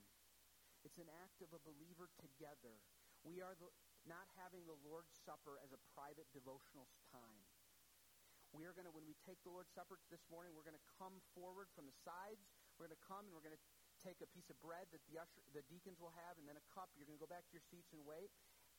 It's 0.84 1.00
an 1.00 1.08
act 1.24 1.40
of 1.40 1.50
a 1.56 1.64
believer 1.64 2.12
together. 2.20 2.76
We 3.24 3.40
are 3.40 3.56
the, 3.56 3.72
not 4.04 4.28
having 4.36 4.68
the 4.68 4.76
Lord's 4.84 5.16
Supper 5.24 5.56
as 5.64 5.72
a 5.72 5.80
private 5.96 6.28
devotional 6.36 6.90
time. 7.08 7.40
We 8.52 8.68
are 8.68 8.76
going 8.76 8.86
to, 8.86 8.94
when 8.94 9.08
we 9.08 9.18
take 9.24 9.40
the 9.42 9.50
Lord's 9.50 9.72
Supper 9.72 9.98
this 10.12 10.22
morning, 10.30 10.52
we're 10.54 10.66
going 10.66 10.78
to 10.78 10.90
come 11.00 11.18
forward 11.34 11.72
from 11.72 11.88
the 11.88 11.96
sides. 12.04 12.44
We're 12.76 12.86
going 12.86 12.94
to 12.94 13.06
come 13.08 13.26
and 13.26 13.32
we're 13.34 13.42
going 13.42 13.56
to 13.56 13.66
take 13.98 14.20
a 14.20 14.28
piece 14.30 14.46
of 14.52 14.60
bread 14.60 14.86
that 14.92 15.02
the, 15.08 15.16
usher, 15.18 15.42
the 15.56 15.64
deacons 15.66 15.98
will 15.98 16.12
have 16.14 16.36
and 16.38 16.44
then 16.46 16.60
a 16.60 16.66
cup. 16.70 16.92
You're 16.94 17.08
going 17.08 17.18
to 17.18 17.24
go 17.24 17.30
back 17.30 17.48
to 17.48 17.52
your 17.56 17.64
seats 17.72 17.90
and 17.96 18.04
wait. 18.04 18.30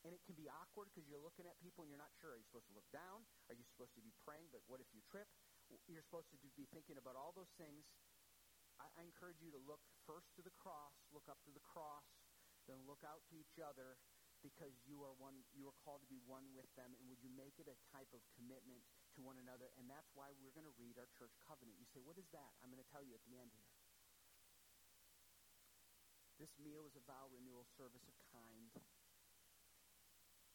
And 0.05 0.13
it 0.13 0.21
can 0.21 0.37
be 0.37 0.45
awkward 0.45 0.93
because 0.93 1.09
you're 1.09 1.19
looking 1.19 1.49
at 1.49 1.57
people 1.57 1.81
and 1.81 1.89
you're 1.89 1.99
not 1.99 2.13
sure. 2.21 2.37
Are 2.37 2.39
you 2.39 2.45
supposed 2.45 2.69
to 2.69 2.77
look 2.77 2.85
down? 2.93 3.25
Are 3.49 3.57
you 3.57 3.65
supposed 3.65 3.97
to 3.97 4.03
be 4.05 4.13
praying? 4.21 4.53
But 4.53 4.61
what 4.69 4.77
if 4.77 4.85
you 4.93 5.01
trip? 5.09 5.25
You're 5.89 6.05
supposed 6.05 6.29
to 6.29 6.37
be 6.53 6.69
thinking 6.69 7.01
about 7.01 7.17
all 7.17 7.33
those 7.33 7.49
things. 7.57 7.89
I, 8.85 9.01
I 9.01 9.01
encourage 9.01 9.41
you 9.41 9.49
to 9.49 9.61
look 9.65 9.81
first 10.05 10.29
to 10.37 10.45
the 10.45 10.53
cross, 10.53 10.93
look 11.09 11.25
up 11.25 11.41
to 11.49 11.51
the 11.53 11.63
cross, 11.65 12.05
then 12.69 12.77
look 12.85 13.01
out 13.01 13.25
to 13.33 13.41
each 13.41 13.57
other 13.57 13.97
because 14.45 14.77
you 14.85 15.01
are 15.01 15.17
one 15.17 15.41
you 15.57 15.65
are 15.65 15.73
called 15.81 16.05
to 16.05 16.09
be 16.11 16.21
one 16.21 16.45
with 16.53 16.69
them 16.77 16.93
and 17.01 17.09
would 17.09 17.17
you 17.25 17.33
make 17.33 17.57
it 17.57 17.65
a 17.65 17.77
type 17.89 18.13
of 18.13 18.21
commitment 18.37 18.85
to 19.17 19.25
one 19.25 19.41
another? 19.41 19.73
And 19.81 19.89
that's 19.89 20.13
why 20.13 20.29
we're 20.37 20.53
going 20.53 20.69
to 20.69 20.77
read 20.77 21.01
our 21.01 21.09
church 21.17 21.33
covenant. 21.41 21.81
You 21.81 21.89
say 21.89 22.01
what 22.05 22.21
is 22.21 22.29
that? 22.29 22.53
I'm 22.61 22.69
going 22.69 22.81
to 22.81 22.91
tell 22.93 23.01
you 23.01 23.17
at 23.17 23.25
the 23.25 23.41
end 23.41 23.49
here. 23.57 23.73
This 26.37 26.53
meal 26.61 26.85
is 26.85 26.93
a 26.99 27.03
vow 27.09 27.31
renewal 27.31 27.65
service 27.79 28.05
of 28.05 28.15
kind. 28.29 28.69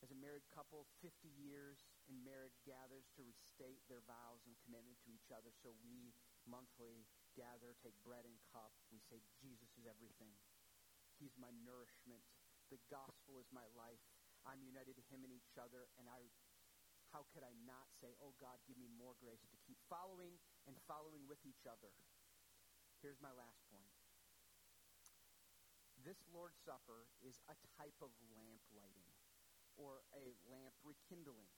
As 0.00 0.08
a 0.12 0.16
married 0.16 0.48
couple, 0.48 0.88
50 1.04 1.28
years 1.28 1.84
in 2.08 2.24
marriage 2.24 2.56
gathers 2.64 3.08
to 3.16 3.24
restate 3.24 3.84
their 3.84 4.00
vows 4.08 4.40
and 4.48 4.56
commitment 4.64 4.96
to 5.04 5.12
each 5.12 5.28
other. 5.28 5.52
So 5.52 5.76
we 5.84 6.16
monthly 6.48 7.04
gather, 7.36 7.76
take 7.82 7.96
bread 8.02 8.26
and 8.26 8.36
cup. 8.50 8.72
We 8.90 8.98
say, 9.10 9.22
Jesus 9.38 9.70
is 9.78 9.86
everything. 9.86 10.34
He's 11.20 11.36
my 11.36 11.52
nourishment. 11.62 12.24
The 12.72 12.80
gospel 12.88 13.36
is 13.42 13.50
my 13.52 13.66
life. 13.76 14.00
I'm 14.48 14.64
united 14.64 14.96
to 14.96 15.04
him 15.12 15.26
and 15.26 15.34
each 15.34 15.58
other. 15.60 15.90
And 16.00 16.08
I, 16.08 16.32
how 17.12 17.28
could 17.34 17.44
I 17.44 17.52
not 17.68 17.92
say, 18.00 18.16
oh 18.24 18.32
God, 18.40 18.56
give 18.64 18.80
me 18.80 18.88
more 18.88 19.18
grace 19.20 19.44
to 19.52 19.58
keep 19.68 19.76
following 19.92 20.40
and 20.64 20.78
following 20.88 21.28
with 21.28 21.42
each 21.44 21.68
other? 21.68 21.92
Here's 23.04 23.20
my 23.20 23.32
last 23.36 23.60
point. 23.68 23.92
This 26.00 26.24
Lord's 26.32 26.56
Supper 26.64 27.12
is 27.20 27.36
a 27.52 27.56
type 27.76 28.00
of 28.00 28.08
lamp 28.32 28.64
lighting 28.72 29.12
or 29.76 30.00
a 30.16 30.32
lamp 30.48 30.72
rekindling. 30.80 31.52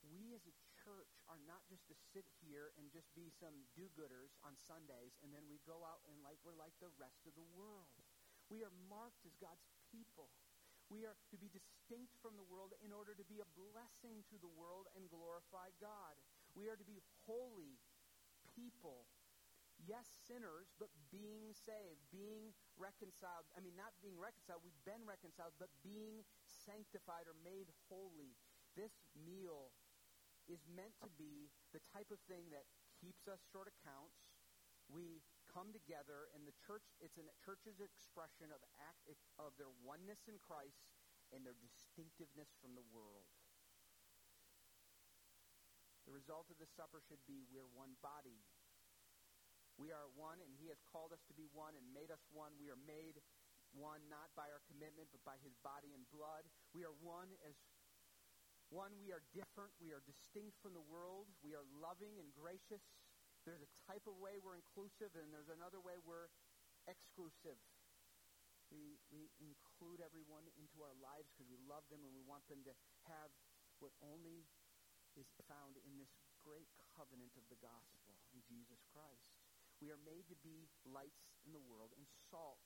We 0.00 0.32
as 0.32 0.48
a 0.48 0.56
church 0.80 1.11
are 1.32 1.40
not 1.48 1.64
just 1.64 1.88
to 1.88 1.96
sit 1.96 2.28
here 2.44 2.76
and 2.76 2.92
just 2.92 3.08
be 3.16 3.32
some 3.32 3.64
do-gooders 3.72 4.36
on 4.44 4.52
Sundays 4.60 5.16
and 5.24 5.32
then 5.32 5.48
we 5.48 5.56
go 5.64 5.80
out 5.80 6.04
and 6.04 6.20
like 6.20 6.36
we're 6.44 6.60
like 6.60 6.76
the 6.76 6.92
rest 7.00 7.24
of 7.24 7.32
the 7.32 7.48
world. 7.56 7.88
We 8.52 8.60
are 8.60 8.74
marked 8.92 9.24
as 9.24 9.32
God's 9.40 9.64
people. 9.88 10.28
We 10.92 11.08
are 11.08 11.16
to 11.32 11.40
be 11.40 11.48
distinct 11.48 12.20
from 12.20 12.36
the 12.36 12.44
world 12.44 12.76
in 12.84 12.92
order 12.92 13.16
to 13.16 13.24
be 13.24 13.40
a 13.40 13.48
blessing 13.56 14.20
to 14.28 14.36
the 14.36 14.52
world 14.52 14.92
and 14.92 15.08
glorify 15.08 15.72
God. 15.80 16.20
We 16.52 16.68
are 16.68 16.76
to 16.76 16.84
be 16.84 17.00
holy 17.24 17.80
people 18.52 19.08
yes, 19.86 20.06
sinners, 20.26 20.70
but 20.78 20.90
being 21.10 21.50
saved, 21.54 22.02
being 22.14 22.54
reconciled. 22.78 23.46
I 23.54 23.60
mean, 23.62 23.74
not 23.74 23.94
being 23.98 24.18
reconciled, 24.18 24.62
we've 24.62 24.86
been 24.86 25.02
reconciled, 25.02 25.58
but 25.58 25.72
being 25.82 26.22
sanctified 26.46 27.26
or 27.26 27.34
made 27.42 27.70
holy. 27.90 28.38
This 28.78 28.94
meal 29.18 29.74
is 30.52 30.60
meant 30.68 30.92
to 31.00 31.08
be 31.16 31.48
the 31.72 31.80
type 31.88 32.12
of 32.12 32.20
thing 32.28 32.52
that 32.52 32.68
keeps 33.00 33.24
us 33.24 33.40
short 33.48 33.72
accounts. 33.72 34.20
We 34.92 35.24
come 35.48 35.72
together, 35.72 36.28
and 36.36 36.44
the 36.44 36.52
church, 36.60 36.84
it's 37.00 37.16
a 37.16 37.24
church's 37.40 37.80
expression 37.80 38.52
of, 38.52 38.60
act, 38.76 39.08
of 39.40 39.56
their 39.56 39.72
oneness 39.80 40.28
in 40.28 40.36
Christ 40.36 40.92
and 41.32 41.40
their 41.48 41.56
distinctiveness 41.56 42.52
from 42.60 42.76
the 42.76 42.84
world. 42.92 43.24
The 46.04 46.12
result 46.12 46.52
of 46.52 46.60
the 46.60 46.68
supper 46.68 47.00
should 47.00 47.24
be 47.24 47.48
we're 47.48 47.70
one 47.72 47.96
body, 48.04 48.44
we 49.80 49.88
are 49.92 50.08
one, 50.12 50.40
and 50.44 50.52
He 50.60 50.68
has 50.68 50.80
called 50.84 51.16
us 51.16 51.24
to 51.28 51.34
be 51.34 51.48
one 51.52 51.72
and 51.76 51.86
made 51.96 52.12
us 52.12 52.20
one. 52.28 52.52
We 52.60 52.68
are 52.68 52.80
made 52.84 53.20
one 53.72 54.04
not 54.12 54.28
by 54.36 54.52
our 54.52 54.60
commitment, 54.68 55.08
but 55.12 55.24
by 55.24 55.40
His 55.40 55.56
body 55.64 55.96
and 55.96 56.04
blood. 56.12 56.44
We 56.76 56.84
are 56.84 56.92
one 57.00 57.32
as 57.48 57.56
one, 58.72 58.96
we 58.96 59.12
are 59.12 59.20
different. 59.36 59.76
We 59.76 59.92
are 59.92 60.00
distinct 60.08 60.56
from 60.64 60.72
the 60.72 60.82
world. 60.88 61.28
We 61.44 61.52
are 61.52 61.62
loving 61.76 62.16
and 62.16 62.32
gracious. 62.32 62.80
There's 63.44 63.60
a 63.60 63.72
type 63.84 64.08
of 64.08 64.16
way 64.16 64.40
we're 64.40 64.56
inclusive, 64.56 65.12
and 65.12 65.28
there's 65.28 65.52
another 65.52 65.78
way 65.78 66.00
we're 66.00 66.32
exclusive. 66.88 67.60
We, 68.72 68.96
we 69.12 69.28
include 69.36 70.00
everyone 70.00 70.48
into 70.56 70.80
our 70.80 70.96
lives 71.04 71.28
because 71.28 71.52
we 71.52 71.60
love 71.68 71.84
them 71.92 72.00
and 72.00 72.16
we 72.16 72.24
want 72.24 72.48
them 72.48 72.64
to 72.64 72.72
have 73.04 73.28
what 73.84 73.92
only 74.00 74.48
is 75.12 75.28
found 75.44 75.76
in 75.76 76.00
this 76.00 76.08
great 76.40 76.72
covenant 76.96 77.36
of 77.36 77.44
the 77.52 77.60
gospel 77.60 78.16
in 78.32 78.40
Jesus 78.48 78.80
Christ. 78.88 79.28
We 79.84 79.92
are 79.92 80.00
made 80.00 80.24
to 80.32 80.38
be 80.40 80.72
lights 80.88 81.36
in 81.44 81.52
the 81.52 81.60
world 81.60 81.92
and 82.00 82.08
salt. 82.32 82.64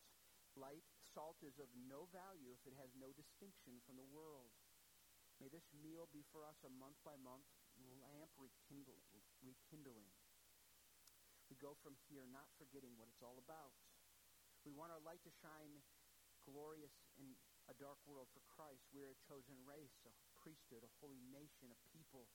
Light, 0.54 0.86
salt 1.02 1.42
is 1.42 1.58
of 1.58 1.66
no 1.74 2.06
value 2.14 2.54
if 2.54 2.62
it 2.70 2.78
has 2.78 2.94
no 2.94 3.10
distinction 3.10 3.82
from 3.82 3.98
the 3.98 4.06
world. 4.14 4.54
This 5.56 5.72
meal 5.72 6.04
be 6.12 6.20
for 6.36 6.44
us 6.44 6.60
a 6.68 6.72
month 6.76 7.00
by 7.00 7.16
month 7.16 7.48
lamp 7.96 8.28
rekindling. 8.36 9.00
rekindling. 9.40 10.04
We 11.48 11.56
go 11.56 11.72
from 11.80 11.96
here 12.12 12.28
not 12.28 12.44
forgetting 12.60 12.92
what 13.00 13.08
it's 13.08 13.24
all 13.24 13.40
about. 13.40 13.72
We 14.68 14.76
want 14.76 14.92
our 14.92 15.00
light 15.00 15.24
to 15.24 15.32
shine 15.32 15.80
glorious 16.44 16.92
in 17.16 17.32
a 17.72 17.74
dark 17.80 17.96
world 18.04 18.28
for 18.36 18.44
Christ. 18.44 18.84
We're 18.92 19.16
a 19.16 19.24
chosen 19.24 19.56
race, 19.64 19.96
a 20.04 20.12
priesthood, 20.36 20.84
a 20.84 20.92
holy 21.00 21.24
nation, 21.32 21.72
a 21.72 21.80
people 21.88 22.28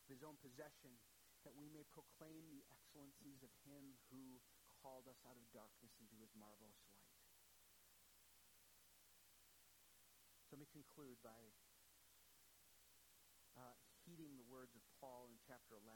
of 0.00 0.08
his 0.08 0.24
own 0.24 0.40
possession, 0.40 0.96
that 1.44 1.52
we 1.52 1.68
may 1.68 1.84
proclaim 1.92 2.48
the 2.48 2.64
excellencies 2.72 3.44
of 3.44 3.52
him 3.68 4.00
who 4.08 4.40
called 4.80 5.12
us 5.12 5.20
out 5.28 5.36
of 5.36 5.44
darkness 5.52 5.92
into 6.00 6.16
his 6.16 6.32
marvelous 6.32 6.80
light. 6.88 7.12
So 10.48 10.56
let 10.56 10.64
me 10.64 10.72
conclude 10.72 11.20
by 11.20 11.52
heeding 14.12 14.36
the 14.36 14.44
words 14.44 14.76
of 14.76 14.84
Paul 15.00 15.32
in 15.32 15.40
chapter 15.40 15.72
11. 15.72 15.88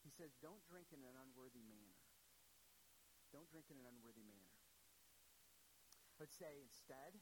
He 0.00 0.08
says, 0.08 0.32
Don't 0.40 0.64
drink 0.64 0.96
in 0.96 1.04
an 1.04 1.12
unworthy 1.20 1.60
manner. 1.60 1.92
Don't 3.28 3.52
drink 3.52 3.68
in 3.68 3.76
an 3.76 3.84
unworthy 3.84 4.24
manner. 4.24 4.48
Let's 6.16 6.32
say 6.40 6.56
instead, 6.64 7.20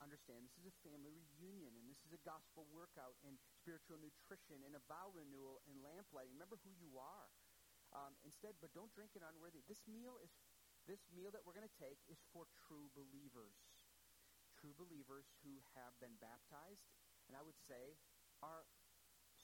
understand 0.00 0.48
this 0.48 0.56
is 0.56 0.64
a 0.64 0.80
family 0.80 1.12
reunion 1.36 1.76
and 1.76 1.84
this 1.84 2.00
is 2.08 2.16
a 2.16 2.24
gospel 2.24 2.64
workout 2.72 3.20
and 3.20 3.36
spiritual 3.60 4.00
nutrition 4.00 4.64
and 4.64 4.72
a 4.72 4.82
vow 4.88 5.12
renewal 5.12 5.60
and 5.68 5.84
lamplighting. 5.84 6.32
Remember 6.32 6.56
who 6.64 6.72
you 6.72 6.96
are. 6.96 7.28
Um, 7.92 8.16
instead, 8.24 8.56
but 8.64 8.72
don't 8.72 8.90
drink 8.96 9.12
it 9.12 9.20
unworthy. 9.20 9.60
This 9.68 9.84
meal 9.84 10.16
is 10.24 10.32
this 10.88 11.04
meal 11.12 11.28
that 11.36 11.44
we're 11.44 11.54
going 11.56 11.68
to 11.68 11.80
take 11.84 12.00
is 12.08 12.24
for 12.32 12.48
true 12.64 12.88
believers. 12.96 13.60
True 14.56 14.72
believers 14.72 15.28
who 15.44 15.60
have 15.76 15.92
been 16.00 16.16
baptized 16.16 16.88
and 17.34 17.42
I 17.42 17.42
would 17.42 17.58
say 17.66 17.98
are 18.46 18.62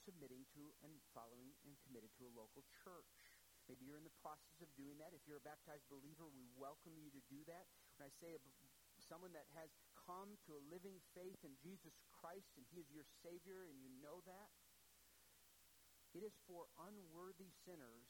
submitting 0.07 0.47
to 0.55 0.71
and 0.87 0.95
following 1.11 1.51
and 1.67 1.75
committed 1.83 2.15
to 2.23 2.31
a 2.31 2.37
local 2.39 2.63
church. 2.87 3.11
Maybe 3.67 3.83
you're 3.83 3.99
in 3.99 4.07
the 4.07 4.23
process 4.23 4.63
of 4.63 4.71
doing 4.79 4.95
that. 5.03 5.11
If 5.11 5.27
you're 5.27 5.43
a 5.43 5.51
baptized 5.51 5.91
believer, 5.91 6.31
we 6.31 6.47
welcome 6.55 6.95
you 6.95 7.11
to 7.11 7.23
do 7.27 7.43
that. 7.51 7.67
When 7.99 8.07
I 8.07 8.15
say 8.23 8.39
a, 8.39 8.41
someone 9.03 9.35
that 9.35 9.51
has 9.59 9.75
come 10.07 10.39
to 10.47 10.55
a 10.55 10.63
living 10.71 11.03
faith 11.19 11.43
in 11.43 11.59
Jesus 11.59 11.99
Christ 12.15 12.55
and 12.55 12.63
He 12.71 12.79
is 12.79 12.95
your 12.95 13.07
Savior 13.27 13.67
and 13.67 13.83
you 13.83 13.91
know 13.99 14.23
that, 14.23 14.55
it 16.15 16.23
is 16.23 16.39
for 16.47 16.71
unworthy 16.79 17.51
sinners 17.67 18.07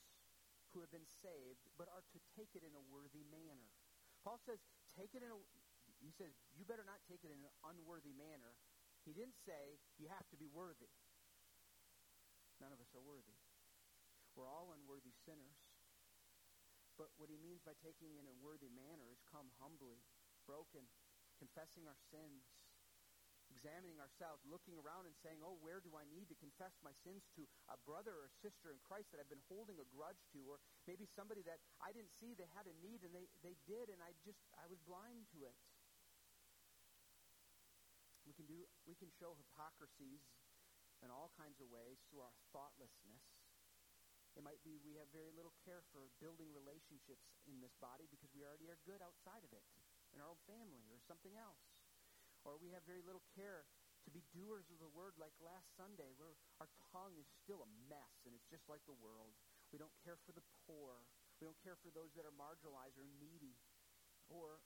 who 0.76 0.84
have 0.84 0.92
been 0.92 1.08
saved 1.08 1.64
but 1.80 1.88
are 1.88 2.04
to 2.12 2.20
take 2.36 2.52
it 2.52 2.68
in 2.68 2.76
a 2.76 2.84
worthy 2.92 3.24
manner. 3.32 3.72
Paul 4.20 4.36
says, 4.44 4.60
take 4.92 5.16
it 5.16 5.24
in 5.24 5.32
a, 5.32 5.40
he 6.04 6.12
says, 6.12 6.36
you 6.52 6.68
better 6.68 6.84
not 6.84 7.00
take 7.08 7.24
it 7.24 7.32
in 7.32 7.40
an 7.40 7.52
unworthy 7.64 8.12
manner. 8.12 8.52
He 9.04 9.12
didn't 9.12 9.38
say 9.46 9.80
you 9.96 10.08
have 10.08 10.28
to 10.30 10.36
be 10.36 10.48
worthy. 10.48 10.92
None 12.60 12.72
of 12.72 12.80
us 12.80 12.92
are 12.92 13.00
worthy. 13.00 13.36
We're 14.36 14.48
all 14.48 14.76
unworthy 14.76 15.12
sinners. 15.24 15.56
But 17.00 17.08
what 17.16 17.32
he 17.32 17.40
means 17.40 17.64
by 17.64 17.72
taking 17.80 18.20
in 18.20 18.28
a 18.28 18.36
worthy 18.44 18.68
manner 18.68 19.08
is 19.08 19.24
come 19.24 19.48
humbly, 19.56 20.04
broken, 20.44 20.84
confessing 21.40 21.88
our 21.88 21.96
sins, 22.12 22.44
examining 23.48 23.98
ourselves, 23.98 24.44
looking 24.46 24.76
around 24.78 25.08
and 25.08 25.16
saying, 25.24 25.40
oh, 25.42 25.58
where 25.58 25.80
do 25.82 25.96
I 25.96 26.06
need 26.12 26.30
to 26.30 26.38
confess 26.38 26.76
my 26.84 26.94
sins 27.02 27.24
to 27.34 27.48
a 27.72 27.80
brother 27.82 28.14
or 28.14 28.28
sister 28.44 28.70
in 28.70 28.78
Christ 28.84 29.10
that 29.10 29.18
I've 29.18 29.32
been 29.32 29.42
holding 29.50 29.80
a 29.82 29.88
grudge 29.90 30.22
to, 30.36 30.40
or 30.46 30.62
maybe 30.86 31.08
somebody 31.16 31.42
that 31.48 31.58
I 31.82 31.90
didn't 31.90 32.14
see 32.20 32.36
they 32.36 32.46
had 32.54 32.70
a 32.70 32.76
need 32.78 33.02
and 33.02 33.10
they, 33.10 33.26
they 33.42 33.56
did 33.66 33.90
and 33.90 33.98
I 34.04 34.14
just, 34.22 34.38
I 34.54 34.70
was 34.70 34.78
blind 34.86 35.26
to 35.34 35.48
it. 35.48 35.56
We 38.22 38.36
can 38.36 38.46
do, 38.46 38.62
we 38.90 38.98
can 38.98 39.14
show 39.22 39.38
hypocrisies 39.38 40.26
in 40.98 41.14
all 41.14 41.30
kinds 41.38 41.62
of 41.62 41.70
ways 41.70 42.02
through 42.10 42.26
our 42.26 42.34
thoughtlessness, 42.50 43.22
it 44.34 44.42
might 44.42 44.58
be 44.66 44.82
we 44.82 44.98
have 44.98 45.06
very 45.14 45.30
little 45.30 45.54
care 45.62 45.86
for 45.94 46.10
building 46.18 46.50
relationships 46.50 47.30
in 47.46 47.62
this 47.62 47.74
body 47.78 48.10
because 48.10 48.34
we 48.34 48.42
already 48.42 48.66
are 48.66 48.82
good 48.82 48.98
outside 48.98 49.46
of 49.46 49.54
it, 49.54 49.62
in 50.10 50.18
our 50.18 50.34
own 50.34 50.42
family 50.50 50.90
or 50.90 50.98
something 51.06 51.38
else. 51.38 51.62
Or 52.42 52.58
we 52.58 52.74
have 52.74 52.82
very 52.82 53.02
little 53.06 53.22
care 53.38 53.70
to 54.06 54.10
be 54.10 54.26
doers 54.34 54.66
of 54.74 54.82
the 54.82 54.90
word 54.90 55.14
like 55.22 55.34
last 55.38 55.70
Sunday 55.78 56.10
where 56.18 56.34
our 56.58 56.70
tongue 56.90 57.14
is 57.14 57.30
still 57.46 57.62
a 57.62 57.70
mess 57.86 58.26
and 58.26 58.34
it's 58.34 58.50
just 58.50 58.66
like 58.66 58.82
the 58.90 58.96
world. 58.98 59.38
We 59.70 59.78
don't 59.78 59.94
care 60.02 60.18
for 60.26 60.34
the 60.34 60.46
poor. 60.66 61.06
We 61.38 61.46
don't 61.46 61.62
care 61.62 61.78
for 61.78 61.94
those 61.94 62.10
that 62.18 62.26
are 62.26 62.34
marginalized 62.34 62.98
or 62.98 63.06
needy. 63.22 63.54
Or 64.30 64.62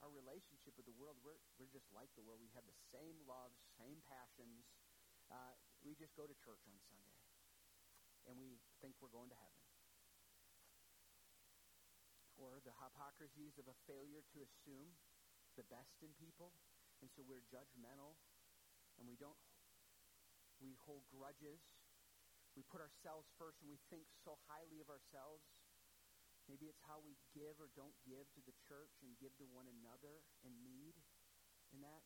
our 0.00 0.12
relationship 0.12 0.76
with 0.76 0.88
the 0.88 0.96
world, 0.96 1.20
we're, 1.20 1.40
we're 1.60 1.70
just 1.70 1.88
like 1.92 2.08
the 2.16 2.24
world. 2.24 2.40
We 2.40 2.52
have 2.56 2.64
the 2.64 2.80
same 2.92 3.20
loves, 3.28 3.56
same 3.76 4.00
passions. 4.08 4.64
Uh, 5.28 5.54
we 5.84 5.94
just 5.94 6.16
go 6.16 6.24
to 6.26 6.36
church 6.40 6.64
on 6.66 6.76
Sunday 6.88 7.10
and 8.28 8.36
we 8.36 8.60
think 8.78 8.98
we're 9.00 9.12
going 9.12 9.32
to 9.32 9.38
heaven. 9.38 9.64
Or 12.36 12.62
the 12.64 12.72
hypocrisies 12.72 13.58
of 13.60 13.68
a 13.68 13.76
failure 13.84 14.24
to 14.32 14.38
assume 14.40 14.96
the 15.58 15.66
best 15.68 16.00
in 16.00 16.14
people, 16.16 16.56
and 17.04 17.10
so 17.12 17.20
we're 17.24 17.44
judgmental, 17.52 18.16
and 18.96 19.04
we 19.04 19.16
don't, 19.20 19.36
we 20.56 20.72
hold 20.84 21.04
grudges. 21.12 21.60
We 22.56 22.64
put 22.66 22.80
ourselves 22.80 23.28
first, 23.36 23.60
and 23.60 23.68
we 23.68 23.78
think 23.92 24.08
so 24.24 24.40
highly 24.48 24.80
of 24.80 24.88
ourselves. 24.88 25.44
Maybe 26.50 26.66
it's 26.66 26.82
how 26.82 26.98
we 26.98 27.14
give 27.30 27.62
or 27.62 27.70
don't 27.78 27.94
give 28.02 28.26
to 28.34 28.42
the 28.42 28.56
church 28.66 28.98
and 29.06 29.14
give 29.22 29.30
to 29.38 29.46
one 29.46 29.70
another 29.70 30.26
in 30.42 30.50
need. 30.66 30.98
In 31.70 31.78
that, 31.86 32.02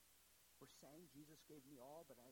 we're 0.61 0.68
saying 0.84 1.09
Jesus 1.16 1.40
gave 1.49 1.64
me 1.64 1.80
all, 1.80 2.05
but 2.05 2.20
I, 2.20 2.28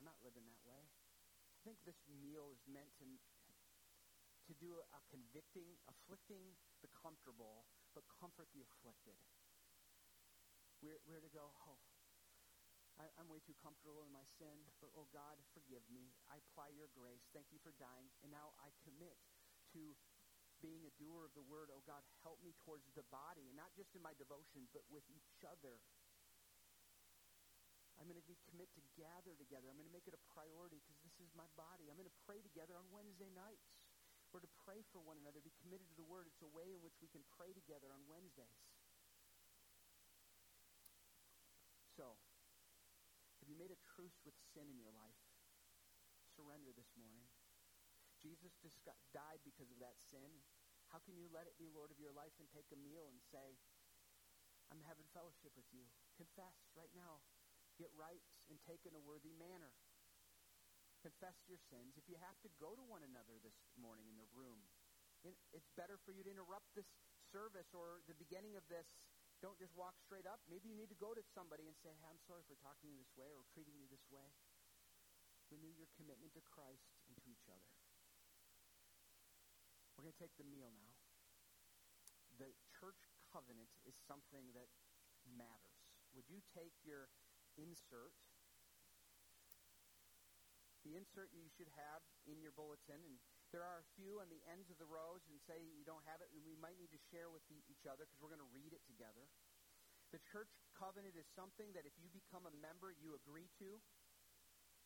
I'm 0.00 0.08
not 0.08 0.16
living 0.24 0.48
that 0.48 0.64
way. 0.64 0.80
I 0.80 1.58
think 1.60 1.76
this 1.84 2.00
meal 2.08 2.48
is 2.56 2.64
meant 2.64 2.88
to, 3.04 3.04
to 3.04 4.52
do 4.56 4.80
a, 4.80 5.00
convicting, 5.12 5.76
afflicting 5.84 6.56
the 6.80 6.88
comfortable, 6.96 7.68
but 7.92 8.08
comfort 8.08 8.48
the 8.56 8.64
afflicted. 8.64 9.20
We're, 10.80 11.04
we're 11.04 11.20
to 11.20 11.28
go, 11.28 11.52
oh, 11.68 11.76
I, 12.96 13.12
I'm 13.20 13.28
way 13.28 13.44
too 13.44 13.56
comfortable 13.60 14.08
in 14.08 14.12
my 14.12 14.24
sin, 14.40 14.64
but 14.80 14.88
oh 14.96 15.04
God, 15.12 15.36
forgive 15.52 15.84
me. 15.92 16.16
I 16.32 16.40
apply 16.40 16.72
your 16.72 16.88
grace. 16.96 17.28
Thank 17.36 17.52
you 17.52 17.60
for 17.60 17.76
dying. 17.76 18.08
And 18.24 18.32
now 18.32 18.56
I 18.56 18.72
commit 18.88 19.20
to 19.76 19.92
being 20.60 20.84
a 20.84 20.92
doer 21.00 21.28
of 21.28 21.32
the 21.36 21.44
word. 21.44 21.72
Oh 21.72 21.84
God, 21.84 22.04
help 22.24 22.40
me 22.44 22.52
towards 22.64 22.88
the 22.92 23.04
body, 23.08 23.48
and 23.48 23.56
not 23.56 23.72
just 23.76 23.92
in 23.96 24.04
my 24.04 24.14
devotions, 24.16 24.68
but 24.72 24.84
with 24.88 25.04
each 25.12 25.44
other. 25.44 25.80
I'm 28.00 28.08
going 28.08 28.16
to 28.16 28.24
be 28.24 28.40
commit 28.48 28.72
to 28.80 28.82
gather 28.96 29.36
together. 29.36 29.68
I'm 29.68 29.76
going 29.76 29.88
to 29.88 29.92
make 29.92 30.08
it 30.08 30.16
a 30.16 30.24
priority 30.32 30.80
because 30.80 30.96
this 31.04 31.20
is 31.20 31.28
my 31.36 31.44
body. 31.52 31.92
I'm 31.92 32.00
going 32.00 32.08
to 32.08 32.20
pray 32.24 32.40
together 32.40 32.72
on 32.80 32.88
Wednesday 32.88 33.28
nights. 33.28 33.68
We're 34.32 34.40
to 34.40 34.56
pray 34.64 34.80
for 34.88 35.04
one 35.04 35.18
another, 35.20 35.42
be 35.42 35.52
committed 35.60 35.84
to 35.90 35.96
the 35.98 36.06
Word. 36.06 36.30
It's 36.30 36.40
a 36.40 36.48
way 36.48 36.70
in 36.70 36.80
which 36.80 36.96
we 37.02 37.10
can 37.10 37.26
pray 37.34 37.50
together 37.50 37.90
on 37.92 38.00
Wednesdays. 38.06 38.62
So, 41.98 42.16
have 43.42 43.48
you 43.50 43.58
made 43.58 43.74
a 43.74 43.80
truce 43.84 44.16
with 44.24 44.38
sin 44.54 44.70
in 44.70 44.78
your 44.78 44.94
life? 44.94 45.18
Surrender 46.38 46.72
this 46.72 46.88
morning. 46.96 47.26
Jesus 48.20 48.52
died 49.10 49.40
because 49.42 49.72
of 49.72 49.80
that 49.80 49.96
sin. 49.98 50.44
How 50.92 51.00
can 51.02 51.16
you 51.16 51.26
let 51.32 51.50
it 51.50 51.58
be 51.58 51.72
Lord 51.72 51.90
of 51.90 51.98
your 51.98 52.12
life 52.12 52.36
and 52.38 52.46
take 52.52 52.68
a 52.70 52.78
meal 52.78 53.08
and 53.08 53.18
say, 53.32 53.56
I'm 54.70 54.84
having 54.86 55.08
fellowship 55.10 55.56
with 55.58 55.66
you? 55.72 55.88
Confess 56.14 56.54
right 56.76 56.92
now 56.94 57.24
get 57.80 57.88
right 57.96 58.20
and 58.52 58.60
take 58.68 58.84
in 58.84 58.92
a 58.92 59.00
worthy 59.00 59.32
manner. 59.32 59.72
Confess 61.00 61.40
your 61.48 61.56
sins. 61.72 61.96
If 61.96 62.04
you 62.12 62.20
have 62.20 62.36
to 62.44 62.52
go 62.60 62.76
to 62.76 62.84
one 62.84 63.00
another 63.00 63.40
this 63.40 63.56
morning 63.80 64.04
in 64.12 64.20
the 64.20 64.28
room, 64.36 64.68
it's 65.24 65.72
better 65.72 65.96
for 66.04 66.12
you 66.12 66.20
to 66.20 66.28
interrupt 66.28 66.68
this 66.76 66.92
service 67.32 67.72
or 67.72 68.04
the 68.04 68.16
beginning 68.20 68.52
of 68.60 68.68
this. 68.68 68.84
Don't 69.40 69.56
just 69.56 69.72
walk 69.72 69.96
straight 70.04 70.28
up. 70.28 70.44
Maybe 70.44 70.68
you 70.68 70.76
need 70.76 70.92
to 70.92 71.00
go 71.00 71.16
to 71.16 71.24
somebody 71.32 71.64
and 71.64 71.76
say, 71.80 71.96
hey, 71.96 72.12
I'm 72.12 72.20
sorry 72.28 72.44
for 72.44 72.60
talking 72.60 72.84
to 72.84 72.92
you 72.92 73.00
this 73.00 73.16
way 73.16 73.32
or 73.32 73.48
treating 73.56 73.80
you 73.80 73.88
this 73.88 74.04
way. 74.12 74.28
Renew 75.48 75.72
your 75.72 75.88
commitment 75.96 76.36
to 76.36 76.44
Christ 76.44 76.92
and. 77.08 77.19
We're 80.00 80.08
going 80.08 80.16
to 80.16 80.24
take 80.24 80.40
the 80.40 80.48
meal 80.48 80.72
now. 80.72 80.96
The 82.40 82.48
church 82.72 83.04
covenant 83.28 83.68
is 83.84 83.92
something 84.08 84.48
that 84.56 84.72
matters. 85.28 85.76
Would 86.16 86.24
you 86.32 86.40
take 86.56 86.72
your 86.88 87.12
insert. 87.60 88.16
The 90.88 90.96
insert 90.96 91.28
you 91.36 91.44
should 91.52 91.68
have 91.76 92.00
in 92.24 92.40
your 92.40 92.56
bulletin, 92.56 93.04
and 93.04 93.20
there 93.52 93.60
are 93.60 93.84
a 93.84 93.92
few 94.00 94.24
on 94.24 94.32
the 94.32 94.40
ends 94.48 94.72
of 94.72 94.80
the 94.80 94.88
rows, 94.88 95.20
and 95.28 95.36
say 95.44 95.60
you 95.60 95.84
don't 95.84 96.08
have 96.08 96.24
it, 96.24 96.32
and 96.32 96.40
we 96.48 96.56
might 96.56 96.80
need 96.80 96.96
to 96.96 97.02
share 97.12 97.28
with 97.28 97.44
each 97.52 97.84
other 97.84 98.08
because 98.08 98.24
we're 98.24 98.32
going 98.32 98.40
to 98.40 98.56
read 98.56 98.72
it 98.72 98.80
together. 98.88 99.28
The 100.16 100.22
church 100.32 100.48
covenant 100.72 101.20
is 101.20 101.28
something 101.36 101.76
that 101.76 101.84
if 101.84 101.92
you 102.00 102.08
become 102.08 102.48
a 102.48 102.54
member, 102.64 102.96
you 102.96 103.12
agree 103.12 103.52
to. 103.60 103.76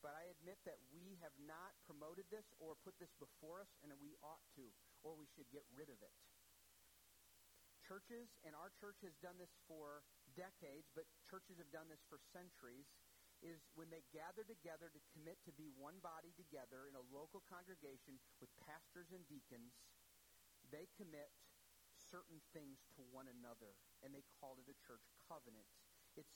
But 0.02 0.18
I 0.18 0.28
admit 0.28 0.60
that 0.68 0.82
we 0.92 1.16
have 1.24 1.32
not 1.40 1.72
promoted 1.88 2.28
this 2.28 2.44
or 2.60 2.76
put 2.76 2.98
this 3.00 3.14
before 3.16 3.64
us, 3.64 3.72
and 3.80 3.88
we 4.02 4.18
ought 4.20 4.42
to, 4.58 4.68
or 5.04 5.12
we 5.14 5.28
should 5.28 5.46
get 5.52 5.62
rid 5.76 5.92
of 5.92 6.00
it. 6.00 6.14
Churches, 7.84 8.32
and 8.48 8.56
our 8.56 8.72
church 8.80 9.04
has 9.04 9.12
done 9.20 9.36
this 9.36 9.52
for 9.68 10.00
decades, 10.32 10.88
but 10.96 11.04
churches 11.20 11.60
have 11.60 11.68
done 11.68 11.86
this 11.92 12.00
for 12.08 12.16
centuries, 12.32 12.88
is 13.44 13.60
when 13.76 13.92
they 13.92 14.00
gather 14.08 14.40
together 14.40 14.88
to 14.88 15.00
commit 15.12 15.36
to 15.44 15.52
be 15.52 15.68
one 15.76 16.00
body 16.00 16.32
together 16.32 16.88
in 16.88 16.96
a 16.96 17.04
local 17.12 17.44
congregation 17.44 18.16
with 18.40 18.48
pastors 18.56 19.12
and 19.12 19.20
deacons, 19.28 19.76
they 20.72 20.88
commit 20.96 21.28
certain 21.92 22.40
things 22.56 22.88
to 22.96 23.04
one 23.12 23.28
another, 23.28 23.76
and 24.00 24.16
they 24.16 24.24
call 24.40 24.56
it 24.56 24.72
a 24.72 24.76
church 24.80 25.04
covenant. 25.28 25.68
It's 26.16 26.32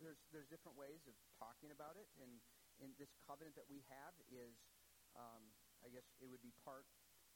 there's 0.00 0.20
there's 0.34 0.50
different 0.50 0.76
ways 0.76 1.06
of 1.08 1.14
talking 1.40 1.72
about 1.72 1.96
it, 1.96 2.10
and 2.20 2.42
in 2.82 2.92
this 3.00 3.14
covenant 3.24 3.54
that 3.56 3.68
we 3.70 3.80
have 3.88 4.12
is, 4.28 4.58
um, 5.14 5.54
I 5.80 5.88
guess 5.88 6.04
it 6.18 6.26
would 6.26 6.42
be 6.42 6.52
part 6.66 6.84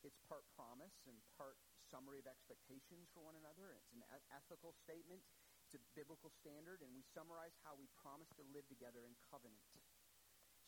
it's 0.05 0.19
part 0.29 0.45
promise 0.53 0.95
and 1.09 1.17
part 1.39 1.57
summary 1.89 2.19
of 2.19 2.27
expectations 2.27 3.09
for 3.15 3.23
one 3.23 3.39
another. 3.39 3.73
It's 3.73 3.95
an 3.95 4.03
ethical 4.35 4.75
statement. 4.83 5.23
It's 5.67 5.79
a 5.79 5.83
biblical 5.99 6.31
standard, 6.31 6.83
and 6.83 6.95
we 6.95 7.03
summarize 7.15 7.55
how 7.67 7.75
we 7.75 7.91
promise 7.99 8.31
to 8.39 8.45
live 8.55 8.67
together 8.71 9.03
in 9.07 9.15
covenant. 9.19 9.63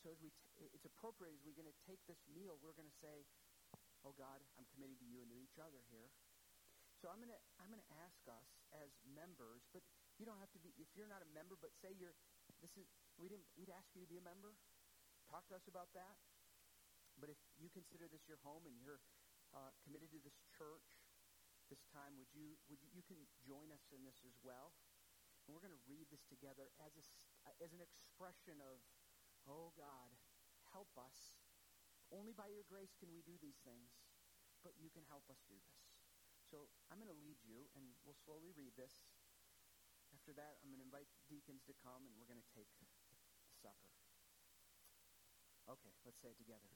So 0.03 0.11
as 0.11 0.19
we 0.23 0.31
t- 0.55 0.71
it's 0.71 0.87
appropriate 0.87 1.35
as 1.35 1.43
we're 1.43 1.55
going 1.55 1.71
to 1.71 1.81
take 1.87 1.99
this 2.07 2.19
meal, 2.31 2.59
we're 2.59 2.75
going 2.75 2.87
to 2.87 2.99
say, 3.03 3.27
"Oh 4.03 4.15
God, 4.15 4.39
I'm 4.55 4.67
committing 4.71 4.99
to 4.99 5.07
you 5.07 5.23
and 5.23 5.31
to 5.31 5.39
each 5.39 5.59
other 5.59 5.83
here." 5.91 6.11
So 6.99 7.07
I'm 7.07 7.19
going 7.23 7.31
to 7.31 7.41
I'm 7.59 7.71
going 7.71 7.83
to 7.83 7.93
ask 8.03 8.19
us 8.27 8.47
as 8.75 8.91
members, 9.07 9.63
but 9.71 9.83
you 10.19 10.27
don't 10.27 10.39
have 10.39 10.51
to 10.55 10.59
be 10.59 10.75
if 10.75 10.91
you're 10.95 11.07
not 11.07 11.23
a 11.23 11.29
member, 11.31 11.55
but 11.55 11.71
say 11.79 11.95
you're 11.95 12.15
this 12.59 12.75
is 12.75 12.87
we 13.15 13.31
didn't 13.31 13.47
we'd 13.55 13.71
ask 13.71 13.87
you 13.95 14.03
to 14.03 14.09
be 14.11 14.19
a 14.19 14.25
member. 14.25 14.55
Talk 15.31 15.47
to 15.51 15.55
us 15.55 15.63
about 15.71 15.91
that. 15.95 16.19
But 17.19 17.31
if 17.31 17.39
you 17.59 17.67
consider 17.71 18.07
this 18.07 18.23
your 18.27 18.39
home 18.43 18.63
and 18.67 18.75
you're 18.79 19.03
uh, 19.53 19.71
committed 19.83 20.13
to 20.13 20.19
this 20.21 20.37
church 20.53 21.01
this 21.69 21.85
time, 21.93 22.17
would 22.17 22.33
you 22.33 22.57
would 22.65 22.81
you, 22.81 22.89
you 22.89 23.05
can 23.05 23.21
join 23.45 23.69
us 23.69 23.85
in 23.93 24.01
this 24.01 24.25
as 24.25 24.33
well? 24.41 24.73
And 25.45 25.53
we're 25.53 25.61
going 25.61 25.73
to 25.73 25.85
read 25.89 26.09
this 26.09 26.25
together 26.25 26.73
as 26.81 26.97
a 26.97 27.05
as 27.61 27.73
an 27.73 27.81
expression 27.81 28.57
of, 28.61 28.81
oh 29.45 29.73
God, 29.77 30.09
help 30.73 30.89
us. 30.97 31.37
Only 32.09 32.33
by 32.33 32.49
your 32.49 32.65
grace 32.65 32.97
can 32.97 33.13
we 33.13 33.21
do 33.21 33.37
these 33.37 33.61
things, 33.61 33.93
but 34.65 34.73
you 34.81 34.89
can 34.89 35.05
help 35.05 35.29
us 35.29 35.45
do 35.45 35.61
this. 35.69 35.81
So 36.41 36.65
I'm 36.89 36.97
going 36.97 37.13
to 37.13 37.21
lead 37.21 37.37
you, 37.45 37.69
and 37.77 37.85
we'll 38.01 38.17
slowly 38.17 38.49
read 38.57 38.73
this. 38.73 39.05
After 40.09 40.33
that, 40.33 40.57
I'm 40.65 40.73
going 40.73 40.81
to 40.81 40.89
invite 40.89 41.05
deacons 41.29 41.61
to 41.69 41.77
come, 41.85 42.09
and 42.09 42.17
we're 42.17 42.25
going 42.25 42.41
to 42.41 42.53
take 42.57 42.69
the 42.81 42.89
supper. 43.61 43.93
Okay, 45.69 45.93
let's 46.01 46.17
say 46.17 46.33
it 46.33 46.41
together. 46.41 46.73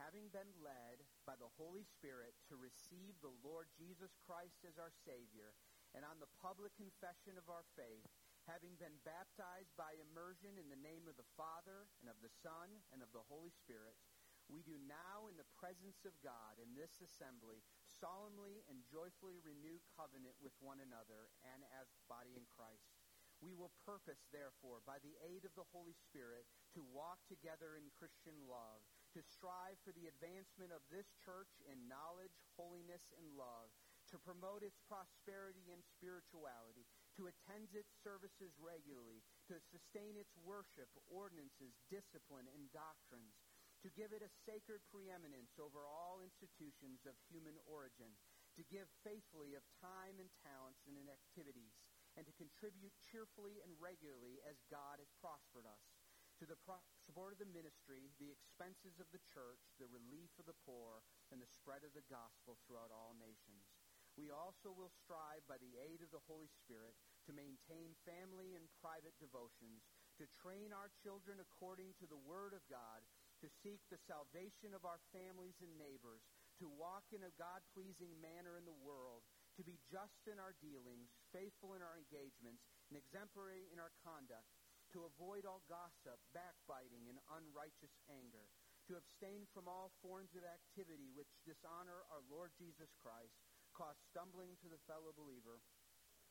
Having 0.00 0.32
been 0.32 0.48
led 0.64 1.04
by 1.28 1.36
the 1.36 1.52
Holy 1.60 1.84
Spirit 1.84 2.32
to 2.48 2.56
receive 2.56 3.20
the 3.20 3.36
Lord 3.44 3.68
Jesus 3.76 4.16
Christ 4.24 4.64
as 4.64 4.80
our 4.80 4.88
Savior, 5.04 5.52
and 5.92 6.08
on 6.08 6.16
the 6.16 6.32
public 6.40 6.72
confession 6.72 7.36
of 7.36 7.52
our 7.52 7.68
faith, 7.76 8.08
having 8.48 8.80
been 8.80 8.96
baptized 9.04 9.76
by 9.76 10.00
immersion 10.00 10.56
in 10.56 10.72
the 10.72 10.80
name 10.80 11.04
of 11.04 11.20
the 11.20 11.28
Father, 11.36 11.84
and 12.00 12.08
of 12.08 12.16
the 12.24 12.32
Son, 12.32 12.80
and 12.96 13.04
of 13.04 13.12
the 13.12 13.28
Holy 13.28 13.52
Spirit, 13.52 14.00
we 14.48 14.64
do 14.64 14.80
now 14.88 15.28
in 15.28 15.36
the 15.36 15.52
presence 15.52 16.00
of 16.08 16.16
God 16.24 16.56
in 16.56 16.72
this 16.72 16.98
assembly 17.04 17.60
solemnly 17.86 18.64
and 18.72 18.88
joyfully 18.88 19.36
renew 19.44 19.76
covenant 19.94 20.34
with 20.40 20.56
one 20.64 20.80
another 20.80 21.28
and 21.44 21.60
as 21.76 21.92
body 22.08 22.34
in 22.34 22.48
Christ. 22.48 22.96
We 23.44 23.52
will 23.52 23.72
purpose, 23.84 24.24
therefore, 24.32 24.80
by 24.84 25.00
the 25.00 25.16
aid 25.20 25.44
of 25.44 25.52
the 25.56 25.68
Holy 25.72 25.96
Spirit, 25.96 26.48
to 26.76 26.84
walk 26.92 27.24
together 27.28 27.76
in 27.76 27.92
Christian 27.96 28.36
love, 28.48 28.84
to 29.14 29.20
strive 29.26 29.78
for 29.82 29.90
the 29.92 30.06
advancement 30.06 30.70
of 30.70 30.86
this 30.86 31.10
church 31.18 31.50
in 31.66 31.90
knowledge, 31.90 32.34
holiness, 32.54 33.10
and 33.18 33.26
love, 33.34 33.74
to 34.10 34.18
promote 34.18 34.62
its 34.66 34.82
prosperity 34.86 35.70
and 35.70 35.82
spirituality, 35.86 36.86
to 37.14 37.30
attend 37.30 37.70
its 37.74 37.90
services 38.02 38.54
regularly, 38.58 39.22
to 39.46 39.58
sustain 39.70 40.18
its 40.18 40.34
worship, 40.42 40.90
ordinances, 41.06 41.78
discipline, 41.90 42.46
and 42.50 42.70
doctrines, 42.74 43.38
to 43.82 43.90
give 43.94 44.10
it 44.10 44.22
a 44.22 44.36
sacred 44.44 44.82
preeminence 44.90 45.56
over 45.56 45.86
all 45.86 46.20
institutions 46.20 47.06
of 47.06 47.14
human 47.30 47.54
origin, 47.64 48.12
to 48.58 48.66
give 48.66 48.90
faithfully 49.06 49.54
of 49.54 49.64
time 49.78 50.18
and 50.18 50.30
talents 50.42 50.82
and 50.90 50.98
in 50.98 51.06
activities, 51.06 51.78
and 52.18 52.26
to 52.26 52.34
contribute 52.34 52.92
cheerfully 52.98 53.62
and 53.62 53.72
regularly 53.78 54.42
as 54.42 54.58
God 54.68 54.98
has 54.98 55.10
prospered 55.22 55.64
us, 55.64 55.99
to 56.40 56.48
the 56.48 56.56
pro- 56.64 56.80
support 57.04 57.36
of 57.36 57.40
the 57.44 57.52
ministry, 57.52 58.08
the 58.16 58.32
expenses 58.32 58.96
of 58.96 59.04
the 59.12 59.20
church, 59.28 59.60
the 59.76 59.92
relief 59.92 60.32
of 60.40 60.48
the 60.48 60.56
poor, 60.64 61.04
and 61.28 61.36
the 61.36 61.52
spread 61.52 61.84
of 61.84 61.92
the 61.92 62.08
gospel 62.08 62.56
throughout 62.64 62.88
all 62.88 63.12
nations. 63.20 63.68
We 64.16 64.32
also 64.32 64.72
will 64.72 64.90
strive 65.04 65.44
by 65.44 65.60
the 65.60 65.76
aid 65.76 66.00
of 66.00 66.08
the 66.08 66.24
Holy 66.24 66.48
Spirit 66.64 66.96
to 67.28 67.36
maintain 67.36 67.92
family 68.08 68.56
and 68.56 68.72
private 68.80 69.14
devotions, 69.20 69.84
to 70.16 70.24
train 70.40 70.72
our 70.72 70.88
children 71.04 71.44
according 71.44 71.92
to 72.00 72.08
the 72.08 72.18
Word 72.24 72.56
of 72.56 72.64
God, 72.72 73.04
to 73.44 73.48
seek 73.60 73.80
the 73.88 74.00
salvation 74.08 74.72
of 74.72 74.84
our 74.84 75.00
families 75.12 75.60
and 75.60 75.72
neighbors, 75.76 76.24
to 76.60 76.68
walk 76.68 77.08
in 77.12 77.24
a 77.24 77.36
God 77.40 77.64
pleasing 77.72 78.12
manner 78.20 78.56
in 78.56 78.64
the 78.68 78.80
world, 78.84 79.24
to 79.56 79.64
be 79.64 79.80
just 79.88 80.24
in 80.28 80.36
our 80.36 80.56
dealings, 80.60 81.08
faithful 81.32 81.72
in 81.72 81.80
our 81.80 81.96
engagements, 81.96 82.64
and 82.92 83.00
exemplary 83.00 83.68
in 83.72 83.80
our 83.80 83.92
conduct, 84.04 84.59
to 84.92 85.06
avoid 85.06 85.46
all 85.46 85.62
gossip, 85.70 86.18
backbiting, 86.34 87.06
and 87.06 87.22
unrighteous 87.30 87.94
anger, 88.10 88.50
to 88.90 88.98
abstain 88.98 89.46
from 89.54 89.70
all 89.70 89.94
forms 90.02 90.34
of 90.34 90.42
activity 90.42 91.14
which 91.14 91.30
dishonor 91.46 92.02
our 92.10 92.24
Lord 92.26 92.50
Jesus 92.58 92.90
Christ, 92.98 93.38
cause 93.70 93.94
stumbling 94.10 94.58
to 94.60 94.68
the 94.68 94.82
fellow 94.90 95.14
believer, 95.14 95.62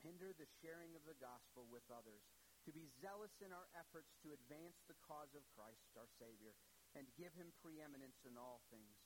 hinder 0.03 0.35
the 0.35 0.49
sharing 0.59 0.91
of 0.95 1.07
the 1.07 1.15
gospel 1.23 1.67
with 1.71 1.87
others, 1.87 2.23
to 2.67 2.75
be 2.75 2.91
zealous 2.99 3.31
in 3.39 3.55
our 3.55 3.71
efforts 3.79 4.11
to 4.19 4.35
advance 4.35 4.75
the 4.85 4.99
cause 4.99 5.31
of 5.31 5.47
Christ 5.55 5.87
our 5.95 6.11
Savior, 6.19 6.51
and 6.97 7.07
give 7.15 7.31
him 7.39 7.55
preeminence 7.63 8.19
in 8.27 8.35
all 8.35 8.59
things. 8.67 8.99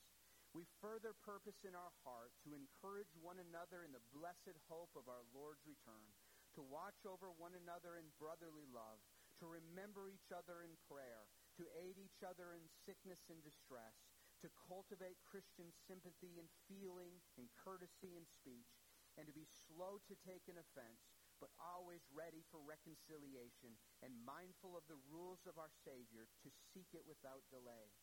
We 0.50 0.66
further 0.78 1.14
purpose 1.22 1.58
in 1.66 1.74
our 1.74 1.94
heart 2.06 2.30
to 2.46 2.54
encourage 2.54 3.10
one 3.18 3.42
another 3.42 3.82
in 3.82 3.90
the 3.90 4.06
blessed 4.14 4.54
hope 4.70 4.94
of 4.94 5.10
our 5.10 5.26
Lord's 5.34 5.62
return, 5.66 6.14
to 6.54 6.62
watch 6.62 7.02
over 7.02 7.34
one 7.34 7.58
another 7.58 7.98
in 7.98 8.06
brotherly 8.18 8.66
love, 8.70 9.02
to 9.40 9.50
remember 9.50 10.10
each 10.10 10.30
other 10.30 10.62
in 10.62 10.74
prayer, 10.86 11.26
to 11.58 11.70
aid 11.74 11.98
each 11.98 12.22
other 12.22 12.54
in 12.54 12.66
sickness 12.86 13.26
and 13.30 13.42
distress, 13.42 13.94
to 14.42 14.50
cultivate 14.68 15.22
Christian 15.24 15.70
sympathy 15.88 16.36
and 16.36 16.50
feeling 16.68 17.22
and 17.40 17.48
courtesy 17.54 18.18
in 18.18 18.26
speech, 18.26 18.82
and 19.16 19.24
to 19.24 19.34
be 19.34 19.46
slow 19.46 20.02
to 20.04 20.14
take 20.26 20.46
an 20.50 20.58
offense, 20.58 21.06
but 21.38 21.54
always 21.58 22.02
ready 22.10 22.42
for 22.50 22.62
reconciliation 22.62 23.78
and 24.02 24.26
mindful 24.26 24.74
of 24.74 24.86
the 24.90 25.00
rules 25.10 25.42
of 25.46 25.58
our 25.58 25.70
Savior 25.82 26.26
to 26.42 26.50
seek 26.74 26.90
it 26.94 27.06
without 27.06 27.46
delay. 27.50 27.94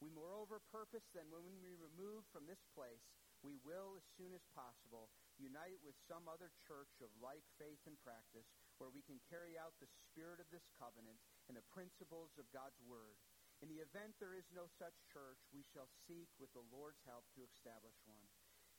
We 0.00 0.12
moreover 0.12 0.60
purpose 0.68 1.08
that 1.16 1.28
when 1.32 1.44
we 1.64 1.72
remove 1.72 2.28
from 2.28 2.44
this 2.44 2.60
place, 2.76 3.08
we 3.44 3.56
will, 3.64 3.96
as 3.96 4.04
soon 4.16 4.32
as 4.32 4.44
possible, 4.52 5.08
unite 5.36 5.80
with 5.84 5.96
some 6.08 6.28
other 6.28 6.52
church 6.64 7.00
of 7.04 7.12
like 7.20 7.44
faith 7.60 7.80
and 7.88 7.96
practice, 8.00 8.48
where 8.78 8.92
we 8.92 9.04
can 9.04 9.20
carry 9.28 9.56
out 9.56 9.76
the 9.78 9.90
spirit 10.08 10.40
of 10.40 10.48
this 10.52 10.68
covenant 10.76 11.20
and 11.48 11.56
the 11.56 11.70
principles 11.72 12.36
of 12.36 12.52
God's 12.52 12.78
Word. 12.84 13.16
In 13.64 13.72
the 13.72 13.80
event 13.80 14.20
there 14.20 14.36
is 14.36 14.48
no 14.52 14.68
such 14.76 14.96
church, 15.08 15.40
we 15.48 15.64
shall 15.64 15.88
seek, 16.04 16.28
with 16.36 16.52
the 16.52 16.66
Lord's 16.68 17.00
help, 17.08 17.24
to 17.32 17.46
establish 17.46 17.96
one. 18.04 18.28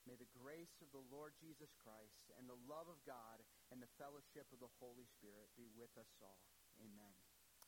May 0.06 0.14
the 0.14 0.30
grace 0.30 0.78
of 0.80 0.88
the 0.94 1.04
Lord 1.10 1.34
Jesus 1.36 1.74
Christ 1.82 2.30
and 2.38 2.46
the 2.46 2.62
love 2.70 2.86
of 2.86 3.02
God 3.04 3.42
and 3.74 3.82
the 3.82 3.90
fellowship 3.98 4.48
of 4.54 4.62
the 4.62 4.72
Holy 4.78 5.04
Spirit 5.18 5.50
be 5.58 5.68
with 5.74 5.92
us 5.98 6.08
all. 6.22 6.40
Amen. 6.78 7.12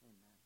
Amen. 0.06 0.38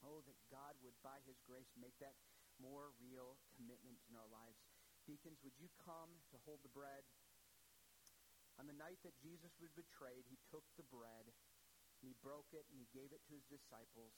Oh, 0.00 0.22
that 0.24 0.38
God 0.48 0.78
would, 0.80 0.96
by 1.02 1.20
his 1.26 1.36
grace, 1.44 1.68
make 1.76 1.96
that 2.00 2.16
more 2.62 2.94
real 3.02 3.36
commitment 3.56 3.98
in 4.08 4.14
our 4.14 4.30
lives. 4.30 4.62
Deacons, 5.04 5.42
would 5.44 5.58
you 5.60 5.68
come 5.82 6.22
to 6.32 6.40
hold 6.48 6.64
the 6.64 6.72
bread? 6.72 7.04
On 8.58 8.70
the 8.70 8.76
night 8.76 9.02
that 9.02 9.18
Jesus 9.18 9.50
was 9.58 9.74
betrayed, 9.74 10.26
he 10.30 10.38
took 10.46 10.64
the 10.78 10.86
bread 10.86 11.26
and 12.00 12.06
he 12.06 12.14
broke 12.22 12.54
it 12.54 12.66
and 12.70 12.78
he 12.78 12.86
gave 12.94 13.10
it 13.10 13.22
to 13.26 13.34
his 13.34 13.46
disciples 13.50 14.14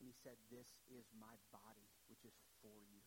and 0.00 0.08
he 0.08 0.16
said, 0.24 0.40
This 0.48 0.68
is 0.88 1.04
my 1.14 1.36
body, 1.52 1.86
which 2.08 2.24
is 2.24 2.34
for 2.64 2.80
you. 2.80 3.04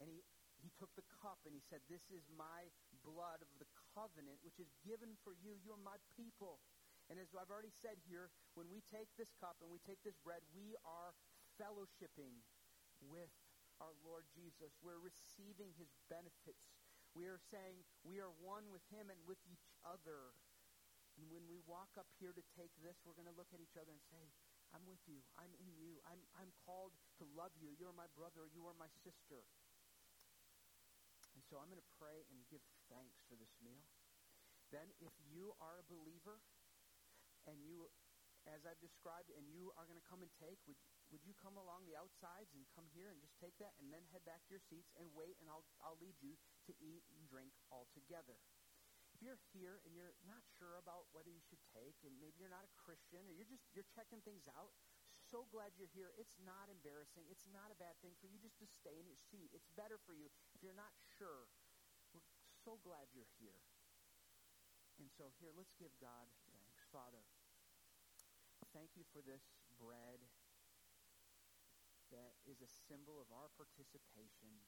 And 0.00 0.10
he 0.10 0.24
he 0.64 0.72
took 0.80 0.88
the 0.96 1.04
cup 1.20 1.44
and 1.44 1.52
he 1.52 1.60
said, 1.68 1.84
This 1.92 2.08
is 2.08 2.24
my 2.32 2.72
blood 3.04 3.44
of 3.44 3.50
the 3.60 3.68
covenant, 3.92 4.40
which 4.40 4.56
is 4.56 4.72
given 4.80 5.12
for 5.20 5.36
you. 5.36 5.60
You're 5.60 5.80
my 5.80 6.00
people. 6.16 6.64
And 7.12 7.20
as 7.20 7.28
I've 7.36 7.52
already 7.52 7.74
said 7.84 8.00
here, 8.08 8.32
when 8.56 8.72
we 8.72 8.80
take 8.88 9.12
this 9.20 9.28
cup 9.36 9.60
and 9.60 9.68
we 9.68 9.76
take 9.84 10.00
this 10.00 10.16
bread, 10.24 10.40
we 10.56 10.72
are 10.88 11.12
fellowshipping 11.60 12.40
with 13.04 13.28
our 13.82 13.92
Lord 14.00 14.24
Jesus. 14.32 14.72
We're 14.80 15.02
receiving 15.02 15.76
his 15.76 15.92
benefits. 16.08 16.73
We 17.14 17.30
are 17.30 17.38
saying 17.38 17.86
we 18.02 18.18
are 18.18 18.30
one 18.42 18.66
with 18.74 18.82
him 18.90 19.06
and 19.06 19.18
with 19.22 19.38
each 19.46 19.70
other. 19.86 20.34
And 21.14 21.30
when 21.30 21.46
we 21.46 21.62
walk 21.62 21.94
up 21.94 22.10
here 22.18 22.34
to 22.34 22.44
take 22.58 22.74
this, 22.82 22.98
we're 23.06 23.14
going 23.14 23.30
to 23.30 23.38
look 23.38 23.54
at 23.54 23.62
each 23.62 23.78
other 23.78 23.94
and 23.94 24.02
say, 24.10 24.34
I'm 24.74 24.82
with 24.82 24.98
you. 25.06 25.22
I'm 25.38 25.54
in 25.62 25.70
you. 25.78 26.02
I'm, 26.10 26.18
I'm 26.34 26.50
called 26.66 26.90
to 27.22 27.24
love 27.38 27.54
you. 27.54 27.70
You're 27.78 27.94
my 27.94 28.10
brother. 28.18 28.50
You 28.50 28.66
are 28.66 28.74
my 28.74 28.90
sister. 29.06 29.46
And 31.38 31.42
so 31.46 31.62
I'm 31.62 31.70
going 31.70 31.78
to 31.78 31.94
pray 31.94 32.26
and 32.26 32.42
give 32.50 32.62
thanks 32.90 33.22
for 33.30 33.38
this 33.38 33.54
meal. 33.62 33.86
Then, 34.74 34.90
if 34.98 35.14
you 35.30 35.54
are 35.62 35.78
a 35.78 35.86
believer 35.86 36.42
and 37.46 37.62
you, 37.62 37.86
as 38.50 38.66
I've 38.66 38.82
described, 38.82 39.30
and 39.38 39.46
you 39.54 39.70
are 39.78 39.86
going 39.86 39.98
to 39.98 40.08
come 40.10 40.26
and 40.26 40.30
take, 40.42 40.58
would, 40.66 40.78
would 41.14 41.22
you 41.22 41.34
come 41.38 41.53
outsides 42.04 42.52
and 42.52 42.68
come 42.76 42.84
here 42.92 43.08
and 43.08 43.16
just 43.24 43.40
take 43.40 43.56
that 43.56 43.72
and 43.80 43.88
then 43.88 44.04
head 44.12 44.20
back 44.28 44.44
to 44.44 44.52
your 44.52 44.60
seats 44.60 44.92
and 45.00 45.08
wait, 45.16 45.40
and 45.40 45.48
I'll, 45.48 45.64
I'll 45.80 45.96
lead 45.96 46.20
you 46.20 46.36
to 46.68 46.72
eat 46.76 47.08
and 47.16 47.24
drink 47.24 47.56
all 47.72 47.88
together. 47.96 48.36
If 49.16 49.24
you're 49.24 49.40
here 49.56 49.80
and 49.88 49.96
you're 49.96 50.12
not 50.28 50.44
sure 50.60 50.76
about 50.76 51.08
whether 51.16 51.32
you 51.32 51.40
should 51.40 51.62
take, 51.72 51.96
and 52.04 52.12
maybe 52.20 52.42
you're 52.42 52.52
not 52.52 52.66
a 52.66 52.76
Christian, 52.76 53.24
or 53.24 53.32
you're 53.32 53.48
just 53.48 53.64
you're 53.72 53.86
checking 53.94 54.20
things 54.26 54.44
out, 54.50 54.74
so 55.22 55.46
glad 55.48 55.72
you're 55.78 55.90
here. 55.94 56.12
It's 56.20 56.36
not 56.42 56.68
embarrassing. 56.68 57.24
It's 57.30 57.48
not 57.48 57.70
a 57.72 57.78
bad 57.78 57.96
thing 58.04 58.18
for 58.20 58.28
you 58.28 58.36
just 58.42 58.58
to 58.60 58.68
stay 58.68 58.98
in 58.98 59.06
your 59.08 59.16
seat. 59.30 59.54
It's 59.54 59.70
better 59.72 59.96
for 60.02 60.12
you 60.12 60.28
if 60.28 60.60
you're 60.60 60.76
not 60.76 60.92
sure. 61.16 61.48
We're 62.12 62.26
so 62.66 62.82
glad 62.82 63.08
you're 63.14 63.30
here. 63.40 63.62
And 64.98 65.06
so 65.14 65.30
here, 65.38 65.54
let's 65.54 65.74
give 65.78 65.94
God 66.02 66.26
thanks. 66.50 66.82
Father, 66.90 67.22
thank 68.74 68.98
you 68.98 69.06
for 69.14 69.22
this 69.22 69.42
bread 69.78 70.22
that 72.14 72.38
is 72.46 72.62
a 72.62 72.70
symbol 72.86 73.18
of 73.18 73.26
our 73.34 73.50
participation 73.58 74.62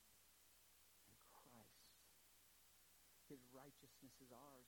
in 1.07 1.18
Christ. 1.30 1.86
His 3.30 3.47
righteousness 3.55 4.18
is 4.18 4.34
ours. 4.34 4.66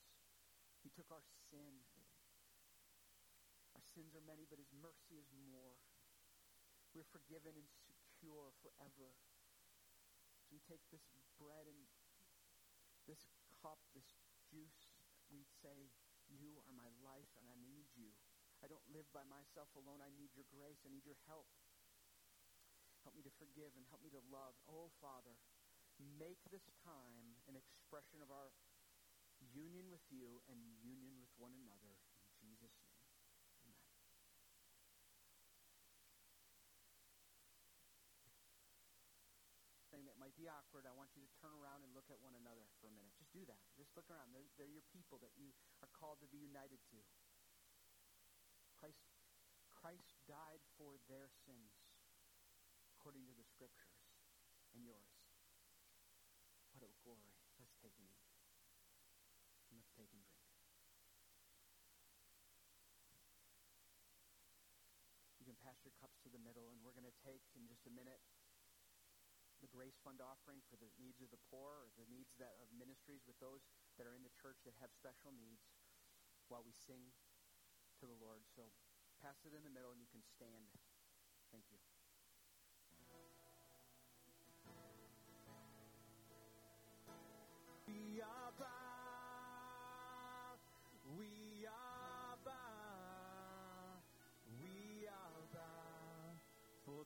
He 0.86 0.90
took 0.94 1.10
our 1.10 1.26
sin. 1.50 1.82
Our 3.74 3.82
sins 3.82 4.14
are 4.14 4.22
many, 4.22 4.46
but 4.46 4.62
His 4.62 4.70
mercy 4.70 5.18
is 5.18 5.26
more. 5.50 5.74
We're 6.94 7.10
forgiven 7.10 7.58
and 7.58 7.66
secure 7.82 8.54
forever. 8.62 9.10
As 10.38 10.46
we 10.54 10.62
take 10.70 10.82
this 10.94 11.02
bread 11.36 11.66
and 11.66 11.82
this 13.10 13.26
cup, 13.58 13.82
this 13.90 14.06
juice, 14.46 14.94
we 15.34 15.42
say, 15.62 15.90
You 16.30 16.62
are 16.62 16.74
my 16.78 16.90
life, 17.02 17.30
and 17.42 17.46
I 17.50 17.58
need 17.66 17.90
you. 17.98 18.14
I 18.62 18.66
don't 18.66 18.86
live 18.90 19.06
by 19.14 19.22
myself 19.26 19.70
alone. 19.78 20.02
I 20.02 20.10
need 20.14 20.34
your 20.34 20.46
grace. 20.50 20.82
I 20.82 20.90
need 20.90 21.06
your 21.06 21.18
help. 21.30 21.46
Help 23.08 23.16
me 23.16 23.24
to 23.24 23.40
forgive 23.40 23.72
and 23.72 23.88
help 23.88 24.04
me 24.04 24.12
to 24.12 24.20
love. 24.28 24.52
Oh, 24.68 24.92
Father, 25.00 25.32
make 26.20 26.44
this 26.52 26.68
time 26.84 27.40
an 27.48 27.56
expression 27.56 28.20
of 28.20 28.28
our 28.28 28.52
union 29.48 29.88
with 29.88 30.04
you 30.12 30.44
and 30.44 30.60
union 30.84 31.16
with 31.16 31.32
one 31.40 31.56
another. 31.56 31.96
In 32.44 32.52
Jesus' 32.52 32.68
name, 39.88 40.04
that 40.04 40.20
might 40.20 40.36
be 40.36 40.44
awkward, 40.44 40.84
I 40.84 40.92
want 40.92 41.08
you 41.16 41.24
to 41.24 41.32
turn 41.40 41.56
around 41.56 41.88
and 41.88 41.96
look 41.96 42.12
at 42.12 42.20
one 42.20 42.36
another 42.36 42.68
for 42.76 42.92
a 42.92 42.94
minute. 42.94 43.16
Just 43.16 43.32
do 43.32 43.48
that. 43.48 43.64
Just 43.80 43.96
look 43.96 44.12
around. 44.12 44.36
They're, 44.36 44.52
they're 44.60 44.68
your 44.68 44.84
people 44.92 45.16
that 45.24 45.32
you 45.32 45.56
are 45.80 45.88
called 45.96 46.20
to 46.20 46.28
be 46.28 46.44
united 46.44 46.84
to. 46.92 47.00
Christ, 48.76 49.00
Christ 49.72 50.12
died 50.28 50.60
for 50.76 51.00
their 51.08 51.32
sins 51.48 51.77
according 53.08 53.24
to 53.24 53.40
the 53.40 53.48
scriptures 53.56 54.04
and 54.76 54.84
yours. 54.84 55.16
What 56.76 56.84
a 56.84 56.92
glory. 57.00 57.32
Let's 57.56 57.72
take 57.80 57.96
and 57.96 58.04
eat. 58.04 58.20
And 59.72 59.80
let's 59.80 59.88
take 59.96 60.12
and 60.12 60.20
drink. 60.20 60.44
You 65.40 65.48
can 65.48 65.56
pass 65.56 65.80
your 65.88 65.96
cups 65.96 66.20
to 66.20 66.28
the 66.28 66.36
middle, 66.36 66.68
and 66.68 66.84
we're 66.84 66.92
going 66.92 67.08
to 67.08 67.20
take 67.24 67.40
in 67.56 67.64
just 67.64 67.88
a 67.88 67.92
minute 67.96 68.20
the 69.64 69.72
Grace 69.72 69.96
Fund 70.04 70.20
offering 70.20 70.60
for 70.68 70.76
the 70.76 70.92
needs 71.00 71.24
of 71.24 71.32
the 71.32 71.40
poor 71.48 71.80
or 71.80 71.88
the 71.96 72.04
needs 72.12 72.36
that 72.36 72.60
of 72.60 72.68
ministries 72.76 73.24
with 73.24 73.40
those 73.40 73.64
that 73.96 74.04
are 74.04 74.12
in 74.12 74.20
the 74.20 74.36
church 74.36 74.60
that 74.68 74.76
have 74.84 74.92
special 74.92 75.32
needs 75.32 75.64
while 76.52 76.60
we 76.60 76.76
sing 76.76 77.16
to 77.96 78.04
the 78.04 78.20
Lord. 78.20 78.44
So 78.52 78.68
pass 79.24 79.40
it 79.48 79.56
in 79.56 79.64
the 79.64 79.72
middle 79.72 79.96
and 79.96 80.04
you 80.04 80.12
can 80.12 80.20
stand. 80.20 80.68
Thank 81.48 81.72
you. 81.72 81.87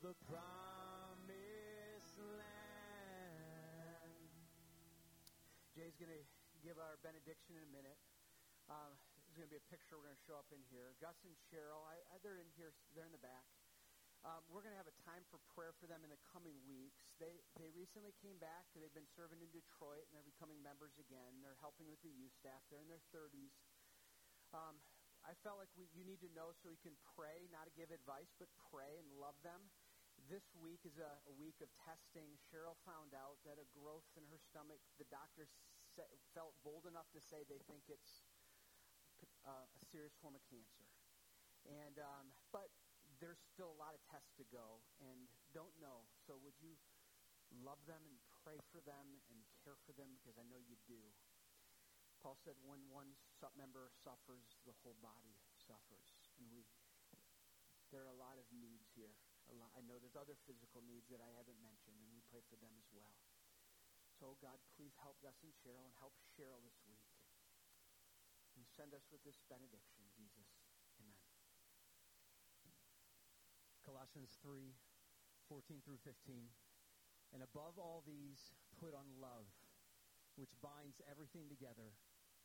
The 0.03 0.19
promised 0.27 2.19
land. 2.19 2.35
Jay's 5.79 5.95
going 5.95 6.11
to 6.11 6.27
give 6.59 6.75
our 6.83 6.99
benediction 7.07 7.55
in 7.55 7.63
a 7.63 7.71
minute. 7.71 8.03
Um, 8.67 8.99
there's 9.15 9.39
going 9.39 9.47
to 9.47 9.55
be 9.55 9.63
a 9.63 9.69
picture 9.71 9.95
we're 9.95 10.11
going 10.11 10.19
to 10.19 10.27
show 10.27 10.35
up 10.35 10.51
in 10.51 10.59
here. 10.75 10.99
Gus 10.99 11.15
and 11.23 11.39
Cheryl, 11.47 11.87
I, 11.87 12.03
I, 12.11 12.19
they're 12.19 12.43
in 12.43 12.51
here. 12.59 12.75
They're 12.99 13.07
in 13.07 13.15
the 13.15 13.23
back. 13.23 13.47
Um, 14.27 14.43
we're 14.51 14.67
going 14.67 14.75
to 14.75 14.81
have 14.83 14.91
a 14.91 14.99
time 15.07 15.23
for 15.31 15.39
prayer 15.55 15.71
for 15.79 15.87
them 15.87 16.03
in 16.03 16.11
the 16.11 16.19
coming 16.35 16.59
weeks. 16.67 17.07
They 17.23 17.39
they 17.55 17.71
recently 17.71 18.11
came 18.19 18.43
back. 18.43 18.67
They've 18.75 18.91
been 18.91 19.07
serving 19.15 19.39
in 19.39 19.55
Detroit, 19.55 20.11
and 20.11 20.19
they're 20.19 20.27
becoming 20.27 20.59
members 20.67 20.99
again. 20.99 21.39
They're 21.47 21.63
helping 21.63 21.87
with 21.87 22.03
the 22.03 22.11
youth 22.11 22.35
staff. 22.43 22.59
They're 22.75 22.83
in 22.83 22.91
their 22.91 23.07
30s. 23.15 23.55
Um, 24.51 24.83
I 25.23 25.39
felt 25.47 25.63
like 25.63 25.71
we, 25.79 25.87
you 25.95 26.03
need 26.03 26.19
to 26.27 26.31
know 26.35 26.51
so 26.59 26.67
we 26.67 26.79
can 26.83 26.99
pray, 27.15 27.47
not 27.55 27.71
to 27.71 27.73
give 27.79 27.95
advice, 27.95 28.35
but 28.43 28.51
pray 28.71 28.99
and 28.99 29.07
love 29.23 29.39
them. 29.47 29.71
This 30.31 30.55
week 30.55 30.87
is 30.87 31.03
a, 31.03 31.19
a 31.27 31.35
week 31.35 31.59
of 31.59 31.71
testing. 31.83 32.39
Cheryl 32.39 32.79
found 32.87 33.11
out 33.11 33.43
that 33.43 33.59
a 33.59 33.67
growth 33.75 34.07
in 34.15 34.23
her 34.31 34.39
stomach, 34.39 34.79
the 34.95 35.09
doctors 35.11 35.51
felt 36.31 36.55
bold 36.63 36.87
enough 36.87 37.11
to 37.13 37.21
say 37.21 37.43
they 37.45 37.61
think 37.67 37.83
it's 37.91 38.23
uh, 39.43 39.67
a 39.67 39.83
serious 39.91 40.15
form 40.23 40.39
of 40.39 40.45
cancer. 40.47 40.87
And 41.67 41.99
um, 41.99 42.31
but 42.55 42.71
there's 43.19 43.43
still 43.43 43.75
a 43.75 43.79
lot 43.79 43.95
of 43.95 44.03
tests 44.07 44.35
to 44.39 44.47
go, 44.51 44.83
and 45.03 45.27
don't 45.55 45.75
know. 45.83 46.07
So 46.23 46.39
would 46.43 46.59
you 46.63 46.79
love 47.61 47.83
them 47.85 48.03
and 48.07 48.17
pray 48.47 48.59
for 48.71 48.81
them 48.83 49.21
and 49.29 49.39
care 49.63 49.77
for 49.85 49.93
them 49.93 50.17
because 50.19 50.39
I 50.39 50.47
know 50.47 50.63
you 50.63 50.79
do. 50.87 51.03
Paul 52.23 52.39
said, 52.39 52.55
when 52.63 52.79
one 52.87 53.19
member 53.59 53.91
suffers, 53.99 54.63
the 54.63 54.75
whole 54.87 54.95
body 55.03 55.35
suffers, 55.59 56.15
and 56.39 56.47
we. 56.55 56.63
There 57.91 58.07
are 58.07 58.15
a 58.15 58.17
lot 58.17 58.41
of 58.41 58.47
needs 58.55 58.89
here. 58.97 59.13
I 59.51 59.81
know 59.89 59.99
there's 59.99 60.19
other 60.19 60.39
physical 60.47 60.85
needs 60.85 61.11
that 61.11 61.19
I 61.19 61.31
haven't 61.35 61.59
mentioned, 61.59 61.99
and 61.99 62.07
we 62.13 62.23
pray 62.31 62.45
for 62.47 62.61
them 62.61 62.73
as 62.79 62.87
well. 62.93 63.17
So, 64.15 64.37
oh 64.37 64.39
God, 64.39 64.61
please 64.79 64.95
help 65.03 65.19
Gus 65.19 65.43
and 65.43 65.51
Cheryl 65.51 65.83
and 65.83 65.97
help 65.99 66.15
Cheryl 66.39 66.63
this 66.63 66.79
week. 66.87 67.03
And 68.55 68.63
send 68.69 68.95
us 68.95 69.09
with 69.11 69.25
this 69.27 69.41
benediction, 69.49 70.07
Jesus. 70.15 70.47
Amen. 71.01 71.19
Colossians 73.83 74.39
3 74.45 74.77
14 75.51 75.83
through 75.83 76.01
15. 76.07 76.49
And 77.35 77.43
above 77.43 77.81
all 77.81 78.05
these, 78.07 78.55
put 78.79 78.95
on 78.95 79.19
love, 79.19 79.49
which 80.37 80.55
binds 80.63 81.01
everything 81.09 81.49
together 81.49 81.97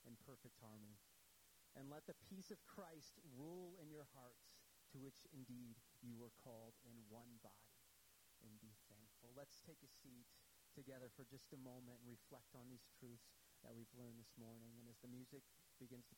in 0.07 0.17
perfect 0.23 0.57
harmony. 0.59 0.97
And 1.75 1.91
let 1.91 2.07
the 2.09 2.17
peace 2.25 2.49
of 2.49 2.63
Christ 2.65 3.21
rule 3.37 3.77
in 3.77 3.91
your 3.91 4.07
hearts, 4.15 4.57
to 4.91 4.97
which 4.97 5.27
indeed 5.29 5.77
you 6.01 6.17
were 6.17 6.33
called 6.43 6.77
in 6.85 6.95
one 7.09 7.39
body. 7.41 7.77
And 8.45 8.61
be 8.61 8.77
thankful. 8.85 9.33
Let's 9.33 9.57
take 9.65 9.81
a 9.81 9.89
seat 9.89 10.29
together 10.77 11.09
for 11.09 11.25
just 11.25 11.49
a 11.57 11.59
moment 11.59 12.05
and 12.05 12.09
reflect 12.09 12.53
on 12.53 12.69
these 12.69 12.85
truths 12.93 13.33
that 13.65 13.73
we've 13.73 13.89
learned 13.97 14.21
this 14.21 14.37
morning. 14.37 14.77
And 14.77 14.85
as 14.85 15.01
the 15.01 15.09
music 15.09 15.41
begins 15.81 16.05
to 16.13 16.17